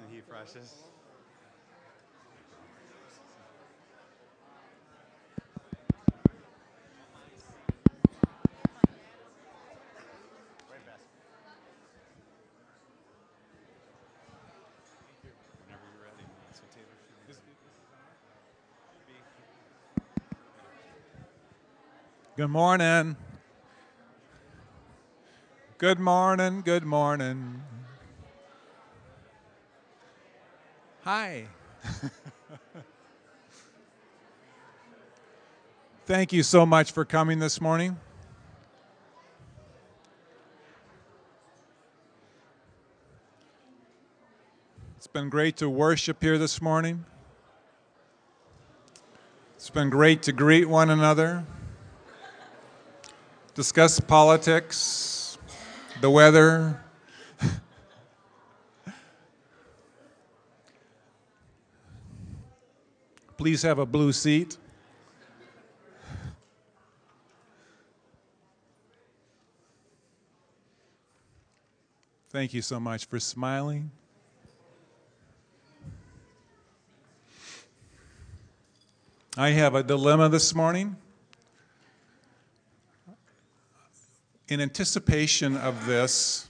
Isn't 0.00 0.14
he 0.14 0.22
precious? 0.22 0.84
Good 22.36 22.48
morning. 22.48 23.16
Good 25.76 25.98
morning. 25.98 26.62
Good 26.62 26.84
morning. 26.84 27.79
Hi. 31.12 31.42
Thank 36.06 36.32
you 36.32 36.44
so 36.44 36.64
much 36.64 36.92
for 36.92 37.04
coming 37.04 37.40
this 37.40 37.60
morning. 37.60 37.98
It's 44.98 45.08
been 45.08 45.28
great 45.30 45.56
to 45.56 45.68
worship 45.68 46.22
here 46.22 46.38
this 46.38 46.62
morning. 46.62 47.04
It's 49.56 49.68
been 49.68 49.90
great 49.90 50.22
to 50.22 50.30
greet 50.30 50.68
one 50.68 50.90
another 50.90 51.44
discuss 53.56 53.98
politics, 53.98 55.38
the 56.00 56.08
weather. 56.08 56.80
Please 63.40 63.62
have 63.62 63.78
a 63.78 63.86
blue 63.86 64.12
seat. 64.12 64.58
Thank 72.28 72.52
you 72.52 72.60
so 72.60 72.78
much 72.78 73.06
for 73.06 73.18
smiling. 73.18 73.90
I 79.38 79.48
have 79.52 79.74
a 79.74 79.82
dilemma 79.82 80.28
this 80.28 80.54
morning. 80.54 80.96
in 84.48 84.60
anticipation 84.60 85.56
of 85.56 85.86
this, 85.86 86.46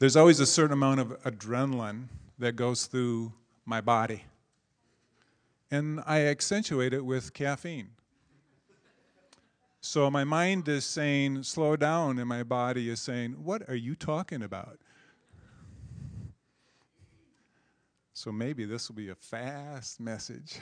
there's 0.00 0.16
always 0.16 0.38
a 0.38 0.46
certain 0.46 0.74
amount 0.74 1.00
of 1.00 1.18
adrenaline 1.22 2.08
that 2.38 2.56
goes 2.56 2.84
through 2.84 3.32
my 3.64 3.80
body. 3.80 4.24
And 5.70 6.00
I 6.06 6.26
accentuate 6.26 6.94
it 6.94 7.04
with 7.04 7.34
caffeine. 7.34 7.90
So 9.80 10.10
my 10.10 10.24
mind 10.24 10.68
is 10.68 10.84
saying, 10.84 11.44
slow 11.44 11.76
down, 11.76 12.18
and 12.18 12.28
my 12.28 12.42
body 12.42 12.90
is 12.90 13.00
saying, 13.00 13.44
what 13.44 13.68
are 13.68 13.76
you 13.76 13.94
talking 13.94 14.42
about? 14.42 14.78
So 18.12 18.32
maybe 18.32 18.64
this 18.64 18.88
will 18.88 18.96
be 18.96 19.10
a 19.10 19.14
fast 19.14 20.00
message. 20.00 20.58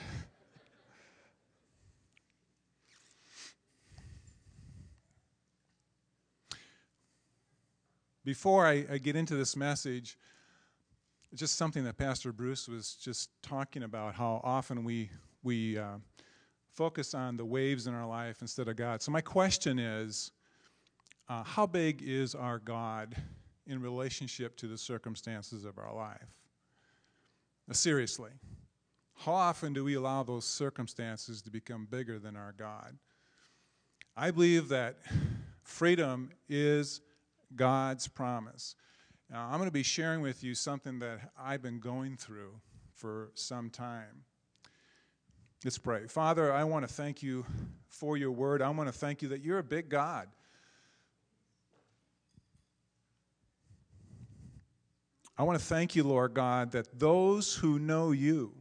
Before 8.23 8.67
I, 8.67 8.85
I, 8.91 8.97
get 8.97 9.15
into 9.15 9.35
this 9.35 9.55
message, 9.55 10.17
just 11.33 11.55
something 11.55 11.83
that 11.83 11.97
Pastor 11.97 12.31
Bruce 12.31 12.67
was 12.67 12.93
just 12.93 13.29
talking 13.41 13.83
about 13.83 14.15
how 14.15 14.41
often 14.43 14.83
we, 14.83 15.09
we 15.43 15.77
uh, 15.77 15.97
focus 16.73 17.13
on 17.13 17.37
the 17.37 17.45
waves 17.45 17.87
in 17.87 17.93
our 17.93 18.07
life 18.07 18.41
instead 18.41 18.67
of 18.67 18.75
God. 18.75 19.01
So, 19.01 19.11
my 19.11 19.21
question 19.21 19.79
is 19.79 20.31
uh, 21.29 21.43
how 21.43 21.65
big 21.65 22.01
is 22.01 22.35
our 22.35 22.59
God 22.59 23.15
in 23.65 23.81
relationship 23.81 24.55
to 24.57 24.67
the 24.67 24.77
circumstances 24.77 25.65
of 25.65 25.77
our 25.77 25.93
life? 25.93 26.27
Now, 27.67 27.73
seriously, 27.73 28.31
how 29.17 29.33
often 29.33 29.73
do 29.73 29.83
we 29.83 29.95
allow 29.95 30.23
those 30.23 30.45
circumstances 30.45 31.41
to 31.41 31.51
become 31.51 31.87
bigger 31.89 32.19
than 32.19 32.37
our 32.37 32.53
God? 32.57 32.97
I 34.15 34.31
believe 34.31 34.69
that 34.69 34.97
freedom 35.63 36.31
is 36.47 37.01
God's 37.55 38.07
promise. 38.07 38.75
Now, 39.29 39.49
I'm 39.51 39.57
going 39.57 39.67
to 39.67 39.73
be 39.73 39.83
sharing 39.83 40.21
with 40.21 40.41
you 40.41 40.55
something 40.55 40.99
that 40.99 41.19
I've 41.37 41.61
been 41.61 41.79
going 41.79 42.15
through 42.15 42.61
for 42.93 43.31
some 43.33 43.69
time. 43.69 44.23
Let's 45.65 45.77
pray. 45.77 46.07
Father, 46.07 46.53
I 46.53 46.63
want 46.63 46.87
to 46.87 46.93
thank 46.93 47.21
you 47.21 47.45
for 47.89 48.15
your 48.15 48.31
word. 48.31 48.61
I 48.61 48.69
want 48.69 48.87
to 48.87 48.93
thank 48.93 49.21
you 49.21 49.29
that 49.29 49.41
you're 49.41 49.59
a 49.59 49.63
big 49.63 49.89
God. 49.89 50.29
I 55.37 55.43
want 55.43 55.59
to 55.59 55.65
thank 55.65 55.95
you, 55.95 56.03
Lord 56.03 56.33
God, 56.33 56.71
that 56.71 56.97
those 56.97 57.55
who 57.55 57.79
know 57.79 58.11
you 58.11 58.53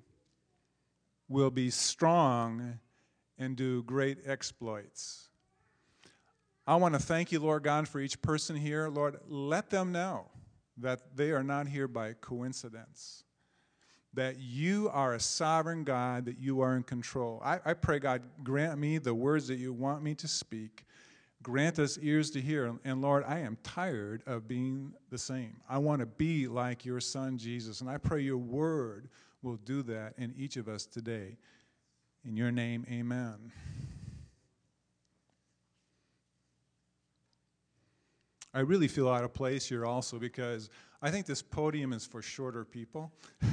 will 1.28 1.50
be 1.50 1.70
strong 1.70 2.80
and 3.38 3.56
do 3.56 3.84
great 3.84 4.18
exploits. 4.26 5.28
I 6.66 6.74
want 6.76 6.94
to 6.94 7.00
thank 7.00 7.30
you, 7.30 7.38
Lord 7.38 7.62
God, 7.62 7.86
for 7.86 8.00
each 8.00 8.20
person 8.20 8.56
here. 8.56 8.88
Lord, 8.88 9.18
let 9.28 9.70
them 9.70 9.92
know 9.92 10.26
that 10.78 11.16
they 11.16 11.30
are 11.30 11.42
not 11.42 11.68
here 11.68 11.88
by 11.88 12.12
coincidence, 12.14 13.24
that 14.14 14.38
you 14.38 14.90
are 14.92 15.14
a 15.14 15.20
sovereign 15.20 15.84
God, 15.84 16.26
that 16.26 16.38
you 16.38 16.60
are 16.60 16.76
in 16.76 16.82
control. 16.82 17.40
I, 17.44 17.60
I 17.64 17.74
pray, 17.74 17.98
God, 17.98 18.22
grant 18.42 18.78
me 18.78 18.98
the 18.98 19.14
words 19.14 19.48
that 19.48 19.56
you 19.56 19.72
want 19.72 20.02
me 20.02 20.14
to 20.16 20.28
speak. 20.28 20.84
Grant 21.42 21.78
us 21.78 21.98
ears 22.00 22.30
to 22.32 22.40
hear. 22.40 22.74
And 22.84 23.02
Lord, 23.02 23.24
I 23.26 23.40
am 23.40 23.58
tired 23.62 24.22
of 24.26 24.48
being 24.48 24.92
the 25.10 25.18
same. 25.18 25.56
I 25.68 25.78
want 25.78 26.00
to 26.00 26.06
be 26.06 26.48
like 26.48 26.84
your 26.84 27.00
son, 27.00 27.38
Jesus. 27.38 27.80
And 27.80 27.90
I 27.90 27.98
pray 27.98 28.22
your 28.22 28.38
word 28.38 29.08
will 29.42 29.56
do 29.56 29.82
that 29.84 30.14
in 30.18 30.34
each 30.36 30.56
of 30.56 30.66
us 30.68 30.86
today. 30.86 31.36
In 32.24 32.36
your 32.36 32.50
name, 32.50 32.84
amen. 32.90 33.52
I 38.56 38.60
really 38.60 38.88
feel 38.88 39.10
out 39.10 39.22
of 39.22 39.34
place 39.34 39.68
here 39.68 39.84
also 39.84 40.18
because 40.18 40.70
I 41.02 41.10
think 41.10 41.26
this 41.26 41.42
podium 41.42 41.92
is 41.92 42.06
for 42.06 42.22
shorter 42.22 42.64
people. 42.64 43.12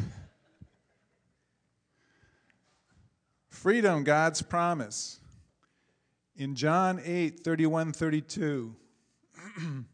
Freedom, 3.50 4.06
God's 4.06 4.42
promise. 4.42 5.20
In 6.38 6.56
John 6.56 7.02
8 7.04 7.42
31 7.42 7.92
32, 7.92 8.74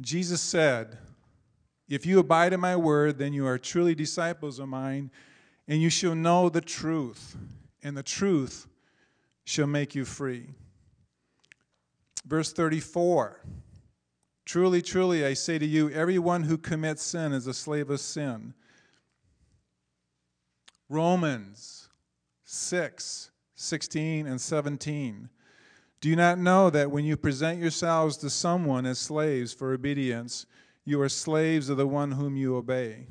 Jesus 0.00 0.40
said, 0.40 0.98
If 1.88 2.04
you 2.04 2.18
abide 2.18 2.52
in 2.52 2.58
my 2.58 2.74
word, 2.74 3.16
then 3.16 3.32
you 3.32 3.46
are 3.46 3.58
truly 3.58 3.94
disciples 3.94 4.58
of 4.58 4.70
mine, 4.70 5.12
and 5.68 5.80
you 5.80 5.88
shall 5.88 6.16
know 6.16 6.48
the 6.48 6.60
truth, 6.60 7.36
and 7.80 7.96
the 7.96 8.02
truth 8.02 8.66
shall 9.44 9.68
make 9.68 9.94
you 9.94 10.04
free. 10.04 10.48
Verse 12.24 12.52
34 12.52 13.40
Truly, 14.44 14.82
truly, 14.82 15.24
I 15.24 15.34
say 15.34 15.58
to 15.58 15.66
you, 15.66 15.88
everyone 15.90 16.42
who 16.42 16.58
commits 16.58 17.02
sin 17.02 17.32
is 17.32 17.46
a 17.46 17.54
slave 17.54 17.90
of 17.90 18.00
sin. 18.00 18.54
Romans 20.88 21.88
6 22.44 23.30
16 23.54 24.26
and 24.26 24.40
17. 24.40 25.28
Do 26.00 26.08
you 26.08 26.16
not 26.16 26.38
know 26.38 26.68
that 26.68 26.90
when 26.90 27.04
you 27.04 27.16
present 27.16 27.60
yourselves 27.60 28.16
to 28.18 28.28
someone 28.30 28.86
as 28.86 28.98
slaves 28.98 29.52
for 29.52 29.72
obedience, 29.72 30.46
you 30.84 31.00
are 31.00 31.08
slaves 31.08 31.68
of 31.68 31.76
the 31.76 31.86
one 31.86 32.10
whom 32.10 32.36
you 32.36 32.56
obey, 32.56 33.06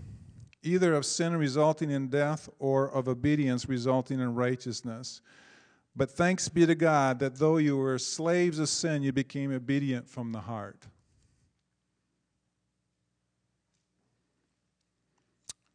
either 0.62 0.94
of 0.94 1.06
sin 1.06 1.38
resulting 1.38 1.90
in 1.90 2.10
death 2.10 2.50
or 2.60 2.92
of 2.92 3.08
obedience 3.08 3.70
resulting 3.70 4.20
in 4.20 4.36
righteousness? 4.36 5.22
But 5.96 6.10
thanks 6.10 6.48
be 6.48 6.66
to 6.66 6.76
God 6.76 7.20
that 7.20 7.36
though 7.36 7.58
you 7.58 7.78
were 7.78 7.98
slaves 7.98 8.60
of 8.60 8.70
sin, 8.70 9.04
you 9.04 9.12
became 9.12 9.54
obedient 9.54 10.10
from 10.10 10.32
the 10.32 10.40
heart. 10.40 10.88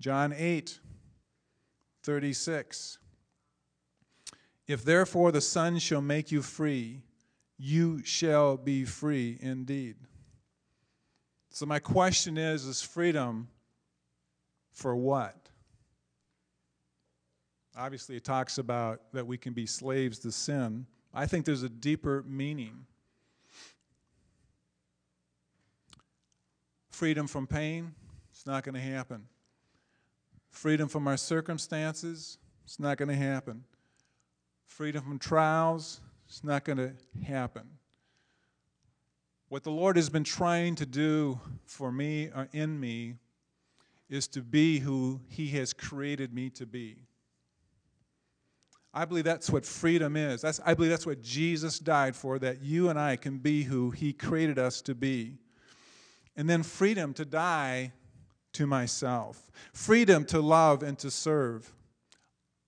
John 0.01 0.33
8, 0.33 0.79
36. 2.03 2.99
If 4.67 4.85
therefore 4.85 5.33
the 5.33 5.41
Son 5.41 5.79
shall 5.79 6.01
make 6.01 6.33
you 6.33 6.43
free, 6.43 7.03
you 7.59 8.03
shall 8.05 8.57
be 8.57 8.85
free 8.85 9.39
indeed. 9.41 9.97
So, 11.51 11.65
my 11.65 11.79
question 11.79 12.37
is 12.37 12.67
is 12.67 12.83
freedom 12.83 13.49
for 14.73 14.95
what? 14.95 15.46
Obviously, 17.77 18.17
it 18.17 18.25
talks 18.25 18.59
about 18.59 19.03
that 19.13 19.27
we 19.27 19.37
can 19.37 19.53
be 19.53 19.67
slaves 19.67 20.19
to 20.21 20.33
sin. 20.33 20.87
I 21.13 21.27
think 21.27 21.45
there's 21.45 21.63
a 21.63 21.69
deeper 21.69 22.25
meaning. 22.27 22.87
Freedom 26.91 27.27
from 27.27 27.47
pain, 27.47 27.95
it's 28.31 28.47
not 28.47 28.65
going 28.65 28.75
to 28.75 28.81
happen. 28.81 29.27
Freedom 30.49 30.89
from 30.89 31.07
our 31.07 31.19
circumstances, 31.19 32.39
it's 32.65 32.81
not 32.81 32.97
going 32.97 33.11
to 33.11 33.15
happen. 33.15 33.65
Freedom 34.65 35.05
from 35.05 35.19
trials, 35.19 36.01
it's 36.27 36.43
not 36.43 36.65
going 36.65 36.79
to 36.79 36.93
happen. 37.23 37.69
What 39.49 39.63
the 39.63 39.71
Lord 39.71 39.97
has 39.97 40.09
been 40.09 40.25
trying 40.25 40.75
to 40.77 40.87
do 40.87 41.39
for 41.67 41.93
me 41.93 42.31
or 42.35 42.49
in 42.53 42.81
me 42.81 43.17
is 44.09 44.27
to 44.29 44.41
be 44.41 44.79
who 44.79 45.21
He 45.29 45.49
has 45.49 45.75
created 45.75 46.33
me 46.33 46.49
to 46.51 46.65
be. 46.65 46.97
I 48.97 49.05
believe 49.05 49.25
that's 49.25 49.51
what 49.51 49.67
freedom 49.67 50.17
is. 50.17 50.41
That's, 50.41 50.59
I 50.65 50.73
believe 50.73 50.91
that's 50.91 51.05
what 51.05 51.21
Jesus 51.21 51.79
died 51.79 52.17
for, 52.17 52.39
that 52.39 52.63
you 52.63 52.89
and 52.89 52.99
I 52.99 53.17
can 53.17 53.37
be 53.37 53.63
who 53.63 53.91
He 53.91 54.15
created 54.15 54.59
us 54.59 54.81
to 54.83 54.95
be. 54.95 55.35
And 56.35 56.49
then 56.49 56.63
freedom 56.63 57.13
to 57.15 57.27
die 57.27 57.93
to 58.55 58.67
myself, 58.67 59.51
freedom 59.75 60.25
to 60.25 60.41
love 60.41 60.83
and 60.83 60.99
to 61.01 61.11
serve. 61.11 61.75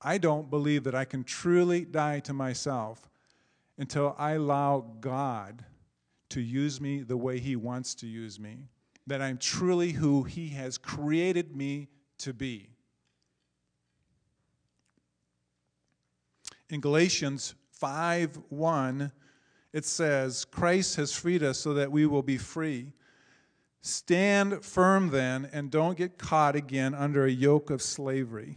I 0.03 0.19
don't 0.19 0.51
believe 0.51 0.85
that 0.85 0.95
I 0.95 1.07
can 1.07 1.25
truly 1.25 1.87
die 1.87 2.21
to 2.21 2.35
myself 2.35 3.09
until 3.79 4.15
I 4.19 4.33
allow 4.33 4.85
God 5.01 5.65
to 6.29 6.43
use 6.43 6.79
me 6.79 7.01
the 7.01 7.17
way 7.17 7.39
He 7.39 7.57
wants 7.57 7.95
to 7.97 8.07
use 8.07 8.39
me, 8.39 8.69
that 9.07 9.23
I'm 9.23 9.39
truly 9.39 9.93
who 9.93 10.25
He 10.25 10.51
has 10.51 10.77
created 10.77 11.57
me 11.57 11.89
to 12.19 12.35
be. 12.35 12.69
In 16.71 16.81
Galatians 16.81 17.55
5 17.73 18.39
1, 18.49 19.13
it 19.73 19.85
says, 19.85 20.45
Christ 20.45 20.97
has 20.97 21.13
freed 21.13 21.43
us 21.43 21.59
so 21.59 21.75
that 21.75 21.93
we 21.93 22.07
will 22.07 22.23
be 22.23 22.39
free. 22.39 22.93
Stand 23.81 24.65
firm 24.65 25.11
then, 25.11 25.49
and 25.53 25.71
don't 25.71 25.97
get 25.97 26.19
caught 26.19 26.57
again 26.57 26.95
under 26.95 27.25
a 27.25 27.31
yoke 27.31 27.71
of 27.71 27.81
slavery. 27.81 28.57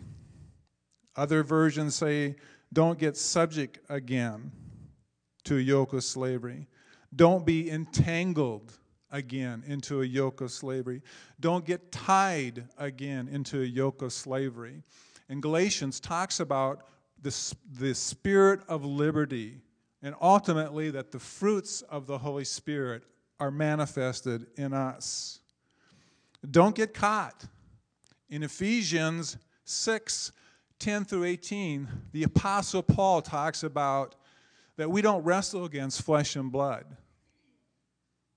Other 1.15 1.43
versions 1.43 1.95
say, 1.95 2.35
don't 2.73 2.97
get 2.97 3.17
subject 3.17 3.79
again 3.89 4.51
to 5.43 5.57
a 5.57 5.61
yoke 5.61 5.93
of 5.93 6.03
slavery. 6.03 6.67
Don't 7.15 7.45
be 7.45 7.69
entangled 7.69 8.77
again 9.11 9.63
into 9.67 10.01
a 10.01 10.05
yoke 10.05 10.39
of 10.39 10.51
slavery. 10.51 11.01
Don't 11.39 11.65
get 11.65 11.91
tied 11.91 12.65
again 12.77 13.27
into 13.27 13.61
a 13.61 13.65
yoke 13.65 14.01
of 14.01 14.13
slavery. 14.13 14.83
And 15.27 15.41
Galatians 15.41 15.99
talks 15.99 16.39
about 16.39 16.87
the, 17.21 17.56
the 17.79 17.94
spirit 17.94 18.62
of 18.68 18.83
liberty 18.83 19.62
and 20.03 20.15
ultimately 20.21 20.89
that 20.91 21.12
the 21.12 21.19
fruits 21.19 21.81
of 21.83 22.07
the 22.07 22.18
Holy 22.18 22.45
Spirit 22.45 23.03
are 23.39 23.51
manifested 23.51 24.47
in 24.56 24.73
us. 24.73 25.39
Don't 26.50 26.75
get 26.75 26.94
caught. 26.94 27.45
In 28.29 28.44
Ephesians 28.44 29.38
6 29.65 30.31
10 30.79 31.06
through 31.06 31.25
18, 31.25 31.88
the 32.12 32.23
Apostle 32.23 32.81
Paul 32.81 33.21
talks 33.21 33.62
about 33.62 34.15
that 34.77 34.89
we 34.89 35.03
don't 35.03 35.23
wrestle 35.23 35.65
against 35.65 36.01
flesh 36.01 36.35
and 36.35 36.51
blood, 36.51 36.85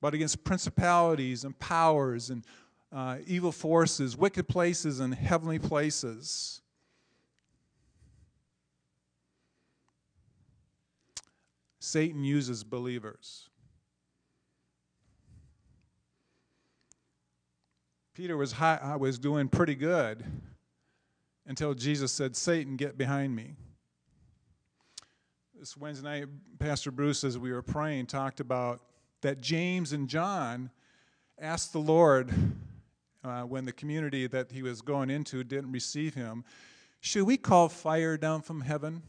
but 0.03 0.13
against 0.13 0.45
principalities 0.45 1.45
and 1.45 1.59
powers 1.59 2.29
and 2.29 2.45
uh, 2.93 3.17
evil 3.27 3.51
forces, 3.51 4.15
wicked 4.15 4.47
places, 4.47 5.01
and 5.01 5.15
heavenly 5.15 5.59
places. 5.59 6.61
Satan 11.85 12.25
uses 12.25 12.65
believers. 12.65 13.51
Peter 18.15 18.39
was, 18.39 18.53
high, 18.53 18.97
was 18.97 19.19
doing 19.19 19.49
pretty 19.49 19.75
good 19.75 20.25
until 21.47 21.75
Jesus 21.75 22.11
said, 22.11 22.37
Satan, 22.37 22.77
get 22.77 22.97
behind 22.97 23.37
me. 23.37 23.57
This 25.59 25.77
Wednesday 25.77 26.21
night, 26.21 26.29
Pastor 26.59 26.91
Bruce, 26.91 27.23
as 27.23 27.37
we 27.37 27.53
were 27.53 27.61
praying, 27.61 28.07
talked 28.07 28.41
about 28.41 28.81
that 29.21 29.43
James 29.43 29.93
and 29.93 30.09
John 30.09 30.71
asked 31.39 31.75
the 31.75 31.81
Lord 31.81 32.33
uh, 33.23 33.43
when 33.43 33.67
the 33.67 33.73
community 33.73 34.27
that 34.27 34.51
he 34.51 34.63
was 34.63 34.81
going 34.81 35.11
into 35.11 35.45
didn't 35.45 35.73
receive 35.73 36.15
him, 36.15 36.45
Should 37.01 37.25
we 37.25 37.37
call 37.37 37.69
fire 37.69 38.17
down 38.17 38.41
from 38.41 38.63
heaven 38.63 39.03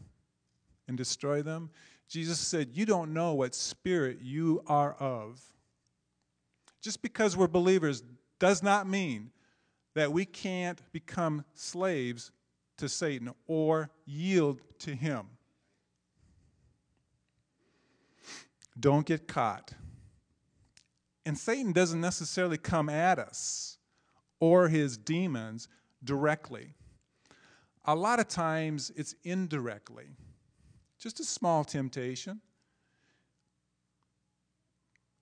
and 0.86 0.98
destroy 0.98 1.40
them? 1.40 1.70
Jesus 2.08 2.38
said, 2.38 2.70
You 2.72 2.86
don't 2.86 3.12
know 3.12 3.34
what 3.34 3.54
spirit 3.54 4.18
you 4.22 4.62
are 4.66 4.94
of. 4.94 5.40
Just 6.80 7.02
because 7.02 7.36
we're 7.36 7.48
believers 7.48 8.02
does 8.38 8.62
not 8.62 8.88
mean 8.88 9.30
that 9.94 10.12
we 10.12 10.24
can't 10.24 10.80
become 10.92 11.44
slaves 11.54 12.30
to 12.76 12.88
Satan 12.88 13.32
or 13.46 13.90
yield 14.04 14.60
to 14.80 14.94
him. 14.94 15.26
Don't 18.78 19.06
get 19.06 19.26
caught. 19.26 19.72
And 21.24 21.36
Satan 21.36 21.72
doesn't 21.72 22.00
necessarily 22.00 22.58
come 22.58 22.88
at 22.88 23.18
us 23.18 23.78
or 24.38 24.68
his 24.68 24.96
demons 24.96 25.68
directly. 26.04 26.74
A 27.84 27.94
lot 27.94 28.20
of 28.20 28.28
times 28.28 28.92
it's 28.96 29.14
indirectly, 29.24 30.16
just 31.06 31.20
a 31.20 31.24
small 31.24 31.62
temptation. 31.62 32.40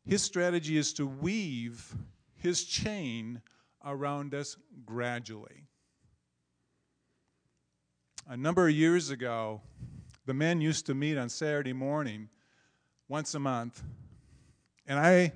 His 0.06 0.22
strategy 0.22 0.78
is 0.78 0.94
to 0.94 1.06
weave 1.06 1.94
his 2.36 2.64
chain 2.64 3.42
around 3.84 4.32
us 4.32 4.56
gradually. 4.86 5.66
A 8.26 8.34
number 8.34 8.66
of 8.66 8.74
years 8.74 9.10
ago, 9.10 9.60
the 10.24 10.32
men 10.32 10.62
used 10.62 10.86
to 10.86 10.94
meet 10.94 11.18
on 11.18 11.28
Saturday 11.28 11.74
morning 11.74 12.30
once 13.06 13.34
a 13.34 13.38
month, 13.38 13.82
and 14.86 14.98
I 14.98 15.34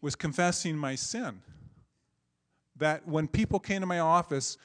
was 0.00 0.14
confessing 0.14 0.76
my 0.76 0.94
sin. 0.94 1.42
That 2.76 3.08
when 3.08 3.26
people 3.26 3.58
came 3.58 3.80
to 3.80 3.86
my 3.86 3.98
office, 3.98 4.58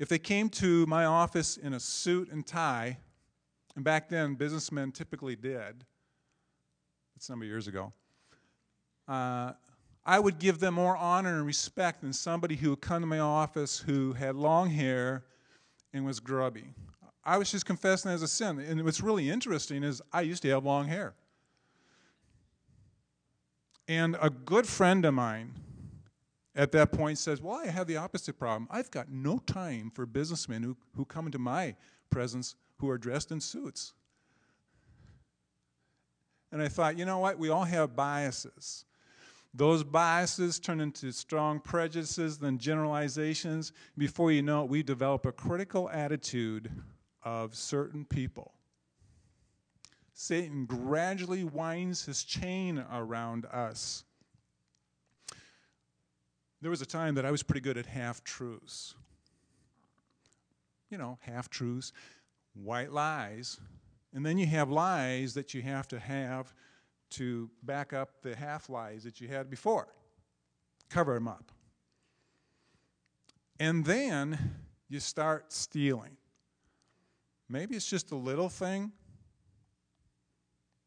if 0.00 0.08
they 0.08 0.18
came 0.18 0.48
to 0.48 0.84
my 0.86 1.04
office 1.04 1.56
in 1.56 1.74
a 1.74 1.78
suit 1.78 2.28
and 2.32 2.44
tie, 2.44 2.98
and 3.78 3.84
back 3.84 4.08
then 4.08 4.34
businessmen 4.34 4.90
typically 4.90 5.36
did, 5.36 5.84
that's 7.14 7.28
a 7.28 7.30
number 7.30 7.44
of 7.44 7.48
years 7.48 7.68
ago, 7.68 7.92
uh, 9.06 9.52
I 10.04 10.18
would 10.18 10.40
give 10.40 10.58
them 10.58 10.74
more 10.74 10.96
honor 10.96 11.36
and 11.36 11.46
respect 11.46 12.00
than 12.00 12.12
somebody 12.12 12.56
who 12.56 12.70
would 12.70 12.80
come 12.80 13.02
to 13.02 13.06
my 13.06 13.20
office 13.20 13.78
who 13.78 14.14
had 14.14 14.34
long 14.34 14.68
hair 14.68 15.22
and 15.92 16.04
was 16.04 16.18
grubby. 16.18 16.64
I 17.22 17.38
was 17.38 17.52
just 17.52 17.66
confessing 17.66 18.10
as 18.10 18.20
a 18.20 18.26
sin. 18.26 18.58
And 18.58 18.84
what's 18.84 19.00
really 19.00 19.30
interesting 19.30 19.84
is 19.84 20.02
I 20.12 20.22
used 20.22 20.42
to 20.42 20.48
have 20.48 20.64
long 20.64 20.88
hair. 20.88 21.14
And 23.86 24.16
a 24.20 24.28
good 24.28 24.66
friend 24.66 25.04
of 25.04 25.14
mine 25.14 25.54
at 26.56 26.72
that 26.72 26.90
point 26.90 27.18
says, 27.18 27.40
Well, 27.40 27.54
I 27.54 27.68
have 27.68 27.86
the 27.86 27.98
opposite 27.98 28.40
problem. 28.40 28.66
I've 28.72 28.90
got 28.90 29.08
no 29.08 29.38
time 29.38 29.92
for 29.94 30.04
businessmen 30.04 30.64
who, 30.64 30.76
who 30.96 31.04
come 31.04 31.26
into 31.26 31.38
my 31.38 31.76
presence 32.10 32.56
who 32.78 32.88
are 32.88 32.98
dressed 32.98 33.30
in 33.30 33.40
suits. 33.40 33.92
And 36.50 36.62
I 36.62 36.68
thought, 36.68 36.98
you 36.98 37.04
know 37.04 37.18
what? 37.18 37.38
We 37.38 37.50
all 37.50 37.64
have 37.64 37.94
biases. 37.94 38.84
Those 39.54 39.82
biases 39.82 40.58
turn 40.58 40.80
into 40.80 41.10
strong 41.12 41.60
prejudices, 41.60 42.38
then 42.38 42.58
generalizations. 42.58 43.72
Before 43.96 44.30
you 44.30 44.42
know 44.42 44.64
it, 44.64 44.70
we 44.70 44.82
develop 44.82 45.26
a 45.26 45.32
critical 45.32 45.90
attitude 45.90 46.70
of 47.22 47.54
certain 47.54 48.04
people. 48.04 48.52
Satan 50.14 50.66
gradually 50.66 51.44
winds 51.44 52.04
his 52.04 52.24
chain 52.24 52.84
around 52.92 53.46
us. 53.46 54.04
There 56.60 56.70
was 56.70 56.82
a 56.82 56.86
time 56.86 57.14
that 57.14 57.24
I 57.24 57.30
was 57.30 57.42
pretty 57.42 57.60
good 57.60 57.78
at 57.78 57.86
half 57.86 58.24
truths. 58.24 58.94
You 60.90 60.98
know, 60.98 61.18
half 61.20 61.48
truths, 61.48 61.92
white 62.62 62.92
lies. 62.92 63.58
And 64.14 64.24
then 64.24 64.38
you 64.38 64.46
have 64.46 64.70
lies 64.70 65.34
that 65.34 65.54
you 65.54 65.62
have 65.62 65.88
to 65.88 65.98
have 65.98 66.52
to 67.10 67.50
back 67.62 67.92
up 67.92 68.22
the 68.22 68.34
half 68.36 68.68
lies 68.68 69.04
that 69.04 69.20
you 69.20 69.28
had 69.28 69.48
before, 69.48 69.88
cover 70.88 71.14
them 71.14 71.28
up. 71.28 71.52
And 73.60 73.84
then 73.84 74.56
you 74.88 75.00
start 75.00 75.52
stealing. 75.52 76.16
Maybe 77.48 77.76
it's 77.76 77.88
just 77.88 78.12
a 78.12 78.16
little 78.16 78.48
thing. 78.48 78.92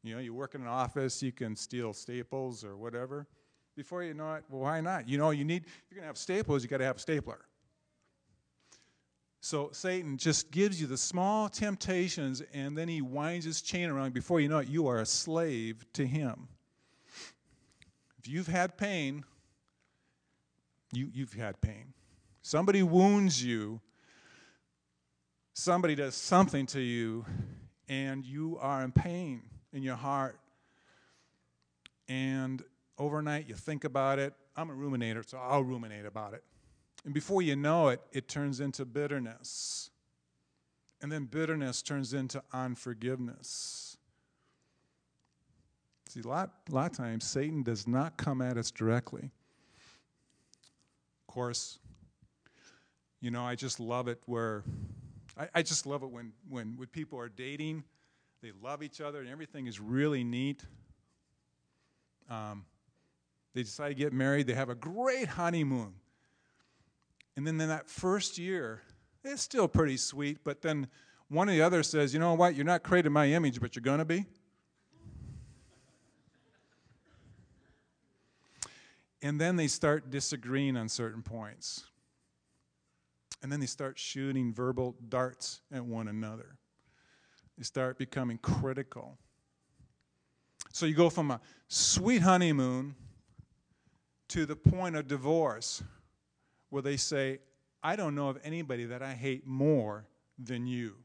You 0.04 0.16
know, 0.16 0.22
you 0.22 0.34
work 0.34 0.56
in 0.56 0.62
an 0.62 0.68
office, 0.68 1.22
you 1.22 1.32
can 1.32 1.56
steal 1.56 1.94
staples 1.94 2.64
or 2.64 2.76
whatever. 2.78 3.28
Before 3.76 4.04
you 4.04 4.14
know 4.14 4.34
it, 4.34 4.44
well, 4.50 4.62
why 4.62 4.82
not? 4.82 5.08
You 5.08 5.18
know, 5.18 5.30
you 5.32 5.46
need, 5.46 5.66
you're 5.90 5.96
going 5.96 6.04
to 6.04 6.08
have 6.08 6.18
staples, 6.18 6.64
you 6.64 6.70
got 6.70 6.78
to 6.78 6.86
have 6.86 6.98
a 6.98 7.00
stapler. 7.00 7.40
So 9.44 9.70
Satan 9.74 10.18
just 10.18 10.52
gives 10.52 10.80
you 10.80 10.86
the 10.86 10.98
small 10.98 11.50
temptations 11.50 12.44
and 12.54 12.78
then 12.78 12.88
he 12.88 13.02
winds 13.02 13.44
his 13.44 13.64
chain 13.64 13.90
around. 13.90 14.14
Before 14.14 14.40
you 14.40 14.48
know 14.48 14.60
it, 14.60 14.68
you 14.68 14.88
are 14.88 15.00
a 15.00 15.06
slave 15.06 15.84
to 15.94 16.06
him. 16.06 16.48
If 18.20 18.28
you've 18.28 18.48
had 18.48 18.78
pain, 18.78 19.24
you, 20.94 21.10
you've 21.12 21.34
had 21.34 21.60
pain. 21.60 21.94
Somebody 22.44 22.84
wounds 22.84 23.44
you, 23.44 23.82
somebody 25.54 25.96
does 25.96 26.14
something 26.14 26.68
to 26.68 26.80
you 26.80 27.26
and 27.90 28.24
you 28.24 28.60
are 28.62 28.84
in 28.84 28.92
pain 28.92 29.42
in 29.74 29.82
your 29.82 29.96
heart. 29.96 30.40
And 32.08 32.62
overnight 33.00 33.50
you 33.50 33.56
think 33.56 33.86
about 33.86 34.20
it. 34.20 34.36
I'm 34.56 34.70
a 34.70 34.74
ruminator, 34.74 35.28
so 35.28 35.40
I'll 35.40 35.64
ruminate 35.64 36.06
about 36.06 36.36
it. 36.36 36.44
And 37.04 37.14
before 37.14 37.42
you 37.42 37.56
know 37.56 37.90
it, 37.90 38.02
it 38.12 38.28
turns 38.28 38.60
into 38.60 38.86
bitterness. 38.86 39.90
And 41.02 41.12
then 41.12 41.26
bitterness 41.26 41.82
turns 41.82 42.14
into 42.14 42.44
unforgiveness. 42.54 43.98
See, 46.10 46.22
a 46.22 46.28
lot, 46.28 46.52
a 46.70 46.76
lot 46.76 46.92
of 46.92 46.98
times 46.98 47.26
Satan 47.26 47.64
does 47.64 47.88
not 47.88 48.18
come 48.18 48.42
at 48.42 48.58
us 48.58 48.70
directly. 48.70 49.32
Of 51.22 51.34
course, 51.34 51.80
you 53.22 53.32
know, 53.32 53.44
I 53.44 53.56
just 53.56 53.80
love 53.80 54.08
it 54.08 54.20
where 54.26 54.64
I, 55.38 55.48
I 55.56 55.62
just 55.62 55.86
love 55.86 56.04
it 56.04 56.10
when, 56.10 56.34
when, 56.50 56.76
when 56.76 56.88
people 56.88 57.18
are 57.20 57.30
dating, 57.30 57.84
they 58.42 58.52
love 58.62 58.84
each 58.84 59.00
other, 59.00 59.22
and 59.22 59.30
everything 59.30 59.68
is 59.68 59.80
really 59.80 60.24
neat. 60.24 60.66
Um, 62.30 62.66
they 63.54 63.64
decide 63.64 63.90
to 63.90 63.96
get 63.96 64.14
married, 64.14 64.48
they 64.48 64.54
have 64.54 64.70
a 64.70 64.76
great 64.76 65.28
honeymoon. 65.30 65.94
And 67.42 67.48
then 67.48 67.60
in 67.60 67.70
that 67.70 67.90
first 67.90 68.38
year, 68.38 68.84
it's 69.24 69.42
still 69.42 69.68
pretty 69.68 69.98
sweet, 69.98 70.44
but 70.44 70.62
then 70.62 70.86
one 71.28 71.50
of 71.50 71.56
the 71.56 71.64
others 71.64 71.90
says, 71.90 72.14
You 72.14 72.20
know 72.20 72.36
what? 72.36 72.54
You're 72.54 72.66
not 72.66 72.84
created 72.84 73.10
my 73.10 73.26
image, 73.30 73.60
but 73.60 73.76
you're 73.76 73.82
going 73.82 73.98
to 73.98 74.06
be. 74.06 74.28
And 79.24 79.42
then 79.42 79.56
they 79.56 79.66
start 79.66 80.12
disagreeing 80.12 80.78
on 80.78 80.88
certain 80.88 81.24
points. 81.24 81.84
And 83.42 83.52
then 83.52 83.60
they 83.60 83.66
start 83.66 83.98
shooting 83.98 84.54
verbal 84.54 84.96
darts 85.10 85.62
at 85.74 85.84
one 85.84 86.10
another. 86.10 86.58
They 87.58 87.64
start 87.64 87.98
becoming 87.98 88.38
critical. 88.38 89.18
So 90.72 90.86
you 90.86 90.94
go 90.94 91.10
from 91.10 91.32
a 91.32 91.42
sweet 91.68 92.22
honeymoon 92.22 92.94
to 94.28 94.46
the 94.46 94.56
point 94.56 94.96
of 94.96 95.08
divorce 95.08 95.82
where 96.72 96.82
they 96.82 96.98
say, 96.98 97.38
I 97.84 97.96
don't 97.96 98.16
know 98.16 98.30
of 98.30 98.40
anybody 98.44 98.86
that 98.86 99.04
I 99.04 99.14
hate 99.14 99.46
more 99.46 100.06
than 100.40 100.66
you. 100.66 100.96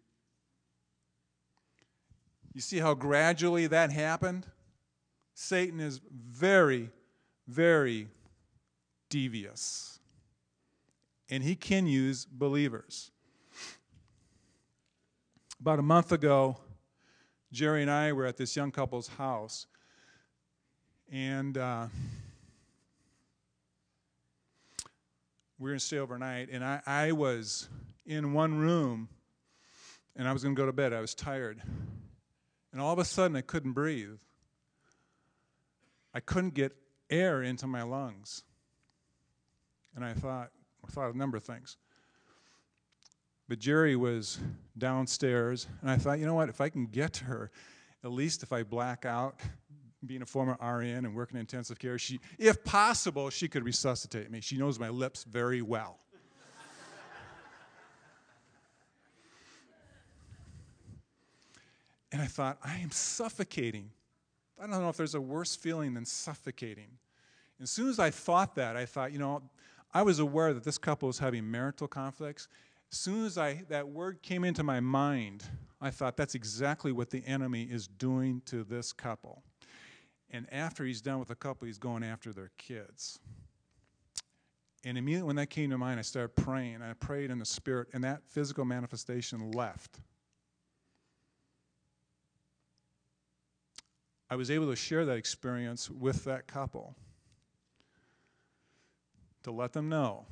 You 2.54 2.62
see 2.62 2.78
how 2.78 2.94
gradually 2.94 3.66
that 3.66 3.90
happened? 3.90 4.46
Satan 5.34 5.80
is 5.80 6.00
very, 6.10 6.88
very 7.46 8.08
devious. 9.10 9.98
And 11.28 11.42
he 11.42 11.56
can 11.56 11.86
use 11.86 12.24
believers. 12.24 13.10
About 15.60 15.78
a 15.78 15.82
month 15.82 16.12
ago, 16.12 16.56
Jerry 17.52 17.82
and 17.82 17.90
I 17.90 18.12
were 18.12 18.24
at 18.24 18.36
this 18.36 18.54
young 18.56 18.70
couple's 18.70 19.08
house. 19.08 19.66
And 21.10 21.58
uh, 21.58 21.88
we 25.58 25.64
were 25.64 25.70
going 25.70 25.78
to 25.78 25.84
stay 25.84 25.98
overnight. 25.98 26.48
And 26.50 26.64
I, 26.64 26.80
I 26.86 27.12
was 27.12 27.68
in 28.04 28.32
one 28.32 28.58
room 28.58 29.08
and 30.14 30.28
I 30.28 30.32
was 30.32 30.42
going 30.42 30.54
to 30.54 30.60
go 30.60 30.66
to 30.66 30.72
bed. 30.72 30.92
I 30.92 31.00
was 31.00 31.14
tired. 31.14 31.62
And 32.72 32.80
all 32.80 32.92
of 32.92 32.98
a 32.98 33.04
sudden, 33.04 33.36
I 33.36 33.40
couldn't 33.40 33.72
breathe. 33.72 34.18
I 36.12 36.20
couldn't 36.20 36.54
get 36.54 36.72
air 37.10 37.42
into 37.42 37.66
my 37.66 37.82
lungs. 37.82 38.42
And 39.94 40.04
I 40.04 40.12
thought, 40.12 40.50
I 40.86 40.90
thought 40.90 41.14
a 41.14 41.16
number 41.16 41.36
of 41.36 41.44
things. 41.44 41.76
But 43.48 43.58
Jerry 43.60 43.96
was 43.96 44.38
downstairs, 44.76 45.68
and 45.80 45.90
I 45.90 45.96
thought, 45.96 46.18
you 46.18 46.26
know 46.26 46.34
what, 46.34 46.48
if 46.48 46.60
I 46.60 46.68
can 46.68 46.86
get 46.86 47.12
to 47.14 47.24
her, 47.24 47.50
at 48.02 48.10
least 48.10 48.42
if 48.42 48.52
I 48.52 48.62
black 48.62 49.04
out, 49.04 49.40
being 50.06 50.22
a 50.22 50.26
former 50.26 50.56
RN 50.60 51.04
and 51.04 51.14
working 51.14 51.36
in 51.36 51.40
intensive 51.40 51.78
care, 51.78 51.98
she, 51.98 52.20
if 52.38 52.64
possible, 52.64 53.30
she 53.30 53.48
could 53.48 53.64
resuscitate 53.64 54.30
me. 54.30 54.40
She 54.40 54.56
knows 54.56 54.78
my 54.78 54.88
lips 54.88 55.24
very 55.24 55.62
well. 55.62 55.98
and 62.12 62.22
I 62.22 62.26
thought, 62.26 62.58
I 62.64 62.78
am 62.78 62.90
suffocating. 62.90 63.90
I 64.58 64.66
don't 64.66 64.80
know 64.80 64.88
if 64.88 64.96
there's 64.96 65.14
a 65.14 65.20
worse 65.20 65.54
feeling 65.54 65.94
than 65.94 66.06
suffocating. 66.06 66.88
As 67.60 67.70
soon 67.70 67.88
as 67.88 67.98
I 67.98 68.10
thought 68.10 68.54
that, 68.56 68.76
I 68.76 68.86
thought, 68.86 69.12
you 69.12 69.18
know, 69.18 69.42
I 69.92 70.02
was 70.02 70.18
aware 70.18 70.52
that 70.52 70.64
this 70.64 70.78
couple 70.78 71.06
was 71.08 71.18
having 71.18 71.50
marital 71.50 71.88
conflicts. 71.88 72.48
As 72.92 72.98
soon 72.98 73.24
as 73.24 73.38
I, 73.38 73.62
that 73.68 73.88
word 73.88 74.22
came 74.22 74.44
into 74.44 74.62
my 74.62 74.80
mind, 74.80 75.44
I 75.80 75.90
thought 75.90 76.16
that's 76.16 76.34
exactly 76.34 76.92
what 76.92 77.10
the 77.10 77.22
enemy 77.26 77.64
is 77.64 77.86
doing 77.86 78.42
to 78.46 78.64
this 78.64 78.92
couple. 78.92 79.42
And 80.30 80.46
after 80.52 80.84
he's 80.84 81.00
done 81.00 81.18
with 81.18 81.30
a 81.30 81.34
couple, 81.34 81.66
he's 81.66 81.78
going 81.78 82.02
after 82.02 82.32
their 82.32 82.50
kids. 82.58 83.18
And 84.84 84.98
immediately 84.98 85.26
when 85.26 85.36
that 85.36 85.50
came 85.50 85.70
to 85.70 85.78
mind, 85.78 85.98
I 85.98 86.02
started 86.02 86.36
praying. 86.36 86.82
I 86.82 86.92
prayed 86.92 87.30
in 87.30 87.38
the 87.38 87.44
spirit, 87.44 87.88
and 87.92 88.04
that 88.04 88.22
physical 88.28 88.64
manifestation 88.64 89.50
left. 89.52 90.00
I 94.28 94.36
was 94.36 94.50
able 94.50 94.68
to 94.70 94.76
share 94.76 95.04
that 95.04 95.16
experience 95.16 95.88
with 95.88 96.24
that 96.24 96.46
couple 96.46 96.96
to 99.44 99.52
let 99.52 99.72
them 99.72 99.88
know 99.88 100.26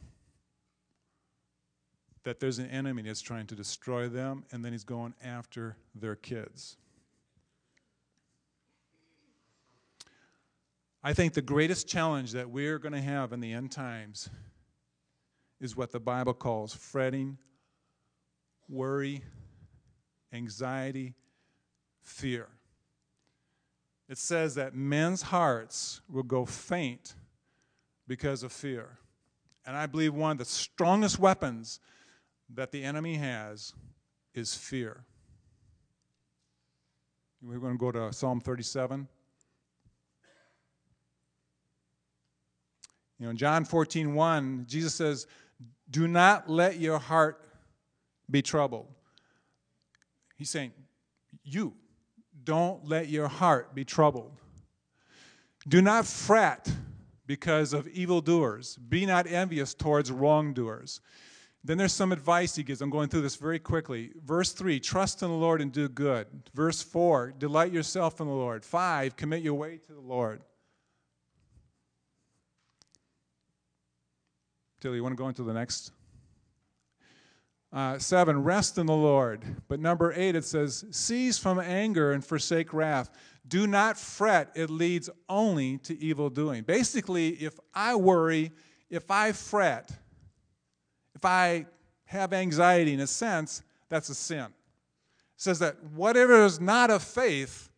that 2.25 2.41
there's 2.41 2.59
an 2.59 2.69
enemy 2.71 3.03
that's 3.03 3.21
trying 3.21 3.47
to 3.47 3.55
destroy 3.55 4.09
them, 4.09 4.45
and 4.51 4.65
then 4.65 4.73
he's 4.73 4.85
going 4.85 5.15
after 5.23 5.77
their 5.95 6.17
kids. 6.17 6.77
I 11.07 11.13
think 11.13 11.35
the 11.35 11.43
greatest 11.43 11.87
challenge 11.87 12.33
that 12.33 12.49
we're 12.49 12.79
going 12.79 12.95
to 12.95 13.01
have 13.03 13.35
in 13.35 13.41
the 13.41 13.53
end 13.53 13.71
times 13.71 14.31
is 15.61 15.77
what 15.77 15.93
the 15.93 16.01
Bible 16.01 16.33
calls 16.33 16.73
fretting, 16.73 17.37
worry, 18.71 19.23
anxiety, 20.33 21.13
fear. 22.01 22.49
It 24.09 24.17
says 24.17 24.55
that 24.55 24.75
men's 24.75 25.21
hearts 25.21 26.01
will 26.09 26.23
go 26.23 26.47
faint 26.47 27.15
because 28.09 28.43
of 28.43 28.51
fear. 28.51 28.99
And 29.67 29.77
I 29.77 29.85
believe 29.85 30.15
one 30.15 30.33
of 30.33 30.39
the 30.39 30.47
strongest 30.47 31.19
weapons 31.19 31.81
that 32.55 32.73
the 32.73 32.83
enemy 32.83 33.17
has 33.17 33.75
is 34.33 34.55
fear. 34.55 35.05
We're 37.43 37.59
going 37.59 37.75
to 37.75 37.79
go 37.79 37.93
to 37.93 38.11
Psalm 38.11 38.41
37. 38.41 39.07
You 43.19 43.27
know, 43.27 43.31
in 43.31 43.37
John 43.37 43.65
14, 43.65 44.15
1, 44.15 44.65
Jesus 44.69 44.95
says, 44.95 45.27
Do 45.91 46.09
not 46.09 46.49
let 46.49 46.79
your 46.79 46.99
heart 46.99 47.41
be 48.31 48.43
troubled. 48.43 48.87
He's 50.37 50.51
saying, 50.51 50.73
You, 51.45 51.75
don't 52.43 52.87
let 52.89 53.09
your 53.09 53.29
heart 53.29 53.75
be 53.75 53.85
troubled. 53.85 54.33
Do 55.67 55.81
not 55.81 56.07
fret 56.07 56.71
because 57.27 57.73
of 57.73 57.89
evildoers. 57.89 58.77
Be 58.77 59.07
not 59.07 59.27
envious 59.27 59.75
towards 59.75 60.13
wrongdoers. 60.13 61.01
Then 61.67 61.79
there's 61.79 61.95
some 61.95 62.13
advice 62.13 62.55
he 62.55 62.63
gives. 62.63 62.83
I'm 62.83 62.91
going 62.91 63.09
through 63.09 63.23
this 63.23 63.37
very 63.37 63.59
quickly. 63.59 64.11
Verse 64.23 64.53
3 64.53 64.79
Trust 64.81 65.23
in 65.23 65.29
the 65.29 65.35
Lord 65.35 65.63
and 65.63 65.73
do 65.73 65.89
good. 65.89 66.27
Verse 66.53 66.83
4 66.83 67.35
Delight 67.39 67.73
yourself 67.73 68.21
in 68.21 68.27
the 68.27 68.33
Lord. 68.33 68.65
5 68.65 69.17
Commit 69.17 69.43
your 69.43 69.55
way 69.55 69.79
to 69.79 69.93
the 69.93 70.01
Lord. 70.01 70.43
You 74.93 75.03
want 75.03 75.13
to 75.13 75.23
go 75.23 75.29
into 75.29 75.43
the 75.43 75.55
next? 75.55 75.93
Uh, 77.73 77.99
seven, 77.99 78.45
rest 78.45 78.79
in 78.79 78.87
the 78.87 78.95
Lord. 78.95 79.45
But 79.67 79.81
number 79.81 80.13
eight, 80.15 80.37
it 80.37 80.45
says, 80.45 80.85
cease 80.91 81.39
from 81.39 81.59
anger 81.59 82.13
and 82.13 82.25
forsake 82.25 82.73
wrath. 82.73 83.11
Do 83.49 83.67
not 83.67 83.99
fret, 83.99 84.51
it 84.55 84.71
leads 84.71 85.11
only 85.29 85.79
to 85.79 85.99
evil 86.01 86.31
doing. 86.31 86.63
Basically, 86.63 87.31
if 87.31 87.59
I 87.75 87.97
worry, 87.97 88.53
if 88.91 89.11
I 89.11 89.33
fret, 89.33 89.91
if 91.15 91.25
I 91.25 91.67
have 92.05 92.33
anxiety 92.33 92.93
in 92.93 93.01
a 93.01 93.07
sense, 93.07 93.63
that's 93.89 94.09
a 94.09 94.15
sin. 94.15 94.47
It 94.47 94.53
says 95.37 95.59
that 95.59 95.83
whatever 95.95 96.45
is 96.45 96.61
not 96.61 96.91
of 96.91 97.03
faith 97.03 97.71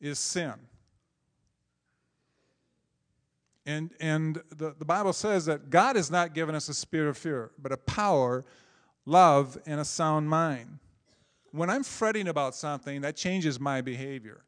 is 0.00 0.18
sin. 0.18 0.54
And, 3.64 3.90
and 4.00 4.42
the, 4.50 4.74
the 4.78 4.84
Bible 4.84 5.12
says 5.12 5.46
that 5.46 5.70
God 5.70 5.96
has 5.96 6.10
not 6.10 6.34
given 6.34 6.54
us 6.54 6.68
a 6.68 6.74
spirit 6.74 7.08
of 7.08 7.16
fear, 7.16 7.52
but 7.58 7.70
a 7.70 7.76
power, 7.76 8.44
love, 9.06 9.56
and 9.66 9.80
a 9.80 9.84
sound 9.84 10.28
mind. 10.28 10.78
When 11.52 11.70
I'm 11.70 11.84
fretting 11.84 12.28
about 12.28 12.54
something, 12.54 13.02
that 13.02 13.16
changes 13.16 13.60
my 13.60 13.80
behavior. 13.80 14.42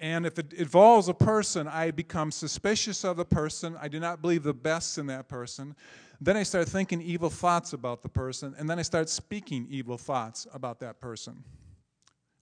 And 0.00 0.24
if 0.24 0.38
it 0.38 0.54
involves 0.54 1.08
a 1.08 1.14
person, 1.14 1.68
I 1.68 1.90
become 1.90 2.32
suspicious 2.32 3.04
of 3.04 3.18
the 3.18 3.24
person. 3.24 3.76
I 3.80 3.88
do 3.88 4.00
not 4.00 4.22
believe 4.22 4.42
the 4.42 4.54
best 4.54 4.96
in 4.96 5.06
that 5.08 5.28
person. 5.28 5.76
Then 6.22 6.36
I 6.36 6.42
start 6.42 6.68
thinking 6.68 7.02
evil 7.02 7.30
thoughts 7.30 7.74
about 7.74 8.02
the 8.02 8.08
person, 8.08 8.54
and 8.58 8.68
then 8.68 8.78
I 8.78 8.82
start 8.82 9.08
speaking 9.08 9.66
evil 9.70 9.96
thoughts 9.96 10.46
about 10.52 10.80
that 10.80 11.00
person. 11.00 11.44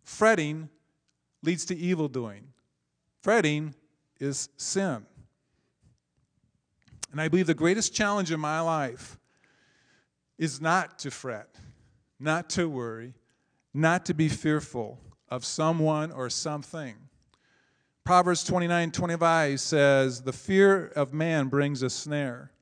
Fretting 0.04 0.68
leads 1.42 1.64
to 1.66 1.76
evil 1.76 2.08
doing. 2.08 2.44
Fretting 3.22 3.74
is 4.20 4.48
sin. 4.56 5.04
And 7.10 7.20
I 7.20 7.28
believe 7.28 7.46
the 7.46 7.54
greatest 7.54 7.94
challenge 7.94 8.30
in 8.30 8.40
my 8.40 8.60
life 8.60 9.18
is 10.38 10.60
not 10.60 10.98
to 11.00 11.10
fret, 11.10 11.56
not 12.20 12.50
to 12.50 12.68
worry, 12.68 13.14
not 13.74 14.06
to 14.06 14.14
be 14.14 14.28
fearful 14.28 15.00
of 15.28 15.44
someone 15.44 16.12
or 16.12 16.30
something. 16.30 16.94
Proverbs 18.04 18.44
29 18.44 18.90
25 18.90 19.60
says, 19.60 20.22
The 20.22 20.32
fear 20.32 20.86
of 20.88 21.12
man 21.12 21.48
brings 21.48 21.82
a 21.82 21.90
snare. 21.90 22.52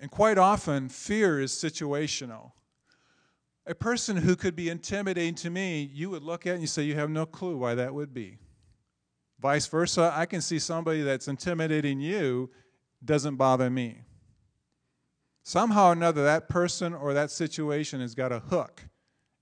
And 0.00 0.10
quite 0.10 0.36
often, 0.36 0.90
fear 0.90 1.40
is 1.40 1.52
situational. 1.52 2.52
A 3.66 3.74
person 3.74 4.18
who 4.18 4.36
could 4.36 4.54
be 4.54 4.68
intimidating 4.68 5.34
to 5.36 5.50
me, 5.50 5.90
you 5.92 6.10
would 6.10 6.22
look 6.22 6.46
at 6.46 6.52
and 6.52 6.60
you 6.60 6.66
say, 6.66 6.82
You 6.82 6.94
have 6.96 7.10
no 7.10 7.24
clue 7.24 7.56
why 7.56 7.74
that 7.74 7.94
would 7.94 8.12
be. 8.12 8.38
Vice 9.40 9.66
versa, 9.66 10.12
I 10.14 10.26
can 10.26 10.40
see 10.40 10.58
somebody 10.58 11.02
that's 11.02 11.28
intimidating 11.28 12.00
you 12.00 12.50
doesn't 13.04 13.36
bother 13.36 13.70
me. 13.70 13.98
Somehow 15.42 15.90
or 15.90 15.92
another, 15.92 16.24
that 16.24 16.48
person 16.48 16.92
or 16.92 17.14
that 17.14 17.30
situation 17.30 18.00
has 18.00 18.14
got 18.14 18.32
a 18.32 18.40
hook 18.40 18.82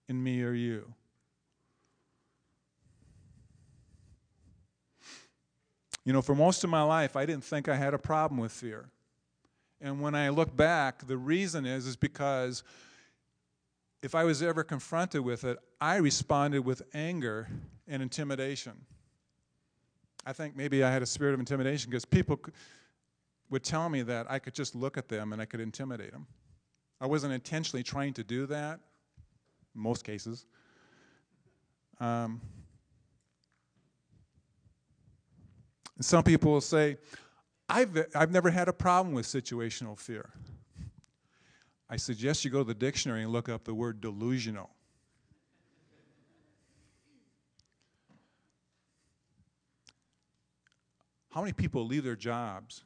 in 0.09 0.23
me 0.23 0.43
or 0.43 0.53
you. 0.53 0.93
You 6.05 6.13
know, 6.13 6.21
for 6.21 6.35
most 6.35 6.63
of 6.65 6.71
my 6.71 6.83
life, 6.83 7.17
I 7.17 7.25
didn't 7.25 7.45
think 7.45 7.69
I 7.69 7.77
had 7.77 7.95
a 7.95 7.99
problem 7.99 8.39
with 8.39 8.53
fear. 8.53 8.91
And 9.81 10.01
when 10.01 10.15
I 10.15 10.29
look 10.29 10.55
back, 10.55 11.07
the 11.07 11.17
reason 11.17 11.65
is 11.65 11.87
is 11.87 11.97
because 11.97 12.63
if 14.03 14.15
I 14.15 14.25
was 14.25 14.43
ever 14.43 14.63
confronted 14.63 15.23
with 15.23 15.45
it, 15.45 15.59
I 15.81 15.97
responded 15.97 16.61
with 16.61 16.83
anger 16.93 17.49
and 17.89 18.03
intimidation. 18.03 18.73
I 20.27 20.33
think 20.35 20.57
maybe 20.57 20.85
I 20.85 20.91
had 20.91 21.03
a 21.03 21.07
spirit 21.07 21.33
of 21.33 21.41
intimidation 21.41 21.91
because 21.91 22.05
people 22.05 22.39
would 23.51 23.63
tell 23.63 23.89
me 23.89 24.03
that 24.03 24.31
I 24.31 24.39
could 24.39 24.55
just 24.55 24.75
look 24.75 24.97
at 24.97 25.09
them 25.09 25.33
and 25.33 25.41
I 25.41 25.45
could 25.45 25.61
intimidate 25.61 26.13
them. 26.13 26.27
I 27.01 27.07
wasn't 27.07 27.33
intentionally 27.33 27.83
trying 27.83 28.15
to 28.15 28.25
do 28.25 28.47
that, 28.47 28.81
most 29.75 30.05
cases. 30.05 30.47
Um, 32.01 32.41
some 36.01 36.25
people 36.25 36.53
will 36.53 36.61
say, 36.61 36.97
I've, 37.69 38.07
I've 38.15 38.31
never 38.31 38.51
had 38.51 38.69
a 38.69 38.73
problem 38.73 39.15
with 39.15 39.27
situational 39.27 39.99
fear. 39.99 40.31
I 41.89 41.97
suggest 41.97 42.45
you 42.45 42.51
go 42.51 42.59
to 42.59 42.65
the 42.65 42.75
dictionary 42.75 43.23
and 43.23 43.33
look 43.33 43.49
up 43.49 43.65
the 43.65 43.75
word 43.75 44.01
delusional. 44.01 44.71
How 51.31 51.41
many 51.41 51.53
people 51.53 51.85
leave 51.85 52.05
their 52.05 52.17
jobs 52.17 52.85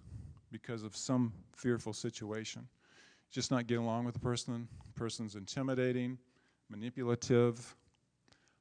because 0.50 0.82
of 0.82 0.96
some 0.96 1.32
fearful 1.54 1.92
situation? 1.92 2.66
Just 3.30 3.50
not 3.50 3.66
getting 3.66 3.84
along 3.84 4.04
with 4.04 4.14
the 4.14 4.20
person, 4.20 4.68
person's 4.94 5.34
intimidating, 5.34 6.18
manipulative. 6.68 7.76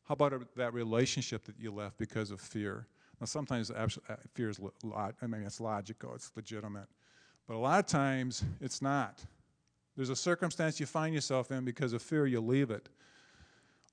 How 0.03 0.13
about 0.13 0.55
that 0.55 0.73
relationship 0.73 1.45
that 1.45 1.55
you 1.59 1.71
left 1.71 1.97
because 1.97 2.31
of 2.31 2.41
fear? 2.41 2.87
Now, 3.19 3.25
sometimes 3.25 3.71
uh, 3.71 3.87
fear 4.33 4.49
is, 4.49 4.59
I 4.93 5.27
mean, 5.27 5.43
it's 5.43 5.59
logical, 5.59 6.13
it's 6.13 6.31
legitimate. 6.35 6.87
But 7.47 7.55
a 7.55 7.57
lot 7.59 7.79
of 7.79 7.85
times, 7.87 8.43
it's 8.61 8.81
not. 8.81 9.23
There's 9.95 10.09
a 10.09 10.15
circumstance 10.15 10.79
you 10.79 10.85
find 10.85 11.15
yourself 11.15 11.51
in 11.51 11.65
because 11.65 11.93
of 11.93 12.01
fear, 12.01 12.27
you 12.27 12.39
leave 12.41 12.69
it. 12.69 12.89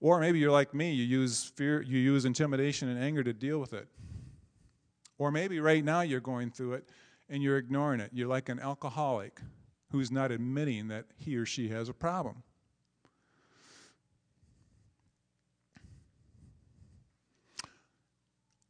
Or 0.01 0.21
maybe 0.21 0.39
you're 0.39 0.51
like 0.51 0.75
me, 0.75 0.93
you 0.93 1.05
use 1.05 1.45
fear, 1.45 1.81
you 1.81 1.99
use 1.99 2.27
intimidation 2.27 2.89
and 2.89 3.03
anger 3.03 3.25
to 3.25 3.33
deal 3.33 3.59
with 3.59 3.73
it. 3.73 3.89
Or 5.17 5.31
maybe 5.31 5.61
right 5.61 5.83
now 5.83 6.03
you're 6.03 6.21
going 6.21 6.51
through 6.51 6.75
it 6.75 6.89
and 7.29 7.43
you're 7.43 7.59
ignoring 7.59 8.01
it. 8.01 8.11
You're 8.13 8.29
like 8.29 8.49
an 8.49 8.61
alcoholic 8.61 9.41
who's 9.91 10.11
not 10.11 10.31
admitting 10.31 10.89
that 10.89 11.07
he 11.17 11.37
or 11.37 11.47
she 11.47 11.69
has 11.69 11.89
a 11.89 11.93
problem. 11.93 12.43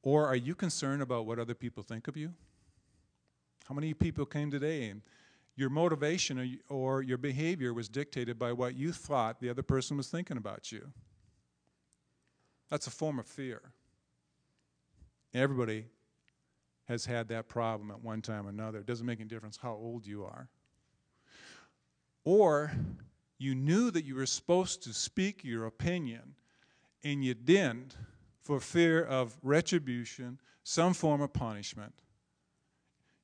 Or 0.02 0.26
are 0.26 0.36
you 0.36 0.54
concerned 0.54 1.00
about 1.00 1.24
what 1.24 1.38
other 1.38 1.54
people 1.54 1.82
think 1.82 2.08
of 2.08 2.16
you? 2.16 2.34
How 3.66 3.74
many 3.74 3.94
people 3.94 4.26
came 4.26 4.50
today 4.50 4.90
and 4.90 5.00
your 5.56 5.70
motivation 5.70 6.58
or 6.68 7.00
your 7.00 7.16
behavior 7.16 7.72
was 7.72 7.88
dictated 7.88 8.38
by 8.38 8.52
what 8.52 8.74
you 8.74 8.92
thought 8.92 9.40
the 9.40 9.48
other 9.48 9.62
person 9.62 9.96
was 9.96 10.08
thinking 10.08 10.36
about 10.36 10.70
you? 10.70 10.92
That's 12.70 12.86
a 12.86 12.90
form 12.90 13.18
of 13.18 13.26
fear. 13.26 13.62
Everybody 15.32 15.86
has 16.86 17.06
had 17.06 17.28
that 17.28 17.48
problem 17.48 17.90
at 17.90 18.02
one 18.02 18.22
time 18.22 18.46
or 18.46 18.50
another. 18.50 18.78
It 18.78 18.86
doesn't 18.86 19.06
make 19.06 19.20
any 19.20 19.28
difference 19.28 19.56
how 19.56 19.72
old 19.72 20.06
you 20.06 20.24
are. 20.24 20.48
Or 22.24 22.72
you 23.38 23.54
knew 23.54 23.90
that 23.90 24.04
you 24.04 24.14
were 24.14 24.26
supposed 24.26 24.82
to 24.84 24.92
speak 24.92 25.44
your 25.44 25.66
opinion 25.66 26.34
and 27.02 27.24
you 27.24 27.34
didn't 27.34 27.96
for 28.42 28.60
fear 28.60 29.02
of 29.02 29.36
retribution, 29.42 30.38
some 30.62 30.94
form 30.94 31.20
of 31.20 31.32
punishment. 31.32 31.94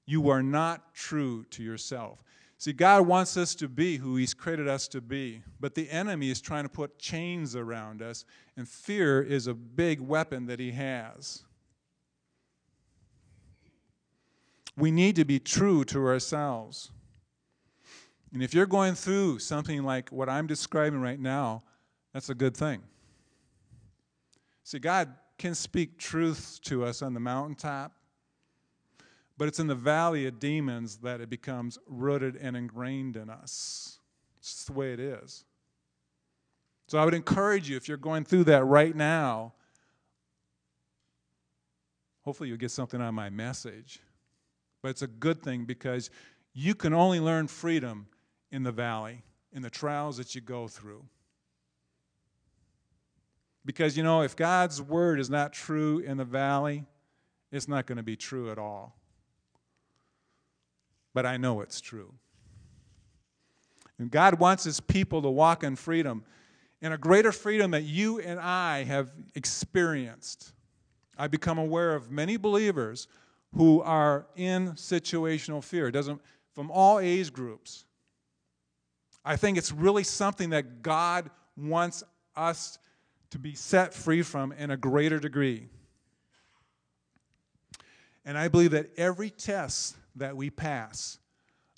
You 0.06 0.28
are 0.30 0.42
not 0.42 0.94
true 0.94 1.44
to 1.50 1.62
yourself. 1.62 2.22
See, 2.58 2.72
God 2.74 3.06
wants 3.06 3.38
us 3.38 3.54
to 3.56 3.68
be 3.68 3.96
who 3.96 4.16
He's 4.16 4.34
created 4.34 4.68
us 4.68 4.86
to 4.88 5.00
be, 5.00 5.42
but 5.60 5.74
the 5.74 5.88
enemy 5.88 6.30
is 6.30 6.42
trying 6.42 6.64
to 6.64 6.68
put 6.68 6.98
chains 6.98 7.56
around 7.56 8.02
us, 8.02 8.26
and 8.56 8.68
fear 8.68 9.22
is 9.22 9.46
a 9.46 9.54
big 9.54 9.98
weapon 9.98 10.44
that 10.46 10.60
He 10.60 10.72
has. 10.72 11.44
We 14.80 14.90
need 14.90 15.16
to 15.16 15.26
be 15.26 15.38
true 15.38 15.84
to 15.84 16.06
ourselves. 16.06 16.90
And 18.32 18.42
if 18.42 18.54
you're 18.54 18.66
going 18.66 18.94
through 18.94 19.40
something 19.40 19.82
like 19.82 20.08
what 20.10 20.28
I'm 20.28 20.46
describing 20.46 21.00
right 21.00 21.20
now, 21.20 21.64
that's 22.14 22.30
a 22.30 22.34
good 22.34 22.56
thing. 22.56 22.80
See, 24.64 24.78
God 24.78 25.12
can 25.36 25.54
speak 25.54 25.98
truth 25.98 26.60
to 26.62 26.84
us 26.84 27.02
on 27.02 27.12
the 27.12 27.20
mountaintop, 27.20 27.92
but 29.36 29.48
it's 29.48 29.58
in 29.58 29.66
the 29.66 29.74
valley 29.74 30.26
of 30.26 30.38
demons 30.38 30.96
that 30.98 31.20
it 31.20 31.28
becomes 31.28 31.78
rooted 31.86 32.36
and 32.36 32.56
ingrained 32.56 33.16
in 33.16 33.28
us. 33.28 33.98
It's 34.38 34.54
just 34.54 34.66
the 34.68 34.72
way 34.72 34.92
it 34.92 35.00
is. 35.00 35.44
So 36.86 36.98
I 36.98 37.04
would 37.04 37.14
encourage 37.14 37.68
you, 37.68 37.76
if 37.76 37.86
you're 37.86 37.96
going 37.96 38.24
through 38.24 38.44
that 38.44 38.64
right 38.64 38.96
now, 38.96 39.52
hopefully 42.22 42.48
you'll 42.48 42.58
get 42.58 42.70
something 42.70 43.00
out 43.00 43.08
of 43.08 43.14
my 43.14 43.28
message. 43.28 44.00
But 44.82 44.90
it's 44.90 45.02
a 45.02 45.06
good 45.06 45.42
thing 45.42 45.64
because 45.64 46.10
you 46.52 46.74
can 46.74 46.92
only 46.92 47.20
learn 47.20 47.46
freedom 47.48 48.06
in 48.50 48.62
the 48.62 48.72
valley, 48.72 49.22
in 49.52 49.62
the 49.62 49.70
trials 49.70 50.16
that 50.16 50.34
you 50.34 50.40
go 50.40 50.68
through. 50.68 51.04
Because, 53.64 53.96
you 53.96 54.02
know, 54.02 54.22
if 54.22 54.34
God's 54.34 54.80
word 54.80 55.20
is 55.20 55.28
not 55.28 55.52
true 55.52 55.98
in 55.98 56.16
the 56.16 56.24
valley, 56.24 56.86
it's 57.52 57.68
not 57.68 57.86
going 57.86 57.98
to 57.98 58.02
be 58.02 58.16
true 58.16 58.50
at 58.50 58.58
all. 58.58 58.96
But 61.12 61.26
I 61.26 61.36
know 61.36 61.60
it's 61.60 61.80
true. 61.80 62.14
And 63.98 64.10
God 64.10 64.40
wants 64.40 64.64
his 64.64 64.80
people 64.80 65.20
to 65.22 65.28
walk 65.28 65.62
in 65.62 65.76
freedom, 65.76 66.24
in 66.80 66.92
a 66.92 66.98
greater 66.98 67.32
freedom 67.32 67.72
that 67.72 67.82
you 67.82 68.18
and 68.18 68.40
I 68.40 68.84
have 68.84 69.12
experienced. 69.34 70.52
I 71.18 71.28
become 71.28 71.58
aware 71.58 71.94
of 71.94 72.10
many 72.10 72.38
believers 72.38 73.08
who 73.54 73.80
are 73.82 74.26
in 74.36 74.72
situational 74.72 75.62
fear. 75.62 75.88
It 75.88 75.92
doesn't 75.92 76.20
from 76.54 76.70
all 76.70 76.98
age 76.98 77.32
groups. 77.32 77.84
I 79.24 79.36
think 79.36 79.58
it's 79.58 79.72
really 79.72 80.04
something 80.04 80.50
that 80.50 80.82
God 80.82 81.30
wants 81.56 82.02
us 82.36 82.78
to 83.30 83.38
be 83.38 83.54
set 83.54 83.94
free 83.94 84.22
from 84.22 84.52
in 84.52 84.70
a 84.70 84.76
greater 84.76 85.18
degree. 85.18 85.68
And 88.24 88.36
I 88.36 88.48
believe 88.48 88.72
that 88.72 88.90
every 88.96 89.30
test 89.30 89.96
that 90.16 90.36
we 90.36 90.50
pass, 90.50 91.18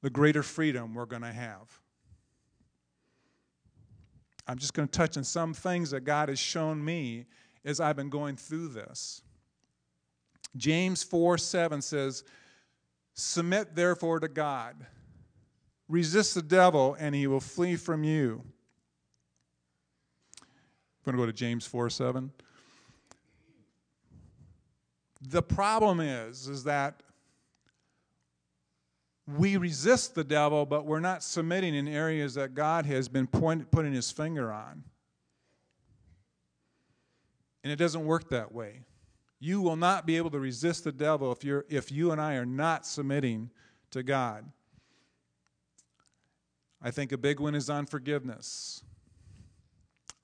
the 0.03 0.11
greater 0.11 0.43
freedom 0.43 0.95
we're 0.95 1.07
going 1.07 1.23
to 1.23 1.33
have. 1.33 1.81
I'm 4.47 4.59
just 4.59 4.75
going 4.75 4.89
to 4.89 4.93
touch 4.93 5.17
on 5.17 5.25
some 5.25 5.55
things 5.55 5.91
that 5.93 6.01
God 6.01 6.29
has 6.29 6.39
shown 6.39 6.85
me 6.85 7.27
as 7.65 7.81
I've 7.81 7.97
been 7.97 8.11
going 8.11 8.37
through 8.37 8.69
this. 8.69 9.23
James 10.57 11.03
4 11.03 11.39
7 11.39 11.83
says, 11.83 12.25
Submit 13.15 13.75
therefore 13.75 14.21
to 14.21 14.29
God. 14.29 14.87
Resist 15.89 16.35
the 16.35 16.43
devil, 16.43 16.97
and 16.99 17.15
he 17.15 17.27
will 17.27 17.41
flee 17.41 17.77
from 17.77 18.05
you. 18.05 18.43
I'm 20.41 21.05
going 21.05 21.17
to 21.17 21.23
go 21.23 21.27
to 21.27 21.33
James 21.33 21.67
4 21.67 21.91
7. 21.91 22.31
The 25.29 25.43
problem 25.43 26.01
is, 26.01 26.49
is 26.49 26.65
that 26.65 27.03
we 29.27 29.57
resist 29.57 30.15
the 30.15 30.25
devil, 30.25 30.67
but 30.67 30.85
we're 30.85 31.01
not 31.01 31.23
submitting 31.23 31.75
in 31.75 31.87
areas 31.87 32.35
that 32.35 32.55
God 32.55 32.87
has 32.87 33.09
been 33.09 33.27
point, 33.27 33.71
putting 33.71 33.93
his 33.93 34.11
finger 34.11 34.53
on. 34.53 34.83
And 37.63 37.73
it 37.73 37.77
doesn't 37.77 38.05
work 38.05 38.29
that 38.31 38.53
way. 38.53 38.81
You 39.45 39.61
will 39.61 39.75
not 39.75 40.07
be 40.07 40.17
able 40.19 40.31
to 40.31 40.39
resist 40.39 40.85
the 40.85 40.93
devil 40.93 41.33
if, 41.33 41.43
you're, 41.43 41.65
if 41.69 41.91
you 41.91 42.13
and 42.13 42.21
I 42.21 42.35
are 42.35 42.47
not 42.47 42.87
submitting 42.87 43.51
to 43.91 44.05
God. 44.05 44.45
I 46.81 46.93
think 46.93 47.11
a 47.11 47.19
big 47.19 47.41
one 47.41 47.57
is 47.57 47.69
unforgiveness. 47.69 48.85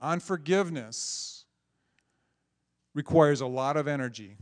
Unforgiveness 0.00 1.46
requires 2.94 3.40
a 3.40 3.46
lot 3.48 3.76
of 3.76 3.88
energy. 3.88 4.36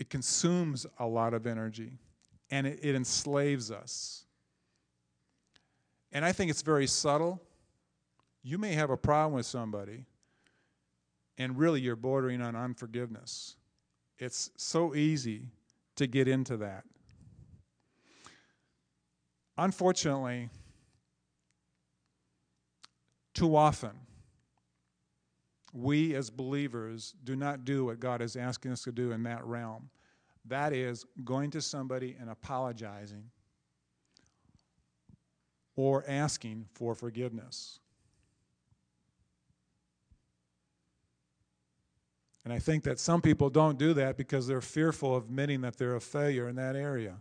It 0.00 0.10
consumes 0.10 0.84
a 0.98 1.06
lot 1.06 1.32
of 1.32 1.46
energy 1.46 1.92
and 2.50 2.66
it, 2.66 2.80
it 2.82 2.96
enslaves 2.96 3.70
us. 3.70 4.24
And 6.10 6.24
I 6.24 6.32
think 6.32 6.50
it's 6.50 6.62
very 6.62 6.88
subtle. 6.88 7.40
You 8.46 8.58
may 8.58 8.74
have 8.74 8.90
a 8.90 8.96
problem 8.96 9.32
with 9.32 9.46
somebody, 9.46 10.04
and 11.38 11.58
really 11.58 11.80
you're 11.80 11.96
bordering 11.96 12.42
on 12.42 12.54
unforgiveness. 12.54 13.56
It's 14.18 14.50
so 14.58 14.94
easy 14.94 15.48
to 15.96 16.06
get 16.06 16.28
into 16.28 16.58
that. 16.58 16.84
Unfortunately, 19.56 20.50
too 23.32 23.56
often, 23.56 23.92
we 25.72 26.14
as 26.14 26.28
believers 26.28 27.14
do 27.24 27.34
not 27.36 27.64
do 27.64 27.86
what 27.86 27.98
God 27.98 28.20
is 28.20 28.36
asking 28.36 28.72
us 28.72 28.82
to 28.82 28.92
do 28.92 29.12
in 29.12 29.22
that 29.22 29.42
realm. 29.44 29.88
That 30.44 30.74
is, 30.74 31.06
going 31.24 31.50
to 31.52 31.62
somebody 31.62 32.14
and 32.20 32.28
apologizing 32.28 33.30
or 35.76 36.04
asking 36.06 36.66
for 36.74 36.94
forgiveness. 36.94 37.80
And 42.44 42.52
I 42.52 42.58
think 42.58 42.84
that 42.84 43.00
some 43.00 43.22
people 43.22 43.48
don't 43.48 43.78
do 43.78 43.94
that 43.94 44.16
because 44.16 44.46
they're 44.46 44.60
fearful 44.60 45.16
of 45.16 45.24
admitting 45.24 45.62
that 45.62 45.78
they're 45.78 45.96
a 45.96 46.00
failure 46.00 46.48
in 46.48 46.56
that 46.56 46.76
area. 46.76 47.16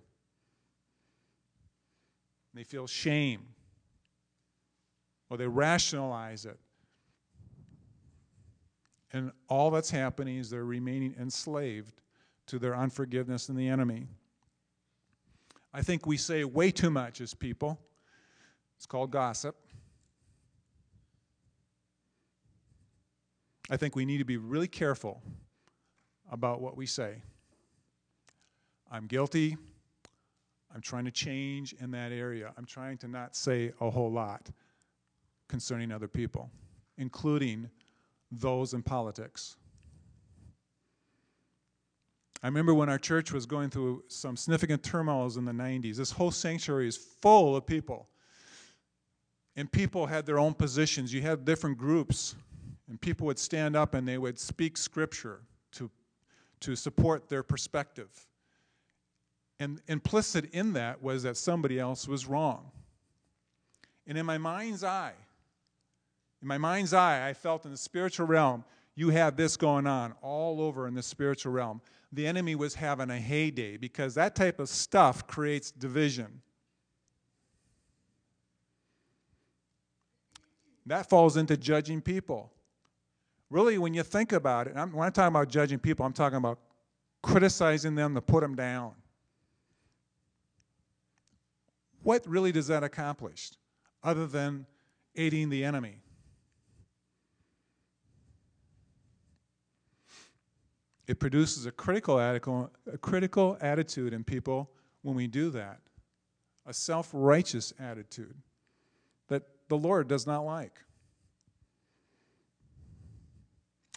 They 2.54 2.64
feel 2.64 2.88
shame 2.88 3.48
or 5.30 5.38
they 5.38 5.48
rationalize 5.48 6.46
it. 6.46 6.60
And 9.12 9.32
all 9.48 9.72
that's 9.72 9.92
happening 9.92 10.38
is 10.38 10.50
they're 10.50 10.66
remaining 10.66 11.16
enslaved 11.20 12.02
to 12.48 12.60
their 12.60 12.76
unforgiveness 12.76 13.50
and 13.50 13.58
the 13.58 13.68
enemy. 13.68 14.08
I 15.74 15.82
think 15.82 16.06
we 16.06 16.18
say 16.18 16.44
way 16.44 16.70
too 16.72 16.90
much 16.90 17.22
as 17.22 17.34
people. 17.34 17.80
It's 18.78 18.86
called 18.86 19.12
gossip. 19.12 19.56
I 23.70 23.78
think 23.78 23.96
we 23.96 24.06
need 24.06 24.18
to 24.18 24.26
be 24.26 24.38
really 24.38 24.68
careful 24.68 25.22
about 26.32 26.62
what 26.62 26.76
we 26.76 26.86
say. 26.86 27.22
I'm 28.92 29.08
guilty. 29.08 29.58
I'm 30.74 30.82
trying 30.82 31.06
to 31.06 31.12
change 31.12 31.74
in 31.80 31.92
that 31.92 32.12
area. 32.12 32.52
I'm 32.58 32.66
trying 32.66 32.98
to 33.00 33.08
not 33.08 33.36
say 33.36 33.72
a 33.80 33.90
whole 33.90 34.12
lot 34.12 34.50
concerning 35.48 35.92
other 35.92 36.08
people, 36.08 36.50
including 36.98 37.70
those 38.32 38.74
in 38.74 38.82
politics. 38.82 39.56
I 42.42 42.48
remember 42.48 42.74
when 42.74 42.90
our 42.90 42.98
church 42.98 43.32
was 43.32 43.46
going 43.46 43.70
through 43.70 44.04
some 44.10 44.36
significant 44.36 44.84
turmoils 44.84 45.38
in 45.38 45.46
the 45.46 45.54
90s. 45.54 45.96
This 45.96 46.12
whole 46.12 46.32
sanctuary 46.32 46.88
is 46.88 46.98
full 46.98 47.56
of 47.56 47.66
people. 47.66 48.10
And 49.56 49.72
people 49.72 50.08
had 50.08 50.26
their 50.26 50.40
own 50.40 50.54
positions. 50.54 51.14
You 51.14 51.22
had 51.22 51.46
different 51.46 51.78
groups, 51.78 52.36
and 52.94 53.02
people 53.02 53.26
would 53.26 53.40
stand 53.40 53.76
up 53.76 53.96
and 53.96 54.08
they 54.08 54.20
would 54.20 54.38
speak 54.38 54.78
scripture 54.78 55.40
to, 55.72 55.90
to 56.60 56.76
support 56.76 57.28
their 57.28 57.42
perspective. 57.42 58.28
And 59.60 59.82
implicit 59.88 60.54
in 60.54 60.74
that 60.74 61.02
was 61.02 61.24
that 61.24 61.36
somebody 61.36 61.80
else 61.80 62.08
was 62.08 62.28
wrong. 62.28 62.70
And 64.06 64.16
in 64.16 64.28
my 64.28 64.38
mind's 64.38 64.84
eye, 64.84 65.16
in 66.40 66.48
my 66.48 66.60
mind's 66.60 66.94
eye, 66.94 67.28
I 67.28 67.34
felt 67.34 67.66
in 67.66 67.72
the 67.72 67.78
spiritual 67.78 68.28
realm, 68.28 68.64
you 68.94 69.10
had 69.10 69.38
this 69.38 69.58
going 69.58 69.88
on 69.88 70.14
all 70.22 70.62
over 70.62 70.88
in 70.88 70.94
the 70.94 71.02
spiritual 71.02 71.52
realm. 71.52 71.82
The 72.12 72.28
enemy 72.28 72.54
was 72.54 72.76
having 72.76 73.10
a 73.10 73.18
heyday 73.18 73.76
because 73.76 74.14
that 74.14 74.36
type 74.36 74.60
of 74.60 74.70
stuff 74.70 75.26
creates 75.26 75.72
division. 75.72 76.44
That 80.86 81.10
falls 81.10 81.38
into 81.38 81.58
judging 81.58 82.00
people. 82.00 82.53
Really, 83.54 83.78
when 83.78 83.94
you 83.94 84.02
think 84.02 84.32
about 84.32 84.66
it, 84.66 84.74
when 84.74 85.06
I'm 85.06 85.12
talking 85.12 85.28
about 85.28 85.48
judging 85.48 85.78
people, 85.78 86.04
I'm 86.04 86.12
talking 86.12 86.38
about 86.38 86.58
criticizing 87.22 87.94
them 87.94 88.16
to 88.16 88.22
put 88.22 88.42
them 88.42 88.56
down. 88.56 88.94
What 92.02 92.26
really 92.26 92.52
does 92.52 92.66
that 92.66 92.84
accomplish 92.84 93.52
other 94.02 94.26
than 94.26 94.66
aiding 95.16 95.52
the 95.52 95.64
enemy? 95.64 95.98
It 101.06 101.20
produces 101.20 101.68
a 101.68 101.72
critical, 101.72 102.18
a 102.18 102.98
critical 102.98 103.56
attitude 103.62 104.14
in 104.14 104.24
people 104.24 104.72
when 105.04 105.14
we 105.14 105.28
do 105.28 105.52
that, 105.52 105.80
a 106.66 106.74
self 106.74 107.12
righteous 107.14 107.72
attitude 107.78 108.34
that 109.28 109.44
the 109.68 109.78
Lord 109.78 110.08
does 110.08 110.26
not 110.26 110.44
like. 110.44 110.80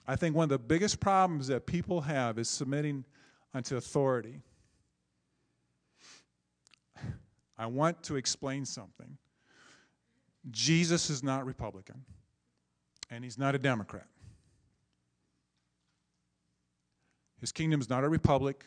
I 0.07 0.16
think 0.16 0.37
one 0.37 0.45
of 0.45 0.51
the 0.51 0.59
biggest 0.59 1.01
problems 1.01 1.49
that 1.49 1.66
people 1.66 2.03
have 2.03 2.38
is 2.38 2.49
submitting 2.49 3.05
unto 3.53 3.77
authority. 3.77 4.40
I 7.59 7.66
want 7.66 8.03
to 8.05 8.16
explain 8.16 8.64
something. 8.64 9.19
Jesus 10.51 11.11
is 11.11 11.23
not 11.25 11.45
Republican, 11.45 12.05
and 13.11 13.25
he's 13.25 13.38
not 13.38 13.55
a 13.55 13.59
Democrat. 13.59 14.07
His 17.40 17.53
kingdom 17.53 17.81
is 17.81 17.90
not 17.90 18.05
a 18.05 18.09
republic, 18.09 18.64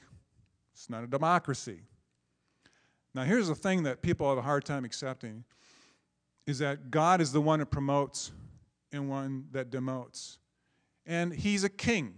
it's 0.74 0.90
not 0.90 1.04
a 1.04 1.08
democracy. 1.08 1.82
Now, 3.16 3.24
here's 3.24 3.48
the 3.48 3.56
thing 3.56 3.84
that 3.84 4.02
people 4.02 4.30
have 4.30 4.38
a 4.38 4.42
hard 4.42 4.66
time 4.66 4.86
accepting 4.86 5.44
is 6.46 6.60
that 6.60 6.92
God 6.92 7.22
is 7.22 7.32
the 7.32 7.42
one 7.42 7.60
that 7.60 7.68
promotes 7.68 8.32
and 8.92 9.10
one 9.10 9.46
that 9.52 9.72
demotes. 9.72 10.38
And 11.10 11.34
he's 11.34 11.64
a 11.64 11.70
king, 11.70 12.14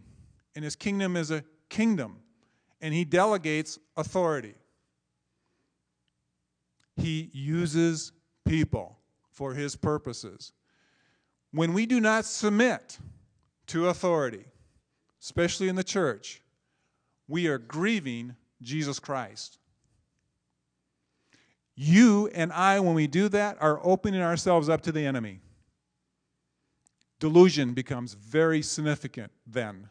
and 0.54 0.66
his 0.66 0.76
kingdom 0.76 1.16
is 1.16 1.32
a 1.32 1.46
kingdom, 1.70 2.18
and 2.82 2.94
he 2.94 3.06
delegates 3.06 3.80
authority. 3.96 4.54
He 6.98 7.30
uses 7.32 8.12
people 8.46 9.00
for 9.32 9.54
his 9.54 9.78
purposes. 9.78 10.52
When 11.52 11.72
we 11.72 11.86
do 11.86 12.02
not 12.02 12.26
submit 12.26 12.98
to 13.68 13.88
authority, 13.88 14.44
especially 15.22 15.70
in 15.70 15.76
the 15.78 15.86
church, 15.86 16.42
we 17.30 17.48
are 17.48 17.58
grieving 17.58 18.36
Jesus 18.62 19.00
Christ. 19.00 19.58
You 21.76 22.30
and 22.34 22.52
I, 22.52 22.82
when 22.82 22.94
we 22.94 23.08
do 23.08 23.30
that, 23.30 23.56
are 23.62 23.80
opening 23.84 24.22
ourselves 24.22 24.68
up 24.68 24.82
to 24.82 24.92
the 24.92 25.06
enemy. 25.06 25.40
Delusion 27.22 27.74
becomes 27.74 28.16
very 28.16 28.62
significant 28.62 29.32
then. 29.48 29.90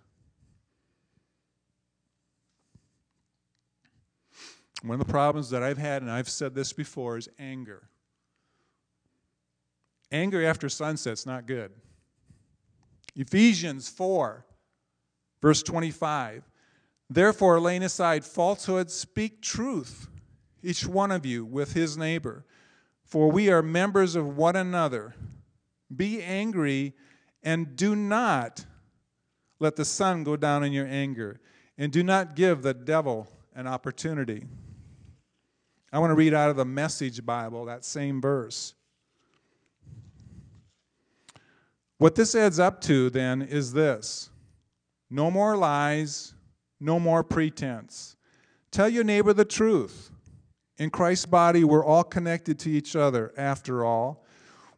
One 4.83 5.01
of 5.01 5.07
the 5.07 5.11
problems 5.11 5.49
that 5.51 5.63
I've 5.63 5.79
had, 5.79 6.03
and 6.03 6.11
I've 6.11 6.29
said 6.29 6.55
this 6.55 6.75
before, 6.75 7.17
is 7.17 7.29
anger. 7.39 7.89
Anger 10.13 10.45
after 10.45 10.69
sunset's 10.69 11.25
not 11.25 11.47
good. 11.47 11.71
Ephesians 13.17 13.89
4 13.89 14.45
Verse 15.41 15.63
25 15.63 16.45
Therefore, 17.09 17.59
laying 17.59 17.83
aside 17.83 18.25
falsehood, 18.25 18.91
speak 18.91 19.41
truth, 19.43 20.09
each 20.63 20.87
one 20.87 21.11
of 21.11 21.27
you 21.27 21.45
with 21.45 21.73
his 21.73 21.97
neighbor. 21.97 22.45
For 23.05 23.31
we 23.31 23.51
are 23.51 23.63
members 23.63 24.15
of 24.15 24.37
one 24.37 24.55
another. 24.55 25.15
Be 25.95 26.23
angry 26.23 26.95
and 27.43 27.77
do 27.77 27.95
not 27.97 28.65
let 29.59 29.77
the 29.77 29.85
sun 29.85 30.25
go 30.25 30.37
down 30.37 30.65
in 30.65 30.73
your 30.73 30.87
anger, 30.87 31.41
and 31.77 31.93
do 31.93 32.03
not 32.03 32.35
give 32.35 32.63
the 32.63 32.75
devil 32.75 33.29
an 33.55 33.67
opportunity. 33.67 34.47
I 35.93 35.99
want 35.99 36.11
to 36.11 36.15
read 36.15 36.35
out 36.35 36.51
of 36.51 36.57
the 36.57 36.65
Message 36.65 37.25
Bible 37.25 37.67
that 37.67 37.85
same 37.85 38.21
verse. 38.21 38.75
What 41.99 42.15
this 42.15 42.35
adds 42.35 42.59
up 42.59 42.81
to 42.83 43.11
then 43.11 43.43
is 43.43 43.73
this 43.73 44.31
No 45.11 45.31
more 45.31 45.57
lies, 45.57 46.33
no 46.81 46.99
more 46.99 47.23
pretense. 47.23 48.17
Tell 48.71 48.89
your 48.89 49.05
neighbor 49.05 49.33
the 49.33 49.45
truth. 49.45 50.11
In 50.79 50.89
Christ's 50.89 51.27
body, 51.27 51.63
we're 51.63 51.85
all 51.85 52.05
connected 52.05 52.59
to 52.61 52.71
each 52.71 52.97
other, 52.97 53.35
after 53.37 53.85
all. 53.85 54.25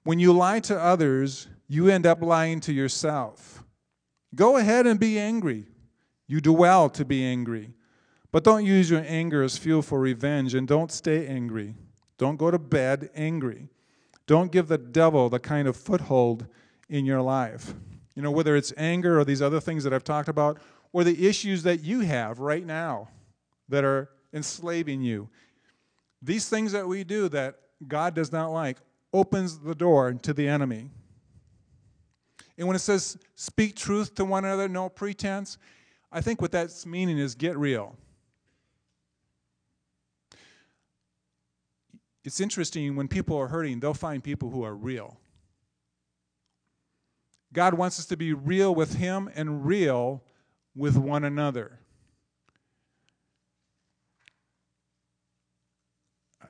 When 0.03 0.19
you 0.19 0.33
lie 0.33 0.59
to 0.61 0.77
others, 0.77 1.47
you 1.73 1.89
end 1.89 2.05
up 2.07 2.21
lying 2.21 2.61
to 2.61 2.73
yourself. 2.73 3.65
Go 4.35 4.59
ahead 4.59 4.87
and 4.87 5.01
be 5.01 5.19
angry. 5.19 5.69
You 6.27 6.43
do 6.43 6.53
well 6.53 6.91
to 6.91 7.03
be 7.03 7.25
angry. 7.25 7.73
But 8.31 8.45
don't 8.45 8.67
use 8.67 8.91
your 8.91 9.03
anger 9.07 9.43
as 9.43 9.57
fuel 9.57 9.81
for 9.81 9.99
revenge 9.99 10.53
and 10.53 10.69
don't 10.69 10.93
stay 10.93 11.27
angry. 11.27 11.75
Don't 12.19 12.37
go 12.37 12.51
to 12.51 12.59
bed 12.59 13.09
angry. 13.15 13.71
Don't 14.27 14.53
give 14.53 14.69
the 14.69 14.77
devil 14.77 15.31
the 15.31 15.39
kind 15.39 15.67
of 15.67 15.75
foothold 15.75 16.47
in 16.91 17.07
your 17.07 17.23
life. 17.23 17.73
You 18.15 18.21
know, 18.21 18.31
whether 18.31 18.55
it's 18.55 18.75
anger 18.77 19.19
or 19.19 19.25
these 19.25 19.41
other 19.41 19.59
things 19.61 19.83
that 19.85 19.95
I've 19.95 20.05
talked 20.05 20.29
about, 20.29 20.59
or 20.93 21.05
the 21.05 21.27
issues 21.27 21.63
that 21.63 21.83
you 21.83 22.01
have 22.01 22.39
right 22.39 22.67
now 22.67 23.09
that 23.71 23.83
are 23.83 24.11
enslaving 24.35 25.01
you. 25.01 25.31
These 26.21 26.51
things 26.51 26.73
that 26.73 26.87
we 26.87 27.03
do 27.03 27.31
that 27.31 27.57
God 27.89 28.15
does 28.15 28.31
not 28.31 28.49
like 28.49 28.77
opens 29.15 29.59
the 29.59 29.75
door 29.75 30.13
to 30.13 30.35
the 30.35 30.47
enemy. 30.47 30.91
And 32.59 32.67
when 32.67 32.77
it 32.77 32.81
says 32.81 33.19
speak 33.35 33.77
truth 33.77 34.15
to 34.17 34.25
one 34.25 34.45
another, 34.45 34.69
no 34.69 34.89
pretense, 34.89 35.59
I 36.11 36.21
think 36.21 36.41
what 36.43 36.53
that's 36.53 36.85
meaning 36.85 37.19
is 37.19 37.35
get 37.35 37.57
real. 37.57 37.97
It's 42.25 42.41
interesting 42.41 42.95
when 42.95 43.09
people 43.09 43.37
are 43.37 43.49
hurting, 43.49 43.81
they'll 43.81 43.95
find 43.95 44.23
people 44.23 44.51
who 44.51 44.63
are 44.63 44.75
real. 44.75 45.19
God 47.53 47.75
wants 47.75 47.99
us 47.99 48.07
to 48.07 48.17
be 48.17 48.33
real 48.33 48.75
with 48.75 48.95
Him 48.95 49.29
and 49.35 49.67
real 49.67 50.23
with 50.75 50.97
one 50.97 51.25
another. 51.25 51.79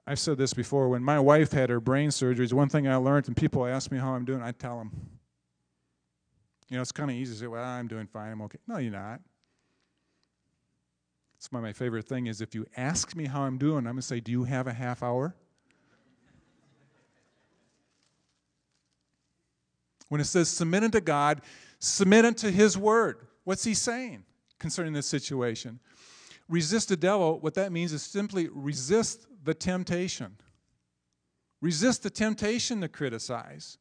I've 0.07 0.19
said 0.19 0.37
this 0.37 0.53
before. 0.53 0.89
When 0.89 1.03
my 1.03 1.19
wife 1.19 1.53
had 1.53 1.71
her 1.71 1.81
brain 1.81 2.11
surgeries, 2.11 2.53
one 2.53 2.69
thing 2.69 2.89
I 2.89 2.97
learned, 2.97 3.29
and 3.29 3.37
people 3.37 3.65
ask 3.67 3.91
me 3.91 3.99
how 3.99 4.15
I'm 4.15 4.25
doing, 4.25 4.43
I 4.43 4.53
tell 4.53 4.79
them. 4.79 4.91
You 6.73 6.79
know, 6.79 6.83
it's 6.83 6.91
kind 6.91 7.11
of 7.11 7.17
easy 7.17 7.35
to 7.35 7.41
say, 7.41 7.47
well, 7.49 7.63
I'm 7.63 7.87
doing 7.87 8.07
fine, 8.07 8.33
I'm 8.33 8.41
okay. 8.41 8.57
No, 8.67 8.79
you're 8.79 8.91
not. 8.91 9.21
One 11.51 11.63
of 11.63 11.65
my 11.65 11.75
favorite 11.75 12.09
thing 12.09 12.29
is 12.29 12.41
if 12.41 12.55
you 12.55 12.65
ask 12.79 13.15
me 13.15 13.27
how 13.27 13.43
I'm 13.43 13.59
doing, 13.59 13.81
I'm 13.81 13.93
going 13.93 13.97
to 13.97 14.03
say, 14.03 14.21
do 14.21 14.33
you 14.33 14.45
have 14.45 14.67
a 14.67 14.73
half 14.73 15.03
hour? 15.03 15.37
When 20.09 20.19
it 20.19 20.25
says 20.25 20.49
submit 20.49 20.83
unto 20.83 21.03
God, 21.03 21.43
submit 21.79 22.25
unto 22.25 22.51
His 22.51 22.79
word. 22.79 23.19
What's 23.45 23.65
He 23.65 23.75
saying 23.75 24.25
concerning 24.59 24.95
this 24.95 25.07
situation? 25.07 25.79
Resist 26.49 26.89
the 26.89 26.97
devil, 26.97 27.39
what 27.41 27.53
that 27.53 27.71
means 27.71 27.93
is 27.93 28.03
simply 28.03 28.49
resist 28.51 29.27
the 29.45 29.53
temptation. 29.53 30.39
Resist 31.61 32.03
the 32.03 32.09
temptation 32.09 32.81
to 32.81 32.89
criticize. 32.89 33.77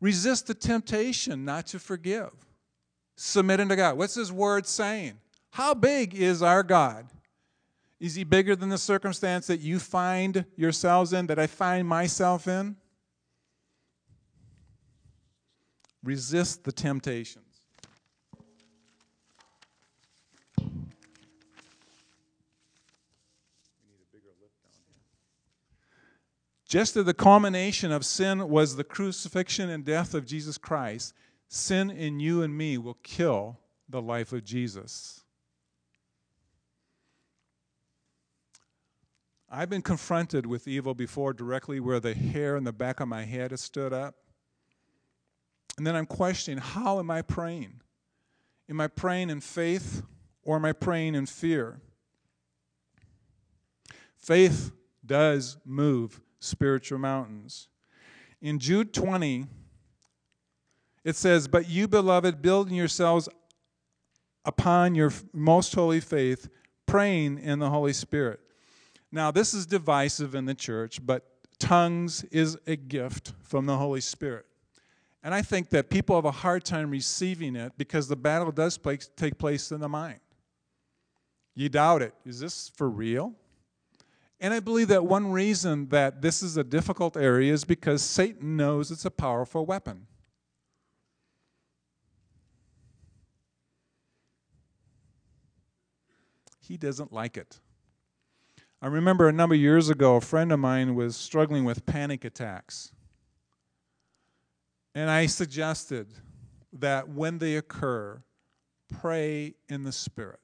Resist 0.00 0.46
the 0.46 0.54
temptation 0.54 1.44
not 1.44 1.66
to 1.68 1.78
forgive. 1.78 2.30
Submit 3.16 3.60
unto 3.60 3.74
God. 3.74 3.98
What's 3.98 4.14
His 4.14 4.32
word 4.32 4.66
saying? 4.66 5.18
How 5.50 5.74
big 5.74 6.14
is 6.14 6.42
our 6.42 6.62
God? 6.62 7.08
Is 7.98 8.14
He 8.14 8.22
bigger 8.22 8.54
than 8.54 8.68
the 8.68 8.78
circumstance 8.78 9.48
that 9.48 9.60
you 9.60 9.78
find 9.80 10.44
yourselves 10.56 11.12
in, 11.12 11.26
that 11.26 11.38
I 11.38 11.48
find 11.48 11.88
myself 11.88 12.46
in? 12.46 12.76
Resist 16.04 16.62
the 16.62 16.72
temptations. 16.72 17.47
Just 26.68 26.98
as 26.98 27.06
the 27.06 27.14
culmination 27.14 27.90
of 27.90 28.04
sin 28.04 28.46
was 28.46 28.76
the 28.76 28.84
crucifixion 28.84 29.70
and 29.70 29.86
death 29.86 30.12
of 30.12 30.26
Jesus 30.26 30.58
Christ, 30.58 31.14
sin 31.48 31.90
in 31.90 32.20
you 32.20 32.42
and 32.42 32.56
me 32.56 32.76
will 32.76 32.98
kill 33.02 33.58
the 33.88 34.02
life 34.02 34.34
of 34.34 34.44
Jesus. 34.44 35.22
I've 39.50 39.70
been 39.70 39.80
confronted 39.80 40.44
with 40.44 40.68
evil 40.68 40.94
before 40.94 41.32
directly 41.32 41.80
where 41.80 42.00
the 42.00 42.12
hair 42.12 42.54
in 42.54 42.64
the 42.64 42.72
back 42.72 43.00
of 43.00 43.08
my 43.08 43.24
head 43.24 43.50
has 43.50 43.62
stood 43.62 43.94
up. 43.94 44.16
And 45.78 45.86
then 45.86 45.96
I'm 45.96 46.04
questioning 46.04 46.58
how 46.58 46.98
am 46.98 47.10
I 47.10 47.22
praying? 47.22 47.80
Am 48.68 48.78
I 48.78 48.88
praying 48.88 49.30
in 49.30 49.40
faith 49.40 50.02
or 50.42 50.56
am 50.56 50.66
I 50.66 50.72
praying 50.72 51.14
in 51.14 51.24
fear? 51.24 51.80
Faith 54.18 54.70
does 55.06 55.56
move 55.64 56.20
spiritual 56.40 56.98
mountains. 56.98 57.68
In 58.40 58.58
Jude 58.58 58.92
20, 58.92 59.46
it 61.04 61.16
says, 61.16 61.48
But 61.48 61.68
you, 61.68 61.88
beloved, 61.88 62.42
building 62.42 62.74
yourselves 62.74 63.28
upon 64.44 64.94
your 64.94 65.12
most 65.32 65.74
holy 65.74 66.00
faith, 66.00 66.48
praying 66.86 67.38
in 67.38 67.58
the 67.58 67.70
Holy 67.70 67.92
Spirit. 67.92 68.40
Now, 69.10 69.30
this 69.30 69.54
is 69.54 69.66
divisive 69.66 70.34
in 70.34 70.44
the 70.44 70.54
church, 70.54 71.04
but 71.04 71.24
tongues 71.58 72.24
is 72.24 72.56
a 72.66 72.76
gift 72.76 73.32
from 73.42 73.66
the 73.66 73.76
Holy 73.76 74.00
Spirit. 74.00 74.46
And 75.22 75.34
I 75.34 75.42
think 75.42 75.70
that 75.70 75.90
people 75.90 76.14
have 76.16 76.24
a 76.24 76.30
hard 76.30 76.64
time 76.64 76.90
receiving 76.90 77.56
it 77.56 77.72
because 77.76 78.08
the 78.08 78.16
battle 78.16 78.52
does 78.52 78.78
take 79.16 79.38
place 79.38 79.72
in 79.72 79.80
the 79.80 79.88
mind. 79.88 80.20
You 81.54 81.68
doubt 81.68 82.02
it. 82.02 82.14
Is 82.24 82.38
this 82.38 82.70
for 82.76 82.88
real? 82.88 83.34
And 84.40 84.54
I 84.54 84.60
believe 84.60 84.88
that 84.88 85.04
one 85.04 85.32
reason 85.32 85.88
that 85.88 86.22
this 86.22 86.42
is 86.42 86.56
a 86.56 86.62
difficult 86.62 87.16
area 87.16 87.52
is 87.52 87.64
because 87.64 88.02
Satan 88.02 88.56
knows 88.56 88.90
it's 88.90 89.04
a 89.04 89.10
powerful 89.10 89.66
weapon. 89.66 90.06
He 96.60 96.76
doesn't 96.76 97.12
like 97.12 97.36
it. 97.36 97.58
I 98.80 98.86
remember 98.86 99.26
a 99.26 99.32
number 99.32 99.56
of 99.56 99.60
years 99.60 99.88
ago, 99.88 100.16
a 100.16 100.20
friend 100.20 100.52
of 100.52 100.60
mine 100.60 100.94
was 100.94 101.16
struggling 101.16 101.64
with 101.64 101.84
panic 101.84 102.24
attacks. 102.24 102.92
And 104.94 105.10
I 105.10 105.26
suggested 105.26 106.14
that 106.74 107.08
when 107.08 107.38
they 107.38 107.56
occur, 107.56 108.22
pray 109.00 109.54
in 109.68 109.82
the 109.82 109.92
Spirit 109.92 110.38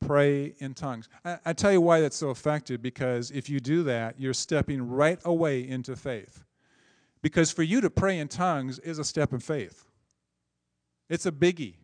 pray 0.00 0.54
in 0.58 0.74
tongues. 0.74 1.08
I, 1.24 1.38
I, 1.44 1.52
tell 1.52 1.72
you 1.72 1.80
why 1.80 2.00
that's 2.00 2.16
so 2.16 2.30
effective 2.30 2.82
because 2.82 3.30
if 3.30 3.48
you 3.48 3.60
do 3.60 3.82
that, 3.84 4.18
you're 4.18 4.34
stepping 4.34 4.82
right 4.88 5.18
away 5.24 5.66
into 5.66 5.96
faith. 5.96 6.44
Because 7.22 7.50
for 7.50 7.62
you 7.62 7.80
to 7.80 7.90
pray 7.90 8.18
in 8.18 8.28
tongues 8.28 8.78
is 8.78 8.98
a 8.98 9.04
step 9.04 9.32
in 9.32 9.40
faith, 9.40 9.86
it's 11.08 11.26
a 11.26 11.32
biggie. 11.32 11.74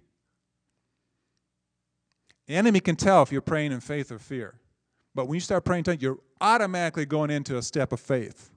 The 2.46 2.57
enemy 2.57 2.81
can 2.81 2.96
tell 2.96 3.22
if 3.22 3.33
you're 3.33 3.40
praying 3.40 3.72
in 3.72 3.81
faith 3.81 4.12
or 4.12 4.18
fear. 4.18 4.61
But 5.14 5.27
when 5.27 5.37
you 5.37 5.40
start 5.40 5.64
praying 5.64 5.81
in 5.81 5.85
tongues, 5.85 6.03
you're 6.03 6.18
automatically 6.40 7.07
going 7.07 7.31
into 7.31 7.57
a 7.57 7.62
step 7.62 7.90
of 7.92 8.00
faith. 8.00 8.50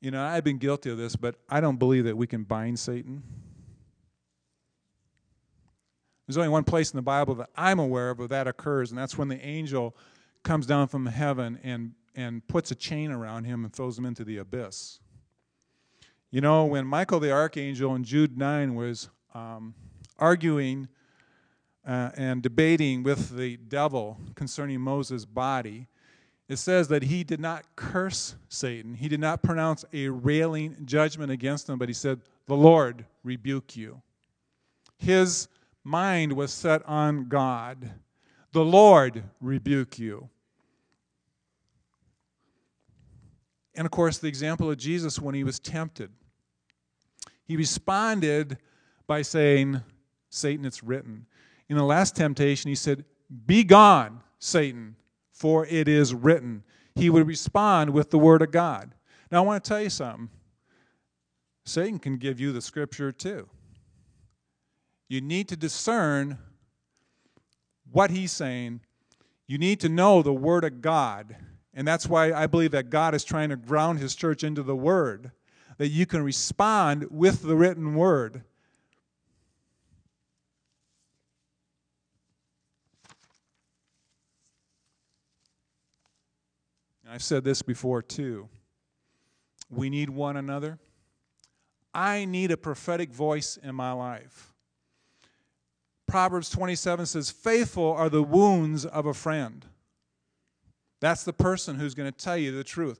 You 0.00 0.10
know, 0.10 0.22
I've 0.22 0.44
been 0.44 0.58
guilty 0.58 0.90
of 0.90 0.98
this, 0.98 1.16
but 1.16 1.36
I 1.48 1.60
don't 1.60 1.78
believe 1.78 2.04
that 2.04 2.16
we 2.16 2.26
can 2.26 2.44
bind 2.44 2.78
Satan. 2.78 3.22
There's 6.26 6.36
only 6.36 6.48
one 6.48 6.64
place 6.64 6.92
in 6.92 6.96
the 6.96 7.02
Bible 7.02 7.36
that 7.36 7.50
I'm 7.56 7.78
aware 7.78 8.10
of 8.10 8.18
where 8.18 8.28
that 8.28 8.48
occurs, 8.48 8.90
and 8.90 8.98
that's 8.98 9.16
when 9.16 9.28
the 9.28 9.40
angel 9.44 9.96
comes 10.42 10.66
down 10.66 10.88
from 10.88 11.06
heaven 11.06 11.58
and, 11.62 11.92
and 12.14 12.46
puts 12.48 12.70
a 12.70 12.74
chain 12.74 13.10
around 13.10 13.44
him 13.44 13.64
and 13.64 13.72
throws 13.72 13.96
him 13.96 14.06
into 14.06 14.24
the 14.24 14.38
abyss. 14.38 14.98
You 16.30 16.40
know, 16.40 16.64
when 16.64 16.86
Michael 16.86 17.20
the 17.20 17.30
archangel 17.30 17.94
in 17.94 18.02
Jude 18.02 18.36
9 18.36 18.74
was 18.74 19.08
um, 19.34 19.74
arguing 20.18 20.88
uh, 21.86 22.10
and 22.16 22.42
debating 22.42 23.04
with 23.04 23.36
the 23.36 23.56
devil 23.56 24.18
concerning 24.34 24.80
Moses' 24.80 25.24
body, 25.24 25.86
it 26.48 26.56
says 26.56 26.88
that 26.88 27.04
he 27.04 27.24
did 27.24 27.40
not 27.40 27.64
curse 27.76 28.36
Satan. 28.48 28.94
He 28.94 29.08
did 29.08 29.20
not 29.20 29.42
pronounce 29.42 29.84
a 29.92 30.08
railing 30.08 30.76
judgment 30.84 31.30
against 31.30 31.68
him, 31.68 31.78
but 31.78 31.88
he 31.88 31.94
said, 31.94 32.20
The 32.46 32.54
Lord 32.54 33.04
rebuke 33.24 33.76
you. 33.76 34.02
His 34.98 35.48
mind 35.86 36.32
was 36.32 36.52
set 36.52 36.84
on 36.86 37.28
God. 37.28 37.92
The 38.52 38.64
Lord 38.64 39.22
rebuke 39.40 39.98
you. 39.98 40.28
And 43.74 43.84
of 43.84 43.92
course, 43.92 44.18
the 44.18 44.26
example 44.26 44.70
of 44.70 44.78
Jesus 44.78 45.20
when 45.20 45.34
he 45.34 45.44
was 45.44 45.58
tempted. 45.58 46.10
He 47.44 47.56
responded 47.56 48.58
by 49.06 49.22
saying, 49.22 49.80
Satan, 50.30 50.64
it's 50.64 50.82
written. 50.82 51.26
In 51.68 51.76
the 51.76 51.84
last 51.84 52.16
temptation, 52.16 52.68
he 52.68 52.74
said, 52.74 53.04
Be 53.46 53.62
gone, 53.62 54.22
Satan, 54.38 54.96
for 55.30 55.66
it 55.66 55.86
is 55.86 56.14
written. 56.14 56.64
He 56.94 57.10
would 57.10 57.26
respond 57.26 57.90
with 57.90 58.10
the 58.10 58.18
word 58.18 58.42
of 58.42 58.50
God. 58.50 58.92
Now, 59.30 59.42
I 59.42 59.46
want 59.46 59.62
to 59.62 59.68
tell 59.68 59.82
you 59.82 59.90
something. 59.90 60.30
Satan 61.64 61.98
can 61.98 62.16
give 62.16 62.40
you 62.40 62.52
the 62.52 62.62
scripture 62.62 63.12
too. 63.12 63.48
You 65.08 65.20
need 65.20 65.48
to 65.48 65.56
discern 65.56 66.38
what 67.90 68.10
he's 68.10 68.32
saying. 68.32 68.80
You 69.46 69.58
need 69.58 69.80
to 69.80 69.88
know 69.88 70.22
the 70.22 70.32
Word 70.32 70.64
of 70.64 70.80
God. 70.80 71.36
And 71.72 71.86
that's 71.86 72.06
why 72.08 72.32
I 72.32 72.46
believe 72.46 72.72
that 72.72 72.90
God 72.90 73.14
is 73.14 73.22
trying 73.22 73.50
to 73.50 73.56
ground 73.56 73.98
his 73.98 74.14
church 74.14 74.42
into 74.42 74.62
the 74.62 74.74
Word, 74.74 75.30
that 75.78 75.88
you 75.88 76.06
can 76.06 76.22
respond 76.22 77.06
with 77.10 77.42
the 77.42 77.54
written 77.54 77.94
Word. 77.94 78.42
I've 87.08 87.22
said 87.22 87.44
this 87.44 87.62
before 87.62 88.02
too. 88.02 88.48
We 89.70 89.88
need 89.90 90.10
one 90.10 90.36
another. 90.36 90.78
I 91.94 92.24
need 92.24 92.50
a 92.50 92.56
prophetic 92.56 93.12
voice 93.12 93.56
in 93.62 93.74
my 93.74 93.92
life. 93.92 94.52
Proverbs 96.06 96.50
27 96.50 97.06
says, 97.06 97.30
Faithful 97.30 97.92
are 97.92 98.08
the 98.08 98.22
wounds 98.22 98.84
of 98.84 99.06
a 99.06 99.14
friend. 99.14 99.64
That's 101.00 101.24
the 101.24 101.32
person 101.32 101.76
who's 101.76 101.94
going 101.94 102.10
to 102.10 102.16
tell 102.16 102.36
you 102.36 102.52
the 102.52 102.64
truth. 102.64 102.98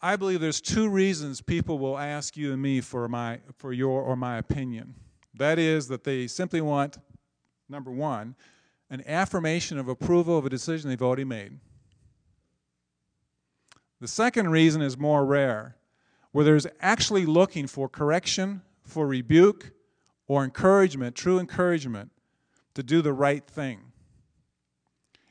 I 0.00 0.16
believe 0.16 0.40
there's 0.40 0.60
two 0.60 0.88
reasons 0.88 1.40
people 1.40 1.78
will 1.78 1.98
ask 1.98 2.36
you 2.36 2.52
and 2.52 2.60
me 2.60 2.80
for 2.80 3.08
my 3.08 3.40
for 3.56 3.72
your 3.72 4.02
or 4.02 4.16
my 4.16 4.36
opinion. 4.36 4.94
That 5.34 5.58
is 5.58 5.88
that 5.88 6.04
they 6.04 6.26
simply 6.26 6.60
want 6.60 6.98
number 7.68 7.90
1, 7.90 8.36
an 8.90 9.02
affirmation 9.06 9.78
of 9.78 9.88
approval 9.88 10.38
of 10.38 10.46
a 10.46 10.50
decision 10.50 10.90
they've 10.90 11.02
already 11.02 11.24
made. 11.24 11.58
The 14.00 14.08
second 14.08 14.50
reason 14.50 14.82
is 14.82 14.98
more 14.98 15.24
rare, 15.24 15.76
where 16.32 16.44
there's 16.44 16.66
actually 16.80 17.24
looking 17.24 17.66
for 17.66 17.88
correction, 17.88 18.62
for 18.82 19.06
rebuke, 19.06 19.72
or 20.34 20.42
encouragement, 20.42 21.14
true 21.14 21.38
encouragement, 21.38 22.10
to 22.74 22.82
do 22.82 23.00
the 23.00 23.12
right 23.12 23.46
thing. 23.46 23.78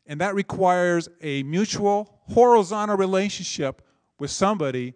And 0.08 0.22
that 0.22 0.34
requires 0.34 1.10
a 1.20 1.44
mutual, 1.44 2.22
horizontal 2.30 2.96
relationship 2.96 3.82
with 4.18 4.32
somebody 4.32 4.94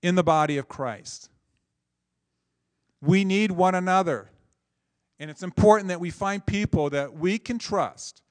in 0.00 0.14
the 0.14 0.22
body 0.22 0.56
of 0.56 0.66
Christ. 0.66 1.28
We 3.02 3.22
need 3.26 3.50
one 3.50 3.74
another. 3.74 4.30
And 5.20 5.30
it's 5.30 5.42
important 5.42 5.88
that 5.88 6.00
we 6.00 6.08
find 6.08 6.44
people 6.46 6.88
that 6.88 7.12
we 7.12 7.38
can 7.38 7.58
trust 7.58 8.22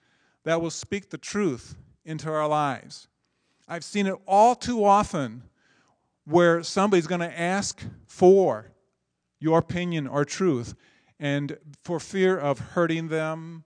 that 0.45 0.63
will 0.63 0.71
speak 0.71 1.11
the 1.11 1.19
truth 1.19 1.75
into 2.05 2.27
our 2.27 2.47
lives. 2.47 3.07
I've 3.67 3.83
seen 3.83 4.07
it 4.07 4.15
all 4.25 4.55
too 4.55 4.83
often 4.83 5.43
where 6.25 6.63
somebody's 6.63 7.05
going 7.05 7.21
to 7.21 7.39
ask 7.39 7.83
for 8.07 8.70
your 9.41 9.57
opinion 9.57 10.07
or 10.07 10.23
truth, 10.23 10.75
and 11.19 11.57
for 11.83 11.99
fear 11.99 12.37
of 12.37 12.59
hurting 12.59 13.09
them 13.09 13.65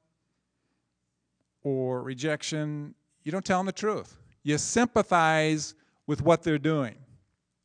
or 1.64 2.02
rejection, 2.02 2.96
you 3.24 3.32
don't 3.32 3.46
tell 3.46 3.60
them 3.60 3.68
the 3.68 3.72
truth. 3.72 4.18
You 4.42 4.58
sympathize 4.58 5.76
with 6.08 6.22
what 6.22 6.42
they're 6.42 6.58
doing 6.58 6.96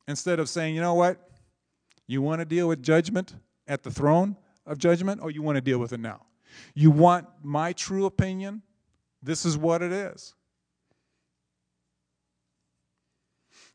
instead 0.09 0.39
of 0.39 0.49
saying, 0.49 0.75
you 0.75 0.81
know 0.81 0.95
what, 0.95 1.31
you 2.07 2.21
want 2.21 2.41
to 2.41 2.45
deal 2.45 2.69
with 2.69 2.83
judgment 2.83 3.37
at 3.69 3.83
the 3.83 3.91
throne 3.91 4.37
of 4.67 4.79
judgment, 4.79 5.23
or 5.23 5.31
you 5.31 5.43
want 5.43 5.57
to 5.57 5.61
deal 5.61 5.79
with 5.79 5.93
it 5.93 6.01
now? 6.01 6.27
You 6.75 6.91
want 6.91 7.27
my 7.43 7.73
true 7.73 8.07
opinion? 8.07 8.63
This 9.23 9.45
is 9.45 9.57
what 9.57 9.83
it 9.83 9.93
is. 9.93 10.35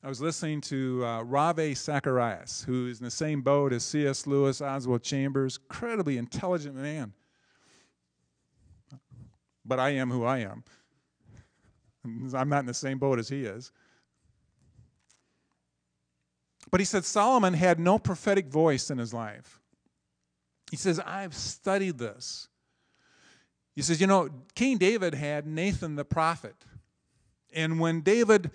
I 0.06 0.08
was 0.08 0.22
listening 0.22 0.62
to 0.62 1.04
uh, 1.04 1.24
Ravi 1.24 1.74
Zacharias, 1.74 2.64
who 2.68 2.86
is 2.86 3.00
in 3.00 3.06
the 3.06 3.10
same 3.10 3.42
boat 3.42 3.74
as 3.74 3.84
C.S. 3.84 4.28
Lewis, 4.28 4.62
Oswald 4.62 5.02
Chambers, 5.02 5.58
incredibly 5.58 6.20
intelligent 6.20 6.76
man. 6.76 7.12
But 9.66 9.80
I 9.80 9.90
am 9.96 10.12
who 10.12 10.24
I 10.24 10.42
am. 10.42 10.64
I'm 12.36 12.50
not 12.50 12.60
in 12.60 12.66
the 12.68 12.74
same 12.76 13.00
boat 13.00 13.18
as 13.18 13.30
he 13.30 13.46
is. 13.46 13.72
But 16.70 16.82
he 16.82 16.86
said 16.86 17.04
Solomon 17.04 17.56
had 17.56 17.80
no 17.80 17.98
prophetic 17.98 18.46
voice 18.46 18.92
in 18.92 19.00
his 19.00 19.12
life. 19.12 19.60
He 20.70 20.78
says, 20.78 21.00
I've 21.00 21.34
studied 21.34 21.98
this. 21.98 22.48
He 23.74 23.82
says, 23.82 24.00
you 24.00 24.06
know, 24.06 24.30
King 24.54 24.78
David 24.78 25.16
had 25.16 25.48
Nathan 25.48 25.96
the 25.96 26.06
prophet. 26.06 26.58
And 27.52 27.80
when 27.80 28.02
David 28.02 28.52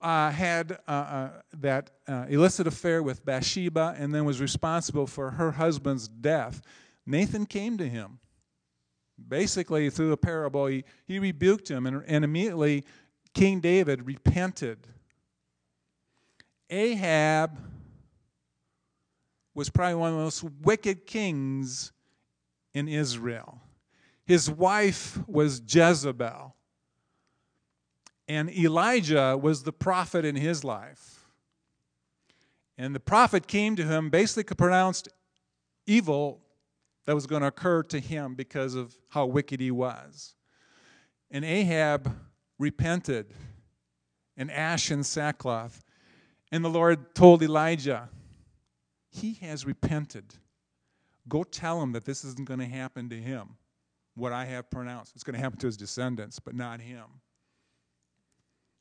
uh, 0.00 0.30
had 0.30 0.78
uh, 0.86 0.90
uh, 0.90 1.30
that 1.58 1.90
uh, 2.06 2.26
illicit 2.28 2.66
affair 2.66 3.02
with 3.02 3.24
Bathsheba 3.24 3.94
and 3.98 4.14
then 4.14 4.24
was 4.24 4.40
responsible 4.40 5.06
for 5.06 5.32
her 5.32 5.52
husband's 5.52 6.08
death, 6.08 6.62
Nathan 7.06 7.46
came 7.46 7.78
to 7.78 7.88
him. 7.88 8.18
Basically, 9.28 9.88
through 9.88 10.12
a 10.12 10.16
parable, 10.16 10.66
he, 10.66 10.84
he 11.06 11.18
rebuked 11.18 11.70
him, 11.70 11.86
and, 11.86 12.02
and 12.06 12.24
immediately 12.24 12.84
King 13.32 13.60
David 13.60 14.06
repented. 14.06 14.86
Ahab 16.68 17.58
was 19.54 19.70
probably 19.70 19.94
one 19.94 20.10
of 20.10 20.16
the 20.16 20.22
most 20.22 20.44
wicked 20.62 21.06
kings 21.06 21.92
in 22.74 22.88
Israel. 22.88 23.62
His 24.26 24.50
wife 24.50 25.18
was 25.26 25.62
Jezebel. 25.66 26.54
And 28.28 28.50
Elijah 28.50 29.38
was 29.40 29.62
the 29.62 29.72
prophet 29.72 30.24
in 30.24 30.36
his 30.36 30.64
life. 30.64 31.26
And 32.78 32.94
the 32.94 33.00
prophet 33.00 33.46
came 33.46 33.76
to 33.76 33.84
him, 33.84 34.10
basically 34.10 34.54
pronounced 34.54 35.08
evil 35.86 36.40
that 37.06 37.14
was 37.14 37.26
going 37.26 37.42
to 37.42 37.48
occur 37.48 37.82
to 37.84 38.00
him 38.00 38.34
because 38.34 38.74
of 38.74 38.94
how 39.08 39.26
wicked 39.26 39.60
he 39.60 39.70
was. 39.70 40.34
And 41.30 41.44
Ahab 41.44 42.14
repented 42.58 43.32
in 44.36 44.50
ash 44.50 44.90
and 44.90 45.04
sackcloth. 45.04 45.82
And 46.52 46.64
the 46.64 46.68
Lord 46.68 47.14
told 47.14 47.42
Elijah, 47.42 48.08
He 49.10 49.34
has 49.34 49.64
repented. 49.64 50.34
Go 51.28 51.42
tell 51.42 51.82
him 51.82 51.92
that 51.92 52.04
this 52.04 52.24
isn't 52.24 52.46
going 52.46 52.60
to 52.60 52.66
happen 52.66 53.08
to 53.08 53.16
him, 53.16 53.56
what 54.14 54.32
I 54.32 54.44
have 54.44 54.70
pronounced. 54.70 55.14
It's 55.14 55.24
going 55.24 55.34
to 55.34 55.40
happen 55.40 55.58
to 55.60 55.66
his 55.66 55.76
descendants, 55.76 56.38
but 56.38 56.54
not 56.54 56.80
him. 56.80 57.04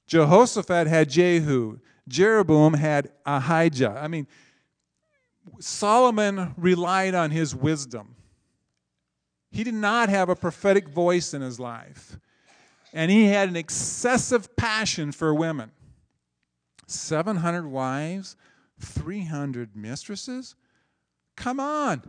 Jehoshaphat 0.07 0.87
had 0.87 1.09
Jehu. 1.09 1.79
Jeroboam 2.07 2.73
had 2.73 3.11
Ahijah. 3.25 3.99
I 4.01 4.07
mean, 4.07 4.27
Solomon 5.59 6.53
relied 6.57 7.15
on 7.15 7.31
his 7.31 7.55
wisdom. 7.55 8.15
He 9.51 9.63
did 9.63 9.73
not 9.73 10.09
have 10.09 10.29
a 10.29 10.35
prophetic 10.35 10.89
voice 10.89 11.33
in 11.33 11.41
his 11.41 11.59
life. 11.59 12.19
And 12.93 13.09
he 13.09 13.25
had 13.25 13.49
an 13.49 13.55
excessive 13.55 14.55
passion 14.55 15.11
for 15.11 15.33
women. 15.33 15.71
700 16.87 17.67
wives, 17.67 18.35
300 18.79 19.75
mistresses? 19.75 20.55
Come 21.35 21.59
on. 21.59 22.01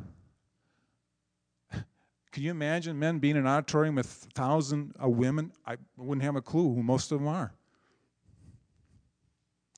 Can 2.32 2.42
you 2.42 2.50
imagine 2.50 2.98
men 2.98 3.18
being 3.18 3.36
in 3.36 3.42
an 3.42 3.46
auditorium 3.46 3.94
with 3.94 4.28
1,000 4.34 4.94
women? 5.00 5.52
I 5.66 5.76
wouldn't 5.96 6.22
have 6.22 6.36
a 6.36 6.42
clue 6.42 6.74
who 6.74 6.82
most 6.82 7.10
of 7.10 7.18
them 7.18 7.28
are. 7.28 7.54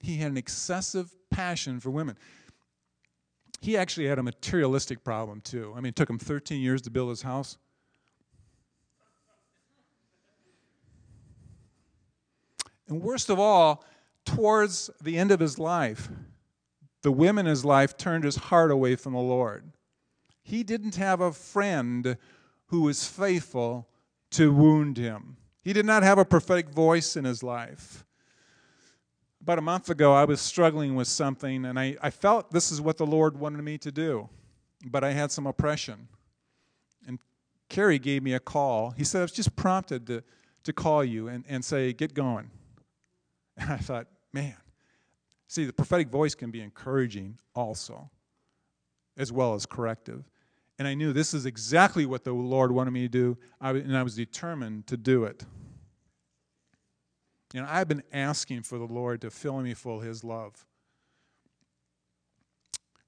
He 0.00 0.16
had 0.16 0.30
an 0.30 0.36
excessive 0.36 1.14
passion 1.30 1.80
for 1.80 1.90
women. 1.90 2.16
He 3.60 3.76
actually 3.76 4.06
had 4.06 4.18
a 4.18 4.22
materialistic 4.22 5.02
problem, 5.02 5.40
too. 5.40 5.72
I 5.76 5.80
mean, 5.80 5.90
it 5.90 5.96
took 5.96 6.08
him 6.08 6.18
13 6.18 6.60
years 6.60 6.82
to 6.82 6.90
build 6.90 7.10
his 7.10 7.22
house. 7.22 7.58
And 12.88 13.02
worst 13.02 13.28
of 13.28 13.38
all, 13.38 13.84
towards 14.24 14.90
the 15.02 15.18
end 15.18 15.30
of 15.30 15.40
his 15.40 15.58
life, 15.58 16.08
the 17.02 17.12
women 17.12 17.46
in 17.46 17.50
his 17.50 17.64
life 17.64 17.96
turned 17.96 18.24
his 18.24 18.36
heart 18.36 18.70
away 18.70 18.96
from 18.96 19.12
the 19.12 19.18
Lord. 19.18 19.72
He 20.42 20.62
didn't 20.62 20.96
have 20.96 21.20
a 21.20 21.32
friend 21.32 22.16
who 22.66 22.82
was 22.82 23.04
faithful 23.04 23.88
to 24.30 24.52
wound 24.52 24.96
him. 24.96 25.36
He 25.62 25.72
did 25.72 25.84
not 25.84 26.02
have 26.02 26.18
a 26.18 26.24
prophetic 26.24 26.70
voice 26.70 27.16
in 27.16 27.24
his 27.24 27.42
life 27.42 28.04
about 29.42 29.58
a 29.58 29.62
month 29.62 29.88
ago, 29.88 30.12
I 30.12 30.24
was 30.24 30.40
struggling 30.40 30.94
with 30.94 31.08
something, 31.08 31.64
and 31.64 31.78
I, 31.78 31.96
I 32.02 32.10
felt 32.10 32.50
this 32.50 32.70
is 32.72 32.80
what 32.80 32.96
the 32.96 33.06
Lord 33.06 33.38
wanted 33.38 33.62
me 33.62 33.78
to 33.78 33.92
do, 33.92 34.28
but 34.84 35.04
I 35.04 35.12
had 35.12 35.30
some 35.30 35.46
oppression. 35.46 36.08
And 37.06 37.18
Kerry 37.68 37.98
gave 37.98 38.22
me 38.22 38.34
a 38.34 38.40
call. 38.40 38.90
He 38.90 39.04
said, 39.04 39.20
I 39.20 39.22
was 39.22 39.32
just 39.32 39.54
prompted 39.56 40.06
to, 40.08 40.22
to 40.64 40.72
call 40.72 41.04
you 41.04 41.28
and, 41.28 41.44
and 41.48 41.64
say, 41.64 41.92
get 41.92 42.14
going. 42.14 42.50
And 43.60 43.72
I 43.72 43.76
thought, 43.78 44.06
man, 44.32 44.54
see, 45.48 45.64
the 45.64 45.72
prophetic 45.72 46.10
voice 46.10 46.36
can 46.36 46.52
be 46.52 46.60
encouraging 46.60 47.38
also, 47.56 48.08
as 49.16 49.32
well 49.32 49.54
as 49.54 49.66
corrective. 49.66 50.22
And 50.78 50.86
I 50.86 50.94
knew 50.94 51.12
this 51.12 51.34
is 51.34 51.44
exactly 51.44 52.06
what 52.06 52.22
the 52.22 52.32
Lord 52.32 52.70
wanted 52.70 52.92
me 52.92 53.02
to 53.02 53.08
do, 53.08 53.36
and 53.60 53.96
I 53.96 54.04
was 54.04 54.14
determined 54.14 54.86
to 54.86 54.96
do 54.96 55.24
it. 55.24 55.44
You 57.52 57.62
know, 57.62 57.68
I've 57.70 57.88
been 57.88 58.02
asking 58.12 58.62
for 58.62 58.78
the 58.78 58.84
Lord 58.84 59.22
to 59.22 59.30
fill 59.30 59.60
me 59.60 59.74
full 59.74 60.00
His 60.00 60.22
love. 60.22 60.66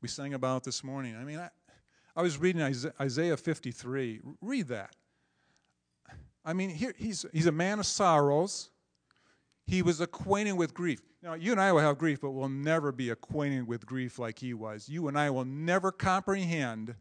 we 0.01 0.09
sang 0.09 0.34
about 0.34 0.64
this 0.64 0.82
morning. 0.82 1.14
I 1.16 1.24
mean, 1.24 1.38
I, 1.38 1.51
I 2.16 2.22
was 2.22 2.38
reading 2.38 2.62
Isaiah 3.01 3.36
53. 3.36 4.20
Read 4.41 4.68
that. 4.68 4.97
I 6.45 6.55
mean, 6.55 6.70
here 6.70 6.95
he's, 6.97 7.26
he's 7.32 7.47
a 7.47 7.53
man 7.53 7.78
of 7.78 7.86
sorrows. 7.86 8.70
He 9.66 9.82
was 9.82 10.01
acquainted 10.01 10.53
with 10.53 10.74
grief. 10.74 11.01
Now, 11.22 11.34
you 11.34 11.53
and 11.53 11.61
I 11.61 11.70
will 11.72 11.80
have 11.80 11.99
grief, 11.99 12.20
but 12.22 12.30
we'll 12.30 12.49
never 12.49 12.93
be 12.93 13.11
acquainted 13.11 13.66
with 13.66 13.84
grief 13.84 14.18
like 14.18 14.38
he 14.38 14.55
was. 14.55 14.88
You 14.88 15.07
and 15.09 15.18
I 15.18 15.28
will 15.30 15.45
never 15.45 15.93
comprehend 15.93 16.95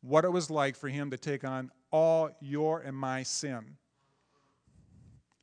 what 0.00 0.24
it 0.24 0.32
was 0.32 0.50
like 0.50 0.76
for 0.76 0.88
him 0.88 1.10
to 1.10 1.18
take 1.18 1.44
on 1.44 1.70
all 1.90 2.30
your 2.40 2.80
and 2.80 2.96
my 2.96 3.22
sin. 3.22 3.76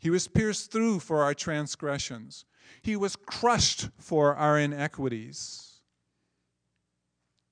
He 0.04 0.10
was 0.10 0.28
pierced 0.28 0.70
through 0.70 1.00
for 1.00 1.24
our 1.24 1.34
transgressions, 1.34 2.44
he 2.82 2.98
was 2.98 3.16
crushed 3.16 3.88
for 3.98 4.36
our 4.36 4.60
inequities. 4.60 5.70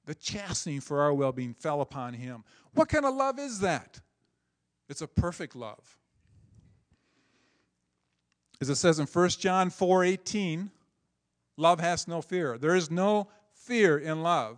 The 0.06 0.16
chastening 0.16 0.82
for 0.82 1.02
our 1.02 1.14
well 1.14 1.32
being 1.32 1.54
fell 1.54 1.80
upon 1.80 2.14
him. 2.14 2.44
What 2.74 2.90
kind 2.90 3.06
of 3.06 3.16
love 3.16 3.40
is 3.40 3.62
that? 3.62 4.02
It's 4.90 5.02
a 5.02 5.08
perfect 5.08 5.56
love. 5.56 5.98
As 8.60 8.70
it 8.70 8.76
says 8.76 9.00
in 9.00 9.08
1 9.08 9.30
John 9.30 9.70
4 9.70 10.04
18, 10.04 10.72
love 11.56 11.80
has 11.80 12.06
no 12.06 12.22
fear. 12.22 12.58
There 12.58 12.76
is 12.76 12.92
no 12.92 13.30
fear 13.54 13.98
in 13.98 14.24
love. 14.24 14.58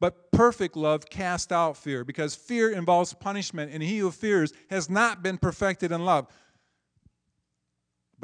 But 0.00 0.32
perfect 0.32 0.76
love 0.76 1.10
casts 1.10 1.52
out 1.52 1.76
fear 1.76 2.04
because 2.04 2.34
fear 2.34 2.70
involves 2.70 3.12
punishment, 3.12 3.70
and 3.72 3.82
he 3.82 3.98
who 3.98 4.10
fears 4.10 4.54
has 4.70 4.88
not 4.88 5.22
been 5.22 5.36
perfected 5.36 5.92
in 5.92 6.06
love. 6.06 6.26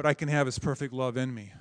But 0.01 0.09
I 0.09 0.15
can 0.15 0.29
have 0.29 0.47
his 0.47 0.59
perfect 0.59 0.95
love 0.95 1.19
in 1.19 1.35
me. 1.35 1.53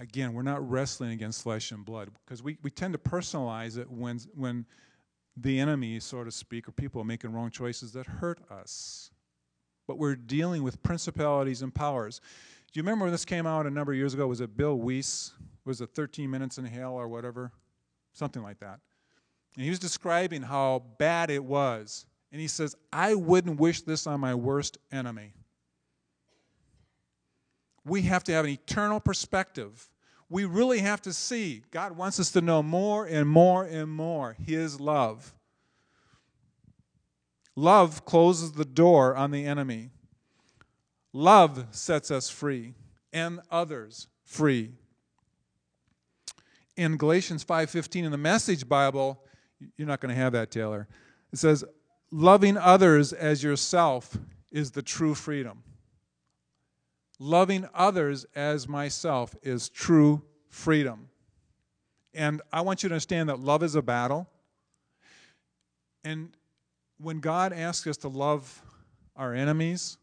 again, 0.00 0.32
we're 0.32 0.42
not 0.42 0.68
wrestling 0.68 1.12
against 1.12 1.44
flesh 1.44 1.70
and 1.70 1.84
blood 1.84 2.10
because 2.24 2.42
we, 2.42 2.58
we 2.64 2.70
tend 2.72 2.94
to 2.94 2.98
personalize 2.98 3.78
it 3.78 3.88
when, 3.88 4.18
when 4.34 4.66
the 5.36 5.60
enemy, 5.60 6.00
so 6.00 6.24
to 6.24 6.32
speak, 6.32 6.66
or 6.68 6.72
people 6.72 7.04
making 7.04 7.32
wrong 7.32 7.52
choices 7.52 7.92
that 7.92 8.06
hurt 8.06 8.40
us. 8.50 9.12
But 9.86 9.98
we're 9.98 10.16
dealing 10.16 10.64
with 10.64 10.82
principalities 10.82 11.62
and 11.62 11.72
powers. 11.72 12.20
Do 12.72 12.80
you 12.80 12.82
remember 12.82 13.04
when 13.04 13.12
this 13.12 13.24
came 13.24 13.46
out 13.46 13.66
a 13.66 13.70
number 13.70 13.92
of 13.92 13.98
years 13.98 14.14
ago? 14.14 14.26
Was 14.26 14.40
it 14.40 14.56
Bill 14.56 14.74
Wiese? 14.74 15.32
Was 15.64 15.80
it 15.80 15.90
13 15.94 16.28
Minutes 16.28 16.58
in 16.58 16.64
Hell 16.64 16.94
or 16.94 17.06
whatever? 17.06 17.52
Something 18.14 18.42
like 18.42 18.58
that. 18.58 18.80
And 19.54 19.62
he 19.62 19.70
was 19.70 19.78
describing 19.78 20.42
how 20.42 20.82
bad 20.98 21.30
it 21.30 21.44
was. 21.44 22.04
And 22.30 22.40
he 22.40 22.48
says, 22.48 22.76
I 22.92 23.14
wouldn't 23.14 23.58
wish 23.58 23.82
this 23.82 24.06
on 24.06 24.20
my 24.20 24.34
worst 24.34 24.78
enemy 24.92 25.32
we 27.88 28.02
have 28.02 28.24
to 28.24 28.32
have 28.32 28.44
an 28.44 28.50
eternal 28.50 29.00
perspective. 29.00 29.88
We 30.28 30.44
really 30.44 30.80
have 30.80 31.00
to 31.02 31.12
see. 31.12 31.62
God 31.70 31.96
wants 31.96 32.20
us 32.20 32.30
to 32.32 32.40
know 32.40 32.62
more 32.62 33.06
and 33.06 33.28
more 33.28 33.64
and 33.64 33.90
more 33.90 34.36
His 34.44 34.80
love. 34.80 35.34
Love 37.56 38.04
closes 38.04 38.52
the 38.52 38.64
door 38.64 39.16
on 39.16 39.30
the 39.30 39.44
enemy. 39.46 39.90
Love 41.12 41.66
sets 41.70 42.10
us 42.10 42.28
free 42.28 42.74
and 43.12 43.40
others 43.50 44.06
free. 44.22 44.72
In 46.76 46.96
Galatians 46.96 47.44
5:15 47.44 48.04
in 48.04 48.12
the 48.12 48.18
Message 48.18 48.68
Bible, 48.68 49.24
you're 49.76 49.88
not 49.88 50.00
going 50.00 50.14
to 50.14 50.20
have 50.20 50.34
that, 50.34 50.52
Taylor. 50.52 50.86
It 51.32 51.38
says, 51.38 51.64
"Loving 52.10 52.56
others 52.56 53.12
as 53.12 53.42
yourself 53.42 54.16
is 54.50 54.70
the 54.70 54.82
true 54.82 55.14
freedom." 55.14 55.62
Loving 57.18 57.68
others 57.74 58.24
as 58.34 58.68
myself 58.68 59.34
is 59.42 59.68
true 59.68 60.24
freedom. 60.48 61.10
And 62.14 62.40
I 62.52 62.60
want 62.60 62.82
you 62.82 62.88
to 62.88 62.94
understand 62.94 63.28
that 63.28 63.40
love 63.40 63.62
is 63.62 63.74
a 63.74 63.82
battle. 63.82 64.30
And 66.04 66.36
when 66.98 67.20
God 67.20 67.52
asks 67.52 67.86
us 67.86 67.96
to 67.98 68.08
love 68.08 68.62
our 69.16 69.34
enemies, 69.34 69.98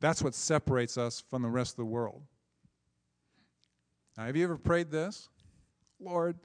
that's 0.00 0.22
what 0.22 0.34
separates 0.34 0.96
us 0.96 1.20
from 1.20 1.42
the 1.42 1.50
rest 1.50 1.72
of 1.72 1.76
the 1.76 1.84
world. 1.84 2.22
Now, 4.16 4.24
have 4.24 4.36
you 4.36 4.44
ever 4.44 4.56
prayed 4.56 4.90
this? 4.90 5.28
Lord, 6.00 6.38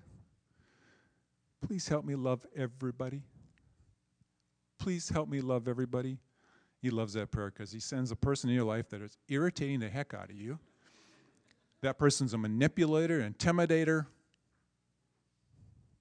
please 1.62 1.88
help 1.88 2.06
me 2.06 2.16
love 2.16 2.46
everybody. 2.56 3.24
Please 4.84 5.08
help 5.08 5.30
me 5.30 5.40
love 5.40 5.70
everybody. 5.70 6.18
He 6.82 6.90
loves 6.90 7.14
that 7.14 7.32
prayer 7.32 7.50
because 7.50 7.72
he 7.72 7.80
sends 7.80 8.12
a 8.12 8.18
person 8.18 8.50
in 8.50 8.56
your 8.58 8.66
life 8.66 8.90
that 8.90 9.02
is 9.02 9.18
irritating 9.30 9.80
the 9.80 9.88
heck 9.88 10.14
out 10.14 10.30
of 10.30 10.36
you. 10.36 10.60
That 11.84 11.98
person's 11.98 12.34
a 12.34 12.38
manipulator, 12.38 13.22
intimidator. 13.22 14.08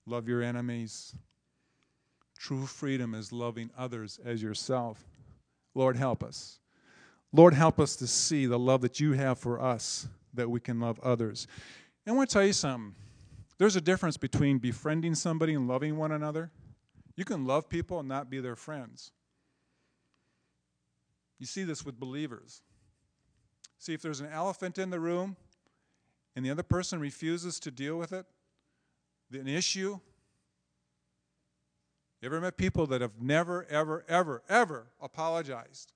Love 0.04 0.26
your 0.26 0.42
enemies. 0.42 1.14
True 2.36 2.66
freedom 2.66 3.14
is 3.14 3.30
loving 3.30 3.70
others 3.78 4.18
as 4.24 4.42
yourself. 4.42 5.04
Lord, 5.76 5.96
help 5.96 6.24
us. 6.24 6.58
Lord, 7.32 7.54
help 7.54 7.78
us 7.78 7.94
to 7.94 8.08
see 8.08 8.46
the 8.46 8.58
love 8.58 8.80
that 8.80 8.98
you 8.98 9.12
have 9.12 9.38
for 9.38 9.62
us 9.62 10.08
that 10.34 10.50
we 10.50 10.58
can 10.58 10.80
love 10.80 10.98
others. 11.04 11.46
And 12.04 12.14
I 12.14 12.16
want 12.16 12.30
to 12.30 12.34
tell 12.34 12.44
you 12.44 12.52
something. 12.52 12.96
There's 13.58 13.76
a 13.76 13.80
difference 13.80 14.16
between 14.16 14.58
befriending 14.58 15.14
somebody 15.14 15.54
and 15.54 15.68
loving 15.68 15.96
one 15.96 16.10
another. 16.10 16.50
You 17.16 17.24
can 17.24 17.44
love 17.44 17.68
people 17.68 17.98
and 18.00 18.08
not 18.08 18.30
be 18.30 18.40
their 18.40 18.56
friends. 18.56 19.10
You 21.38 21.46
see 21.46 21.64
this 21.64 21.84
with 21.84 21.98
believers. 21.98 22.62
See, 23.78 23.94
if 23.94 24.00
there's 24.00 24.20
an 24.20 24.30
elephant 24.32 24.78
in 24.78 24.90
the 24.90 25.00
room 25.00 25.36
and 26.36 26.44
the 26.44 26.50
other 26.50 26.62
person 26.62 27.00
refuses 27.00 27.58
to 27.60 27.70
deal 27.70 27.98
with 27.98 28.12
it, 28.12 28.26
an 29.32 29.48
issue, 29.48 29.98
you 32.20 32.26
ever 32.26 32.40
met 32.40 32.56
people 32.56 32.86
that 32.86 33.00
have 33.00 33.20
never, 33.20 33.66
ever, 33.68 34.04
ever, 34.08 34.42
ever 34.48 34.86
apologized? 35.00 35.92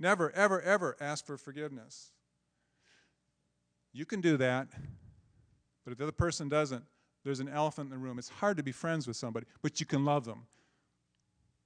Never, 0.00 0.32
ever, 0.32 0.60
ever 0.62 0.96
asked 1.00 1.26
for 1.26 1.36
forgiveness? 1.36 2.10
You 3.92 4.04
can 4.04 4.20
do 4.20 4.36
that, 4.38 4.68
but 5.84 5.92
if 5.92 5.98
the 5.98 6.04
other 6.04 6.12
person 6.12 6.48
doesn't, 6.48 6.84
there's 7.24 7.40
an 7.40 7.48
elephant 7.48 7.86
in 7.86 7.90
the 7.92 8.04
room. 8.04 8.18
It's 8.18 8.28
hard 8.28 8.56
to 8.56 8.62
be 8.62 8.72
friends 8.72 9.06
with 9.06 9.16
somebody, 9.16 9.46
but 9.62 9.78
you 9.78 9.86
can 9.86 10.04
love 10.04 10.24
them. 10.24 10.46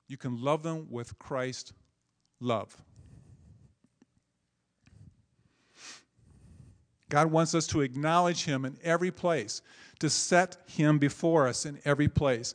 You 0.08 0.16
can 0.16 0.42
love 0.42 0.62
them 0.62 0.86
with 0.90 1.18
Christ 1.18 1.72
love. 2.40 2.76
God 7.08 7.30
wants 7.30 7.54
us 7.54 7.66
to 7.68 7.82
acknowledge 7.82 8.44
Him 8.44 8.64
in 8.64 8.78
every 8.82 9.10
place, 9.10 9.60
to 9.98 10.08
set 10.08 10.56
Him 10.66 10.98
before 10.98 11.46
us 11.46 11.66
in 11.66 11.78
every 11.84 12.08
place. 12.08 12.54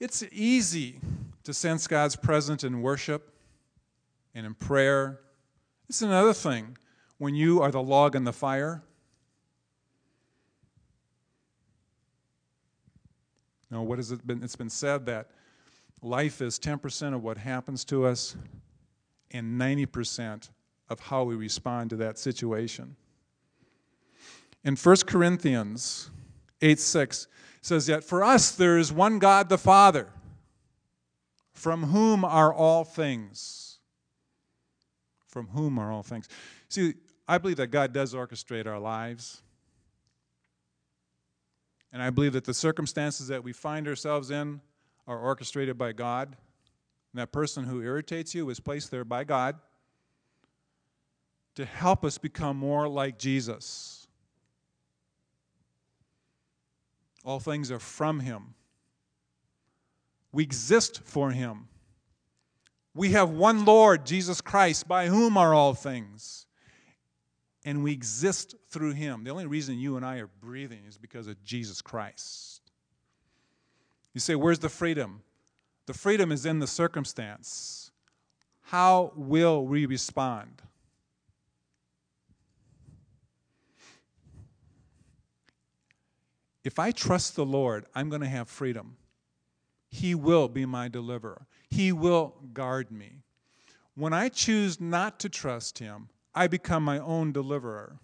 It's 0.00 0.22
easy 0.32 1.00
to 1.44 1.52
sense 1.52 1.86
God's 1.86 2.16
presence 2.16 2.64
in 2.64 2.80
worship 2.80 3.34
and 4.34 4.46
in 4.46 4.54
prayer. 4.54 5.20
It's 5.88 6.02
another 6.02 6.32
thing 6.32 6.78
when 7.18 7.34
you 7.34 7.60
are 7.60 7.70
the 7.70 7.82
log 7.82 8.16
in 8.16 8.24
the 8.24 8.32
fire. 8.32 8.82
Now, 13.70 13.82
what 13.82 13.98
has 13.98 14.10
it 14.10 14.26
been? 14.26 14.42
It's 14.42 14.56
been 14.56 14.70
said 14.70 15.04
that 15.06 15.30
life 16.04 16.40
is 16.42 16.58
10% 16.58 17.14
of 17.14 17.22
what 17.22 17.38
happens 17.38 17.84
to 17.86 18.04
us 18.04 18.36
and 19.30 19.60
90% 19.60 20.50
of 20.88 21.00
how 21.00 21.24
we 21.24 21.34
respond 21.34 21.90
to 21.90 21.96
that 21.96 22.18
situation. 22.18 22.96
In 24.64 24.76
1 24.76 24.96
Corinthians 25.06 26.10
8 26.60 26.78
6, 26.78 27.26
says, 27.60 27.88
Yet 27.88 28.04
for 28.04 28.22
us 28.22 28.52
there 28.52 28.78
is 28.78 28.92
one 28.92 29.18
God 29.18 29.48
the 29.48 29.58
Father, 29.58 30.08
from 31.52 31.84
whom 31.84 32.24
are 32.24 32.52
all 32.52 32.84
things. 32.84 33.78
From 35.26 35.48
whom 35.48 35.78
are 35.78 35.90
all 35.90 36.02
things. 36.02 36.28
See, 36.68 36.94
I 37.26 37.38
believe 37.38 37.56
that 37.56 37.68
God 37.68 37.92
does 37.92 38.14
orchestrate 38.14 38.66
our 38.66 38.78
lives. 38.78 39.42
And 41.92 42.02
I 42.02 42.10
believe 42.10 42.34
that 42.34 42.44
the 42.44 42.54
circumstances 42.54 43.28
that 43.28 43.42
we 43.42 43.52
find 43.52 43.88
ourselves 43.88 44.30
in 44.30 44.60
are 45.06 45.18
orchestrated 45.18 45.76
by 45.78 45.92
God. 45.92 46.36
And 47.12 47.20
that 47.20 47.32
person 47.32 47.64
who 47.64 47.82
irritates 47.82 48.34
you 48.34 48.50
is 48.50 48.60
placed 48.60 48.90
there 48.90 49.04
by 49.04 49.24
God 49.24 49.56
to 51.54 51.64
help 51.64 52.04
us 52.04 52.18
become 52.18 52.56
more 52.56 52.88
like 52.88 53.18
Jesus. 53.18 54.08
All 57.24 57.40
things 57.40 57.70
are 57.70 57.78
from 57.78 58.20
Him. 58.20 58.54
We 60.32 60.42
exist 60.42 61.00
for 61.04 61.30
Him. 61.30 61.68
We 62.94 63.10
have 63.12 63.30
one 63.30 63.64
Lord, 63.64 64.04
Jesus 64.04 64.40
Christ, 64.40 64.86
by 64.86 65.06
whom 65.06 65.36
are 65.36 65.54
all 65.54 65.74
things. 65.74 66.46
And 67.64 67.82
we 67.82 67.92
exist 67.92 68.54
through 68.68 68.92
Him. 68.92 69.24
The 69.24 69.30
only 69.30 69.46
reason 69.46 69.78
you 69.78 69.96
and 69.96 70.04
I 70.04 70.18
are 70.18 70.30
breathing 70.40 70.82
is 70.86 70.98
because 70.98 71.26
of 71.28 71.42
Jesus 71.44 71.80
Christ. 71.80 72.63
You 74.14 74.20
say, 74.20 74.34
Where's 74.36 74.60
the 74.60 74.68
freedom? 74.68 75.22
The 75.86 75.94
freedom 75.94 76.32
is 76.32 76.46
in 76.46 76.60
the 76.60 76.66
circumstance. 76.66 77.90
How 78.62 79.12
will 79.14 79.66
we 79.66 79.84
respond? 79.84 80.62
If 86.62 86.78
I 86.78 86.92
trust 86.92 87.36
the 87.36 87.44
Lord, 87.44 87.84
I'm 87.94 88.08
going 88.08 88.22
to 88.22 88.28
have 88.28 88.48
freedom. 88.48 88.96
He 89.90 90.14
will 90.14 90.48
be 90.48 90.64
my 90.64 90.88
deliverer, 90.88 91.46
He 91.68 91.92
will 91.92 92.34
guard 92.52 92.90
me. 92.90 93.18
When 93.94 94.12
I 94.12 94.28
choose 94.28 94.80
not 94.80 95.20
to 95.20 95.28
trust 95.28 95.78
Him, 95.78 96.08
I 96.34 96.46
become 96.46 96.82
my 96.82 96.98
own 96.98 97.32
deliverer, 97.32 97.98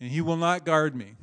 and 0.00 0.10
He 0.10 0.20
will 0.20 0.36
not 0.36 0.64
guard 0.64 0.96
me. 0.96 1.14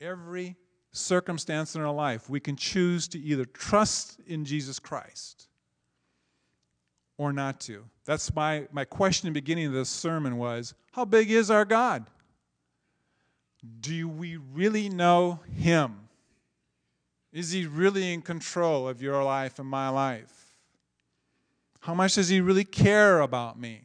Every 0.00 0.56
circumstance 0.92 1.74
in 1.74 1.82
our 1.82 1.92
life, 1.92 2.30
we 2.30 2.40
can 2.40 2.56
choose 2.56 3.08
to 3.08 3.18
either 3.18 3.44
trust 3.44 4.20
in 4.26 4.44
Jesus 4.44 4.78
Christ 4.78 5.48
or 7.16 7.32
not 7.32 7.60
to. 7.60 7.84
That's 8.04 8.34
my, 8.34 8.68
my 8.72 8.84
question 8.84 9.26
in 9.26 9.34
the 9.34 9.40
beginning 9.40 9.66
of 9.66 9.72
this 9.72 9.88
sermon 9.88 10.38
was, 10.38 10.74
how 10.92 11.04
big 11.04 11.30
is 11.30 11.50
our 11.50 11.64
God? 11.64 12.06
Do 13.80 14.08
we 14.08 14.36
really 14.36 14.88
know 14.88 15.40
Him? 15.52 16.08
Is 17.32 17.50
He 17.50 17.66
really 17.66 18.12
in 18.12 18.22
control 18.22 18.88
of 18.88 19.02
your 19.02 19.22
life 19.24 19.58
and 19.58 19.68
my 19.68 19.88
life? 19.88 20.54
How 21.80 21.94
much 21.94 22.14
does 22.14 22.28
He 22.28 22.40
really 22.40 22.64
care 22.64 23.20
about 23.20 23.58
me? 23.58 23.82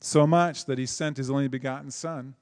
So 0.00 0.26
much 0.26 0.64
that 0.66 0.78
He 0.78 0.86
sent 0.86 1.16
His 1.16 1.28
only 1.28 1.48
begotten 1.48 1.90
Son. 1.90 2.34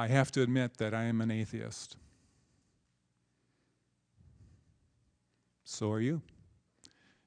I 0.00 0.06
have 0.06 0.32
to 0.32 0.40
admit 0.40 0.78
that 0.78 0.94
I 0.94 1.04
am 1.04 1.20
an 1.20 1.30
atheist. 1.30 1.98
So 5.62 5.92
are 5.92 6.00
you. 6.00 6.22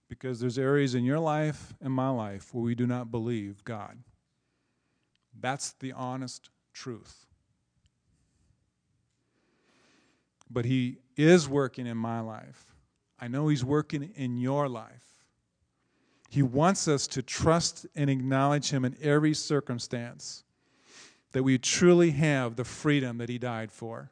Because 0.09 0.39
there's 0.39 0.57
areas 0.57 0.95
in 0.95 1.03
your 1.03 1.19
life 1.19 1.75
and 1.81 1.93
my 1.93 2.09
life 2.09 2.51
where 2.51 2.63
we 2.63 2.73
do 2.73 2.87
not 2.87 3.11
believe 3.11 3.63
God. 3.63 3.99
That's 5.39 5.73
the 5.73 5.91
honest 5.91 6.49
truth. 6.73 7.27
But 10.49 10.65
He 10.65 10.97
is 11.15 11.47
working 11.47 11.85
in 11.85 11.97
my 11.97 12.21
life. 12.21 12.73
I 13.19 13.27
know 13.27 13.49
He's 13.49 13.63
working 13.63 14.11
in 14.15 14.39
your 14.39 14.67
life. 14.67 15.27
He 16.27 16.41
wants 16.41 16.87
us 16.87 17.05
to 17.05 17.21
trust 17.21 17.85
and 17.95 18.09
acknowledge 18.09 18.71
Him 18.71 18.83
in 18.83 18.97
every 18.99 19.35
circumstance 19.35 20.43
that 21.33 21.43
we 21.43 21.57
truly 21.57 22.11
have 22.11 22.55
the 22.55 22.63
freedom 22.63 23.17
that 23.17 23.29
He 23.29 23.37
died 23.37 23.71
for. 23.71 24.09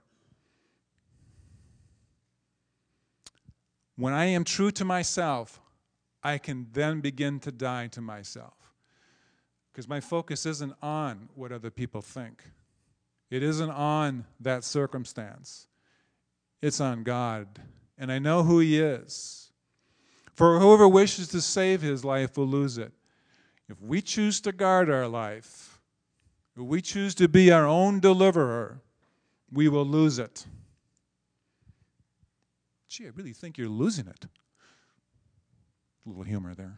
When 3.96 4.14
I 4.14 4.26
am 4.26 4.44
true 4.44 4.72
to 4.72 4.86
myself, 4.86 5.60
I 6.24 6.38
can 6.38 6.68
then 6.74 7.00
begin 7.00 7.40
to 7.42 7.52
die 7.52 7.88
to 7.88 8.02
myself. 8.02 8.54
Because 9.72 9.88
my 9.88 10.00
focus 10.00 10.46
isn't 10.46 10.74
on 10.82 11.30
what 11.34 11.52
other 11.52 11.70
people 11.70 12.02
think, 12.02 12.44
it 13.30 13.42
isn't 13.42 13.72
on 13.72 14.26
that 14.40 14.64
circumstance, 14.64 15.68
it's 16.62 16.82
on 16.82 17.04
God. 17.04 17.48
And 17.98 18.12
I 18.12 18.20
know 18.20 18.44
who 18.44 18.60
He 18.60 18.80
is. 18.80 19.42
For 20.34 20.60
whoever 20.60 20.88
wishes 20.88 21.28
to 21.30 21.42
save 21.42 21.82
his 21.82 22.04
life 22.04 22.38
will 22.38 22.48
lose 22.48 22.80
it. 22.80 22.92
If 23.70 23.80
we 23.80 24.02
choose 24.02 24.42
to 24.42 24.52
guard 24.52 24.90
our 24.90 25.08
life, 25.08 25.71
if 26.56 26.64
we 26.64 26.82
choose 26.82 27.16
to 27.16 27.28
be 27.28 27.52
our 27.52 27.66
own 27.66 28.00
deliverer, 28.00 28.82
we 29.52 29.68
will 29.68 29.86
lose 29.86 30.20
it. 30.20 30.46
Gee, 32.88 33.06
I 33.06 33.12
really 33.16 33.34
think 33.34 33.58
you're 33.58 33.70
losing 33.70 34.08
it. 34.08 34.26
A 36.06 36.10
little 36.10 36.24
humor 36.24 36.54
there. 36.54 36.76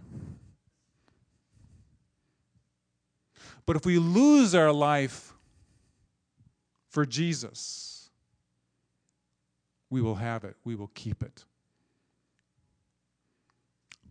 But 3.66 3.76
if 3.76 3.86
we 3.86 3.98
lose 3.98 4.54
our 4.54 4.72
life 4.72 5.34
for 6.90 7.06
Jesus, 7.06 8.10
we 9.90 10.02
will 10.02 10.16
have 10.16 10.44
it, 10.44 10.56
we 10.64 10.76
will 10.76 10.92
keep 10.94 11.24
it. 11.24 11.46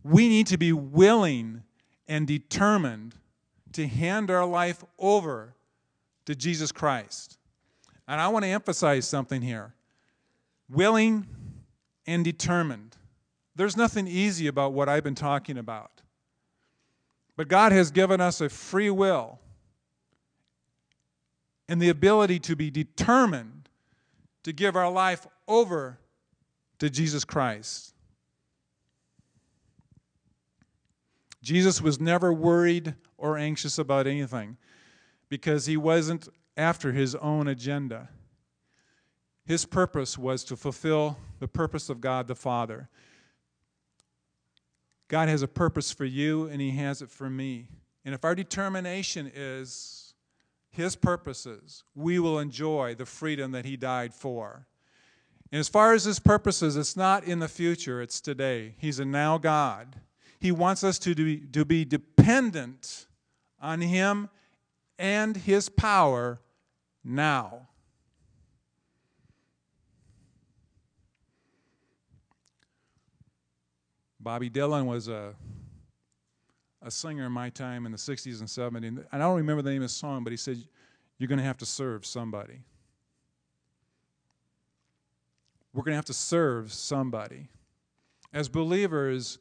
We 0.03 0.27
need 0.27 0.47
to 0.47 0.57
be 0.57 0.73
willing 0.73 1.63
and 2.07 2.27
determined 2.27 3.15
to 3.73 3.87
hand 3.87 4.31
our 4.31 4.45
life 4.45 4.83
over 4.97 5.53
to 6.25 6.35
Jesus 6.35 6.71
Christ. 6.71 7.37
And 8.07 8.19
I 8.19 8.27
want 8.27 8.45
to 8.45 8.49
emphasize 8.49 9.07
something 9.07 9.41
here 9.41 9.73
willing 10.69 11.27
and 12.07 12.23
determined. 12.25 12.97
There's 13.55 13.77
nothing 13.77 14.07
easy 14.07 14.47
about 14.47 14.73
what 14.73 14.89
I've 14.89 15.03
been 15.03 15.15
talking 15.15 15.57
about. 15.57 16.01
But 17.35 17.47
God 17.47 17.71
has 17.71 17.91
given 17.91 18.21
us 18.21 18.41
a 18.41 18.49
free 18.49 18.89
will 18.89 19.39
and 21.67 21.81
the 21.81 21.89
ability 21.89 22.39
to 22.39 22.55
be 22.55 22.69
determined 22.69 23.69
to 24.43 24.53
give 24.53 24.75
our 24.75 24.91
life 24.91 25.25
over 25.47 25.97
to 26.79 26.89
Jesus 26.89 27.23
Christ. 27.23 27.93
Jesus 31.41 31.81
was 31.81 31.99
never 31.99 32.31
worried 32.31 32.95
or 33.23 33.37
anxious 33.37 33.79
about 33.79 34.05
anything 34.05 34.57
because 35.29 35.65
he 35.65 35.77
wasn't 35.77 36.27
after 36.57 36.91
his 36.91 37.15
own 37.15 37.47
agenda. 37.47 38.09
His 39.45 39.65
purpose 39.65 40.17
was 40.17 40.43
to 40.43 40.57
fulfill 40.57 41.17
the 41.39 41.47
purpose 41.47 41.89
of 41.89 42.01
God 42.01 42.27
the 42.27 42.35
Father. 42.35 42.89
God 45.07 45.29
has 45.29 45.41
a 45.41 45.47
purpose 45.47 45.91
for 45.91 46.05
you, 46.05 46.47
and 46.47 46.61
He 46.61 46.71
has 46.71 47.01
it 47.01 47.09
for 47.09 47.29
me. 47.29 47.67
And 48.05 48.13
if 48.13 48.25
our 48.25 48.35
determination 48.35 49.31
is 49.33 50.13
His 50.69 50.95
purposes, 50.95 51.83
we 51.95 52.19
will 52.19 52.39
enjoy 52.39 52.95
the 52.95 53.05
freedom 53.05 53.51
that 53.51 53.65
He 53.65 53.77
died 53.77 54.13
for. 54.13 54.67
And 55.51 55.59
as 55.59 55.69
far 55.69 55.93
as 55.93 56.05
His 56.05 56.19
purposes, 56.19 56.77
it's 56.77 56.97
not 56.97 57.23
in 57.25 57.39
the 57.39 57.47
future, 57.47 58.01
it's 58.01 58.21
today. 58.21 58.75
He's 58.77 58.99
a 58.99 59.05
now 59.05 59.37
God. 59.37 59.97
He 60.39 60.51
wants 60.51 60.83
us 60.83 60.99
to 60.99 61.15
be, 61.15 61.37
to 61.51 61.63
be 61.63 61.85
dependent 61.85 63.07
on 63.63 63.81
Him 63.81 64.29
and 64.99 65.35
His 65.35 65.69
power 65.69 66.39
now. 67.03 67.69
Bobby 74.19 74.49
Dylan 74.49 74.85
was 74.85 75.07
a, 75.07 75.33
a 76.81 76.91
singer 76.91 77.25
in 77.25 77.31
my 77.31 77.49
time 77.49 77.85
in 77.85 77.91
the 77.91 77.97
60s 77.97 78.39
and 78.39 78.47
70s. 78.47 78.87
And 78.87 79.05
I 79.11 79.17
don't 79.17 79.37
remember 79.37 79.61
the 79.61 79.71
name 79.71 79.81
of 79.81 79.89
the 79.89 79.93
song, 79.93 80.23
but 80.23 80.31
he 80.31 80.37
said, 80.37 80.63
You're 81.17 81.27
going 81.27 81.39
to 81.39 81.45
have 81.45 81.57
to 81.57 81.65
serve 81.65 82.05
somebody. 82.05 82.61
We're 85.73 85.83
going 85.83 85.93
to 85.93 85.97
have 85.97 86.05
to 86.05 86.13
serve 86.13 86.71
somebody. 86.71 87.49
As 88.31 88.47
believers, 88.47 89.39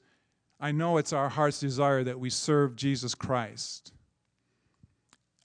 I 0.58 0.72
know 0.72 0.96
it's 0.96 1.12
our 1.12 1.28
heart's 1.28 1.60
desire 1.60 2.02
that 2.04 2.18
we 2.18 2.30
serve 2.30 2.74
Jesus 2.74 3.14
Christ. 3.14 3.92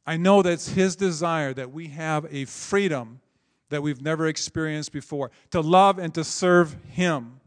I 0.08 0.16
know 0.16 0.42
that's 0.42 0.70
His 0.70 0.96
desire 0.96 1.54
that 1.54 1.74
we 1.74 1.90
have 1.90 2.26
a 2.32 2.46
freedom 2.46 3.20
that 3.70 3.84
we've 3.84 4.02
never 4.02 4.28
experienced 4.28 4.94
before 4.94 5.32
to 5.52 5.60
love 5.60 6.00
and 6.00 6.14
to 6.16 6.24
serve 6.24 6.78
Him. 6.90 7.42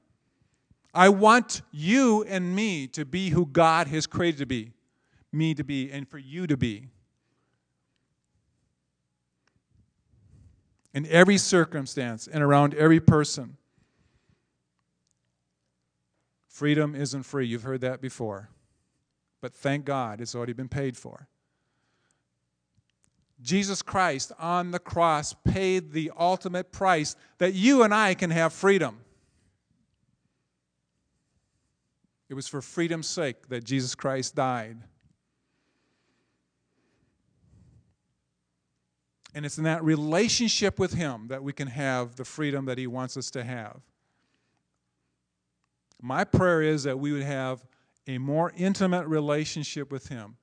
I 0.92 1.08
want 1.08 1.62
you 1.72 2.22
and 2.24 2.54
me 2.54 2.86
to 2.88 3.06
be 3.06 3.30
who 3.30 3.46
God 3.46 3.86
has 3.86 4.06
created 4.06 4.38
to 4.38 4.46
be, 4.46 4.72
me 5.32 5.54
to 5.54 5.64
be, 5.64 5.90
and 5.90 6.06
for 6.06 6.18
you 6.18 6.46
to 6.46 6.56
be. 6.56 6.88
In 10.92 11.06
every 11.06 11.38
circumstance 11.38 12.28
and 12.30 12.42
around 12.42 12.74
every 12.74 13.00
person. 13.00 13.56
Freedom 16.48 16.94
isn't 16.94 17.22
free. 17.22 17.46
You've 17.46 17.62
heard 17.62 17.80
that 17.80 18.02
before. 18.02 18.50
But 19.40 19.54
thank 19.54 19.86
God 19.86 20.20
it's 20.20 20.34
already 20.34 20.52
been 20.52 20.68
paid 20.68 20.96
for. 20.96 21.28
Jesus 23.42 23.82
Christ 23.82 24.32
on 24.38 24.70
the 24.70 24.78
cross 24.78 25.34
paid 25.44 25.92
the 25.92 26.12
ultimate 26.18 26.72
price 26.72 27.16
that 27.38 27.54
you 27.54 27.82
and 27.82 27.94
I 27.94 28.14
can 28.14 28.30
have 28.30 28.52
freedom. 28.52 29.00
It 32.28 32.34
was 32.34 32.46
for 32.46 32.62
freedom's 32.62 33.08
sake 33.08 33.48
that 33.48 33.64
Jesus 33.64 33.94
Christ 33.94 34.34
died. 34.34 34.78
And 39.34 39.46
it's 39.46 39.58
in 39.58 39.64
that 39.64 39.82
relationship 39.82 40.78
with 40.78 40.92
Him 40.92 41.28
that 41.28 41.42
we 41.42 41.52
can 41.52 41.68
have 41.68 42.16
the 42.16 42.24
freedom 42.24 42.66
that 42.66 42.78
He 42.78 42.86
wants 42.86 43.16
us 43.16 43.30
to 43.32 43.44
have. 43.44 43.80
My 46.02 46.24
prayer 46.24 46.62
is 46.62 46.84
that 46.84 46.98
we 46.98 47.12
would 47.12 47.22
have 47.22 47.64
a 48.06 48.18
more 48.18 48.52
intimate 48.56 49.06
relationship 49.06 49.92
with 49.92 50.08
Him 50.08 50.36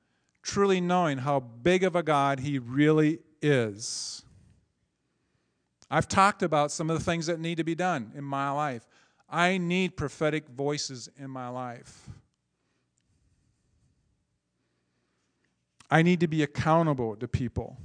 truly 0.47 0.79
knowing 0.79 1.19
how 1.19 1.41
big 1.41 1.83
of 1.83 1.95
a 1.95 2.01
God 2.01 2.39
He 2.39 2.57
really 2.57 3.19
is. 3.41 4.23
I've 5.91 6.07
talked 6.07 6.41
about 6.41 6.71
some 6.71 6.89
of 6.89 6.97
the 6.97 7.03
things 7.03 7.27
that 7.27 7.39
need 7.39 7.57
to 7.57 7.63
be 7.63 7.75
done 7.75 8.13
in 8.15 8.23
my 8.23 8.49
life. 8.49 8.87
I 9.29 9.57
need 9.57 9.97
prophetic 9.97 10.47
voices 10.47 11.09
in 11.17 11.29
my 11.29 11.49
life. 11.49 12.09
I 15.91 16.01
need 16.01 16.21
to 16.21 16.27
be 16.27 16.43
accountable 16.43 17.15
to 17.17 17.27
people. 17.27 17.77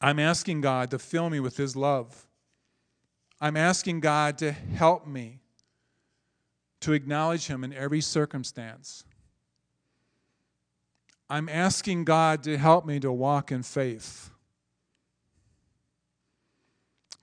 I'm 0.00 0.18
asking 0.18 0.60
God 0.60 0.90
to 0.90 0.98
fill 0.98 1.28
me 1.28 1.40
with 1.40 1.56
His 1.56 1.74
love. 1.74 2.26
I'm 3.40 3.56
asking 3.56 4.00
God 4.00 4.38
to 4.38 4.52
help 4.52 5.06
me 5.06 5.39
to 6.80 6.92
acknowledge 6.92 7.46
Him 7.46 7.64
in 7.64 7.72
every 7.72 8.00
circumstance. 8.00 9.04
I'm 11.28 11.48
asking 11.48 12.04
God 12.04 12.42
to 12.44 12.58
help 12.58 12.84
me 12.84 12.98
to 13.00 13.12
walk 13.12 13.52
in 13.52 13.62
faith, 13.62 14.30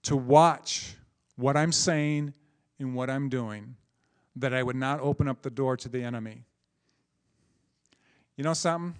to 0.03 0.15
watch 0.15 0.95
what 1.35 1.57
I'm 1.57 1.71
saying 1.71 2.33
and 2.79 2.95
what 2.95 3.09
I'm 3.09 3.27
doing, 3.27 3.75
that 4.35 4.53
I 4.53 4.63
would 4.63 4.75
not 4.75 5.01
open 5.01 5.27
up 5.27 5.41
the 5.41 5.49
door 5.49 5.75
to 5.77 5.89
the 5.89 6.03
enemy. 6.03 6.45
You 8.37 8.43
know 8.43 8.53
something? 8.53 8.95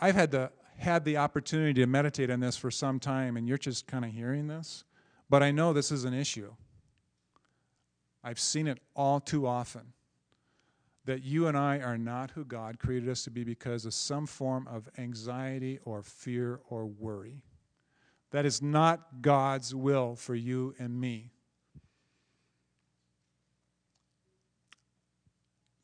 I've 0.00 0.16
had 0.16 0.30
the 0.30 0.50
had 0.76 1.04
the 1.04 1.16
opportunity 1.16 1.80
to 1.80 1.86
meditate 1.86 2.30
on 2.30 2.40
this 2.40 2.56
for 2.56 2.70
some 2.70 2.98
time, 2.98 3.36
and 3.36 3.48
you're 3.48 3.56
just 3.56 3.86
kind 3.86 4.04
of 4.04 4.10
hearing 4.10 4.48
this. 4.48 4.84
But 5.30 5.42
I 5.42 5.50
know 5.50 5.72
this 5.72 5.92
is 5.92 6.04
an 6.04 6.12
issue. 6.12 6.52
I've 8.24 8.40
seen 8.40 8.66
it 8.66 8.78
all 8.96 9.20
too 9.20 9.46
often 9.46 9.92
that 11.04 11.22
you 11.22 11.46
and 11.46 11.56
I 11.56 11.80
are 11.80 11.98
not 11.98 12.30
who 12.30 12.44
God 12.44 12.78
created 12.78 13.10
us 13.10 13.24
to 13.24 13.30
be 13.30 13.44
because 13.44 13.84
of 13.84 13.92
some 13.92 14.26
form 14.26 14.66
of 14.66 14.88
anxiety 14.96 15.78
or 15.84 16.02
fear 16.02 16.60
or 16.70 16.86
worry. 16.86 17.42
That 18.30 18.46
is 18.46 18.62
not 18.62 19.20
God's 19.20 19.74
will 19.74 20.16
for 20.16 20.34
you 20.34 20.74
and 20.78 20.98
me. 20.98 21.30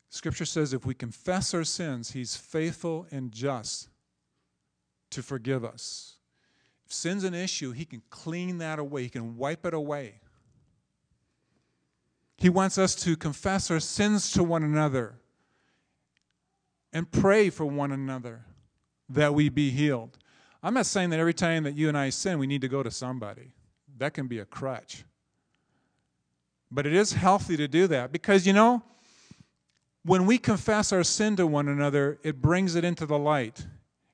Scripture 0.08 0.46
says 0.46 0.72
if 0.72 0.86
we 0.86 0.94
confess 0.94 1.52
our 1.54 1.64
sins, 1.64 2.12
He's 2.12 2.34
faithful 2.34 3.06
and 3.10 3.30
just 3.30 3.88
to 5.10 5.22
forgive 5.22 5.64
us. 5.64 6.16
If 6.86 6.92
sin's 6.92 7.24
an 7.24 7.34
issue, 7.34 7.72
He 7.72 7.84
can 7.84 8.02
clean 8.10 8.58
that 8.58 8.78
away, 8.78 9.04
He 9.04 9.10
can 9.10 9.36
wipe 9.36 9.66
it 9.66 9.74
away. 9.74 10.20
He 12.40 12.48
wants 12.48 12.78
us 12.78 12.94
to 12.96 13.16
confess 13.16 13.70
our 13.70 13.80
sins 13.80 14.32
to 14.32 14.42
one 14.42 14.62
another 14.62 15.14
and 16.90 17.10
pray 17.10 17.50
for 17.50 17.66
one 17.66 17.92
another 17.92 18.46
that 19.10 19.34
we 19.34 19.50
be 19.50 19.70
healed. 19.70 20.16
I'm 20.62 20.72
not 20.72 20.86
saying 20.86 21.10
that 21.10 21.20
every 21.20 21.34
time 21.34 21.64
that 21.64 21.76
you 21.76 21.88
and 21.88 21.98
I 21.98 22.08
sin, 22.08 22.38
we 22.38 22.46
need 22.46 22.62
to 22.62 22.68
go 22.68 22.82
to 22.82 22.90
somebody. 22.90 23.52
That 23.98 24.14
can 24.14 24.26
be 24.26 24.38
a 24.38 24.46
crutch. 24.46 25.04
But 26.70 26.86
it 26.86 26.94
is 26.94 27.12
healthy 27.12 27.58
to 27.58 27.68
do 27.68 27.86
that 27.88 28.10
because, 28.10 28.46
you 28.46 28.54
know, 28.54 28.82
when 30.04 30.24
we 30.24 30.38
confess 30.38 30.92
our 30.92 31.04
sin 31.04 31.36
to 31.36 31.46
one 31.46 31.68
another, 31.68 32.18
it 32.22 32.40
brings 32.40 32.74
it 32.74 32.84
into 32.84 33.04
the 33.04 33.18
light. 33.18 33.66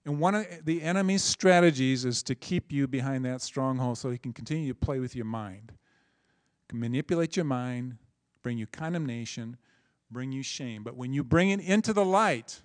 And 0.05 0.19
one 0.19 0.35
of 0.35 0.47
the 0.65 0.83
enemy's 0.83 1.23
strategies 1.23 2.05
is 2.05 2.25
to 2.25 2.35
keep 2.35 2.73
you 2.73 2.89
behind 2.89 3.25
that 3.25 3.41
stronghold 3.41 3.99
so 3.99 4.11
he 4.11 4.19
can 4.19 4.33
continue 4.33 4.69
to 4.69 4.75
play 4.75 4.99
with 4.99 5.15
your 5.15 5.25
mind, 5.27 5.73
manipulate 6.73 7.37
your 7.37 7.45
mind, 7.45 7.99
bring 8.47 8.59
you 8.59 8.67
condemnation, 8.69 9.57
bring 10.09 10.31
you 10.31 10.41
shame. 10.41 10.85
But 10.85 10.97
when 10.97 11.13
you 11.13 11.25
bring 11.25 11.51
it 11.51 11.59
into 11.59 11.93
the 11.93 12.05
light, 12.05 12.63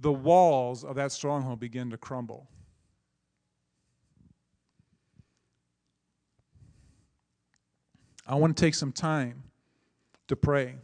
the 0.00 0.12
walls 0.12 0.82
of 0.82 0.96
that 0.96 1.12
stronghold 1.12 1.60
begin 1.60 1.90
to 1.90 1.96
crumble. 1.96 2.48
I 8.26 8.34
want 8.34 8.56
to 8.56 8.60
take 8.60 8.74
some 8.74 8.90
time 8.90 9.44
to 10.26 10.34
pray. 10.34 10.74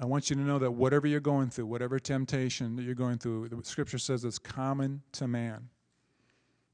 I 0.00 0.06
want 0.06 0.28
you 0.28 0.34
to 0.34 0.42
know 0.42 0.58
that 0.58 0.72
whatever 0.72 1.06
you're 1.06 1.20
going 1.20 1.50
through, 1.50 1.66
whatever 1.66 2.00
temptation 2.00 2.74
that 2.74 2.82
you're 2.82 2.96
going 2.96 3.18
through, 3.18 3.48
the 3.50 3.62
scripture 3.62 3.98
says 3.98 4.24
it's 4.24 4.40
common 4.40 5.02
to 5.12 5.28
man. 5.28 5.68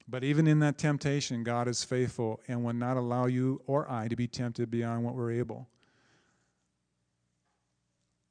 But 0.08 0.22
even 0.22 0.46
in 0.46 0.60
that 0.60 0.78
temptation, 0.78 1.42
God 1.42 1.66
is 1.66 1.82
faithful 1.82 2.40
and 2.46 2.64
will 2.64 2.72
not 2.72 2.96
allow 2.96 3.26
you 3.26 3.60
or 3.66 3.90
I 3.90 4.06
to 4.08 4.14
be 4.14 4.28
tempted 4.28 4.70
beyond 4.70 5.04
what 5.04 5.14
we're 5.14 5.32
able. 5.32 5.68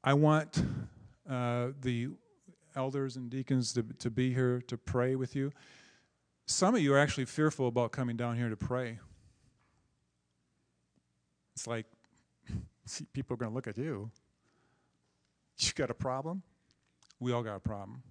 I 0.03 0.13
want 0.13 0.63
uh, 1.29 1.69
the 1.81 2.09
elders 2.75 3.17
and 3.17 3.29
deacons 3.29 3.73
to, 3.73 3.83
to 3.99 4.09
be 4.09 4.33
here 4.33 4.61
to 4.67 4.77
pray 4.77 5.15
with 5.15 5.35
you. 5.35 5.51
Some 6.45 6.75
of 6.75 6.81
you 6.81 6.93
are 6.93 6.99
actually 6.99 7.25
fearful 7.25 7.67
about 7.67 7.91
coming 7.91 8.15
down 8.15 8.37
here 8.37 8.49
to 8.49 8.55
pray. 8.55 8.99
It's 11.55 11.67
like, 11.67 11.87
see, 12.85 13.05
people 13.11 13.33
are 13.33 13.37
going 13.37 13.51
to 13.51 13.55
look 13.55 13.67
at 13.67 13.77
you. 13.77 14.11
You 15.57 15.71
got 15.73 15.89
a 15.89 15.95
problem? 15.95 16.43
We 17.19 17.31
all 17.31 17.43
got 17.43 17.55
a 17.55 17.59
problem. 17.59 18.03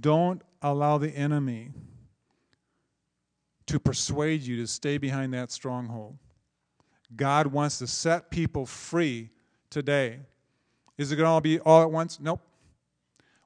Don't 0.00 0.42
allow 0.62 0.98
the 0.98 1.10
enemy 1.10 1.72
to 3.66 3.78
persuade 3.78 4.42
you 4.42 4.56
to 4.56 4.66
stay 4.66 4.98
behind 4.98 5.32
that 5.34 5.50
stronghold. 5.50 6.16
God 7.16 7.46
wants 7.46 7.78
to 7.78 7.86
set 7.86 8.30
people 8.30 8.66
free 8.66 9.30
today. 9.70 10.20
Is 10.96 11.12
it 11.12 11.16
going 11.16 11.26
to 11.26 11.30
all 11.30 11.40
be 11.40 11.60
all 11.60 11.82
at 11.82 11.90
once? 11.90 12.18
Nope. 12.20 12.40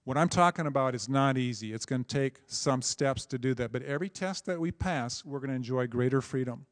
What 0.04 0.16
I'm 0.16 0.28
talking 0.28 0.66
about 0.66 0.94
is 0.94 1.08
not 1.08 1.36
easy. 1.36 1.72
It's 1.72 1.84
going 1.84 2.04
to 2.04 2.08
take 2.08 2.38
some 2.46 2.80
steps 2.80 3.26
to 3.26 3.38
do 3.38 3.52
that. 3.54 3.72
But 3.72 3.82
every 3.82 4.08
test 4.08 4.46
that 4.46 4.58
we 4.58 4.70
pass, 4.70 5.24
we're 5.24 5.38
going 5.38 5.50
to 5.50 5.56
enjoy 5.56 5.86
greater 5.86 6.22
freedom. 6.22 6.64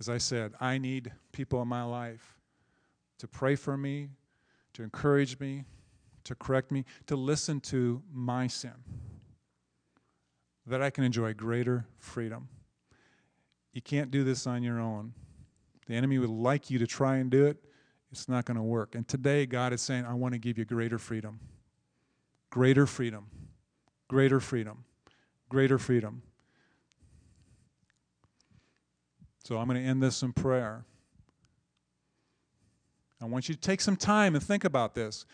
As 0.00 0.08
I 0.08 0.18
said, 0.18 0.52
I 0.60 0.78
need 0.78 1.12
people 1.32 1.62
in 1.62 1.68
my 1.68 1.84
life 1.84 2.40
to 3.18 3.28
pray 3.28 3.54
for 3.54 3.76
me, 3.76 4.08
to 4.74 4.82
encourage 4.82 5.38
me, 5.40 5.64
to 6.24 6.34
correct 6.34 6.70
me, 6.70 6.84
to 7.06 7.16
listen 7.16 7.60
to 7.60 8.02
my 8.12 8.46
sin, 8.46 8.74
that 10.66 10.82
I 10.82 10.90
can 10.90 11.04
enjoy 11.04 11.34
greater 11.34 11.86
freedom. 11.98 12.48
You 13.72 13.82
can't 13.82 14.10
do 14.10 14.22
this 14.24 14.46
on 14.46 14.62
your 14.62 14.78
own. 14.78 15.14
The 15.86 15.94
enemy 15.94 16.18
would 16.18 16.30
like 16.30 16.70
you 16.70 16.78
to 16.78 16.86
try 16.86 17.16
and 17.16 17.30
do 17.30 17.46
it, 17.46 17.58
it's 18.10 18.28
not 18.28 18.44
going 18.44 18.56
to 18.56 18.62
work. 18.62 18.94
And 18.94 19.06
today, 19.08 19.44
God 19.44 19.72
is 19.72 19.82
saying, 19.82 20.04
I 20.06 20.14
want 20.14 20.34
to 20.34 20.38
give 20.38 20.56
you 20.56 20.64
greater 20.64 20.98
freedom. 20.98 21.40
Greater 22.50 22.86
freedom. 22.86 23.26
Greater 24.06 24.38
freedom. 24.38 24.84
Greater 25.48 25.78
freedom. 25.78 26.22
So 29.42 29.58
I'm 29.58 29.66
going 29.66 29.82
to 29.82 29.86
end 29.86 30.00
this 30.00 30.22
in 30.22 30.32
prayer. 30.32 30.84
I 33.24 33.26
want 33.26 33.48
you 33.48 33.54
to 33.54 33.60
take 33.60 33.80
some 33.80 33.96
time 33.96 34.34
and 34.34 34.44
think 34.44 34.64
about 34.64 34.94
this 34.94 35.24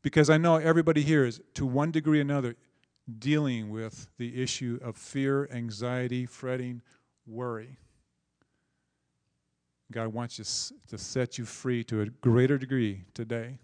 because 0.00 0.30
I 0.30 0.38
know 0.38 0.56
everybody 0.56 1.02
here 1.02 1.26
is, 1.26 1.38
to 1.52 1.66
one 1.66 1.90
degree 1.90 2.16
or 2.16 2.22
another, 2.22 2.56
dealing 3.18 3.68
with 3.68 4.08
the 4.16 4.42
issue 4.42 4.78
of 4.82 4.96
fear, 4.96 5.46
anxiety, 5.52 6.24
fretting, 6.24 6.80
worry. 7.26 7.76
God 9.92 10.14
wants 10.14 10.38
you 10.38 10.46
to 10.88 10.96
set 10.96 11.36
you 11.36 11.44
free 11.44 11.84
to 11.84 12.00
a 12.00 12.06
greater 12.06 12.56
degree 12.56 13.04
today. 13.12 13.58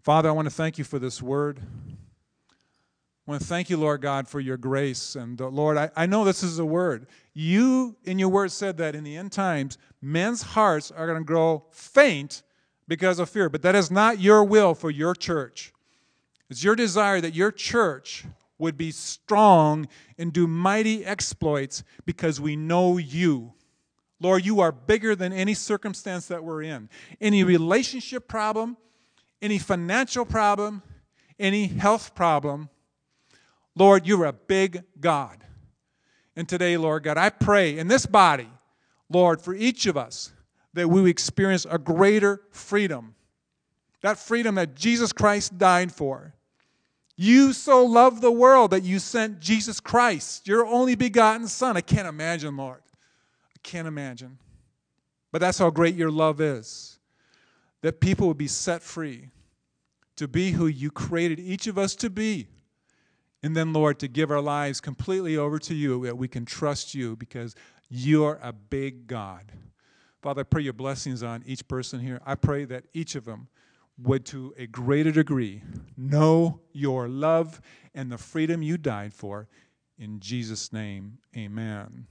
Father, 0.00 0.30
I 0.30 0.32
want 0.32 0.46
to 0.46 0.54
thank 0.54 0.78
you 0.78 0.84
for 0.84 0.98
this 0.98 1.20
word. 1.20 1.60
I 1.60 3.30
want 3.30 3.42
to 3.42 3.46
thank 3.46 3.68
you, 3.68 3.76
Lord 3.76 4.00
God, 4.00 4.28
for 4.28 4.40
your 4.40 4.56
grace. 4.56 5.14
And 5.14 5.38
uh, 5.38 5.48
Lord, 5.48 5.76
I, 5.76 5.90
I 5.94 6.06
know 6.06 6.24
this 6.24 6.42
is 6.42 6.58
a 6.58 6.64
word. 6.64 7.06
You, 7.34 7.96
in 8.04 8.18
your 8.18 8.30
word, 8.30 8.50
said 8.50 8.78
that 8.78 8.94
in 8.94 9.04
the 9.04 9.14
end 9.14 9.30
times, 9.30 9.76
men's 10.00 10.40
hearts 10.40 10.90
are 10.90 11.06
going 11.06 11.18
to 11.18 11.24
grow 11.24 11.66
faint 11.70 12.44
because 12.90 13.18
of 13.18 13.30
fear. 13.30 13.48
But 13.48 13.62
that 13.62 13.74
is 13.74 13.90
not 13.90 14.20
your 14.20 14.44
will 14.44 14.74
for 14.74 14.90
your 14.90 15.14
church. 15.14 15.72
It's 16.50 16.62
your 16.62 16.76
desire 16.76 17.22
that 17.22 17.32
your 17.34 17.50
church 17.50 18.26
would 18.58 18.76
be 18.76 18.90
strong 18.90 19.88
and 20.18 20.32
do 20.32 20.46
mighty 20.46 21.06
exploits 21.06 21.82
because 22.04 22.40
we 22.40 22.56
know 22.56 22.98
you. 22.98 23.54
Lord, 24.20 24.44
you 24.44 24.60
are 24.60 24.72
bigger 24.72 25.16
than 25.16 25.32
any 25.32 25.54
circumstance 25.54 26.26
that 26.26 26.44
we're 26.44 26.62
in. 26.62 26.90
Any 27.22 27.44
relationship 27.44 28.28
problem, 28.28 28.76
any 29.40 29.58
financial 29.58 30.26
problem, 30.26 30.82
any 31.38 31.68
health 31.68 32.14
problem 32.14 32.68
Lord, 33.76 34.06
you're 34.06 34.26
a 34.26 34.32
big 34.32 34.82
God. 35.00 35.42
And 36.36 36.48
today, 36.48 36.76
Lord 36.76 37.02
God, 37.02 37.16
I 37.16 37.30
pray 37.30 37.78
in 37.78 37.88
this 37.88 38.06
body, 38.06 38.48
Lord, 39.08 39.40
for 39.40 39.54
each 39.54 39.86
of 39.86 39.96
us, 39.96 40.32
that 40.74 40.88
we 40.88 41.08
experience 41.10 41.66
a 41.68 41.78
greater 41.78 42.42
freedom. 42.50 43.14
That 44.02 44.18
freedom 44.18 44.54
that 44.54 44.74
Jesus 44.74 45.12
Christ 45.12 45.58
died 45.58 45.92
for. 45.92 46.34
You 47.16 47.52
so 47.52 47.84
loved 47.84 48.22
the 48.22 48.32
world 48.32 48.70
that 48.70 48.82
you 48.82 48.98
sent 48.98 49.40
Jesus 49.40 49.78
Christ, 49.78 50.48
your 50.48 50.64
only 50.64 50.94
begotten 50.94 51.48
Son. 51.48 51.76
I 51.76 51.82
can't 51.82 52.08
imagine, 52.08 52.56
Lord. 52.56 52.80
I 53.54 53.58
can't 53.62 53.86
imagine. 53.86 54.38
But 55.30 55.40
that's 55.40 55.58
how 55.58 55.68
great 55.70 55.96
your 55.96 56.10
love 56.10 56.40
is. 56.40 56.98
That 57.82 58.00
people 58.00 58.26
would 58.28 58.38
be 58.38 58.48
set 58.48 58.82
free 58.82 59.28
to 60.16 60.28
be 60.28 60.52
who 60.52 60.66
you 60.66 60.90
created 60.90 61.40
each 61.40 61.66
of 61.66 61.78
us 61.78 61.94
to 61.96 62.10
be. 62.10 62.48
And 63.42 63.56
then, 63.56 63.72
Lord, 63.72 63.98
to 64.00 64.08
give 64.08 64.30
our 64.30 64.40
lives 64.40 64.80
completely 64.80 65.36
over 65.36 65.58
to 65.60 65.74
you, 65.74 66.04
that 66.04 66.18
we 66.18 66.28
can 66.28 66.44
trust 66.44 66.94
you 66.94 67.16
because 67.16 67.54
you're 67.88 68.38
a 68.42 68.52
big 68.52 69.06
God. 69.06 69.50
Father, 70.20 70.40
I 70.40 70.44
pray 70.44 70.62
your 70.62 70.74
blessings 70.74 71.22
on 71.22 71.42
each 71.46 71.66
person 71.66 72.00
here. 72.00 72.20
I 72.26 72.34
pray 72.34 72.66
that 72.66 72.84
each 72.92 73.14
of 73.14 73.24
them 73.24 73.48
would, 73.98 74.26
to 74.26 74.54
a 74.58 74.66
greater 74.66 75.10
degree, 75.10 75.62
know 75.96 76.60
your 76.72 77.08
love 77.08 77.60
and 77.94 78.12
the 78.12 78.18
freedom 78.18 78.62
you 78.62 78.76
died 78.76 79.14
for. 79.14 79.48
In 79.98 80.20
Jesus' 80.20 80.72
name, 80.72 81.18
amen. 81.36 82.06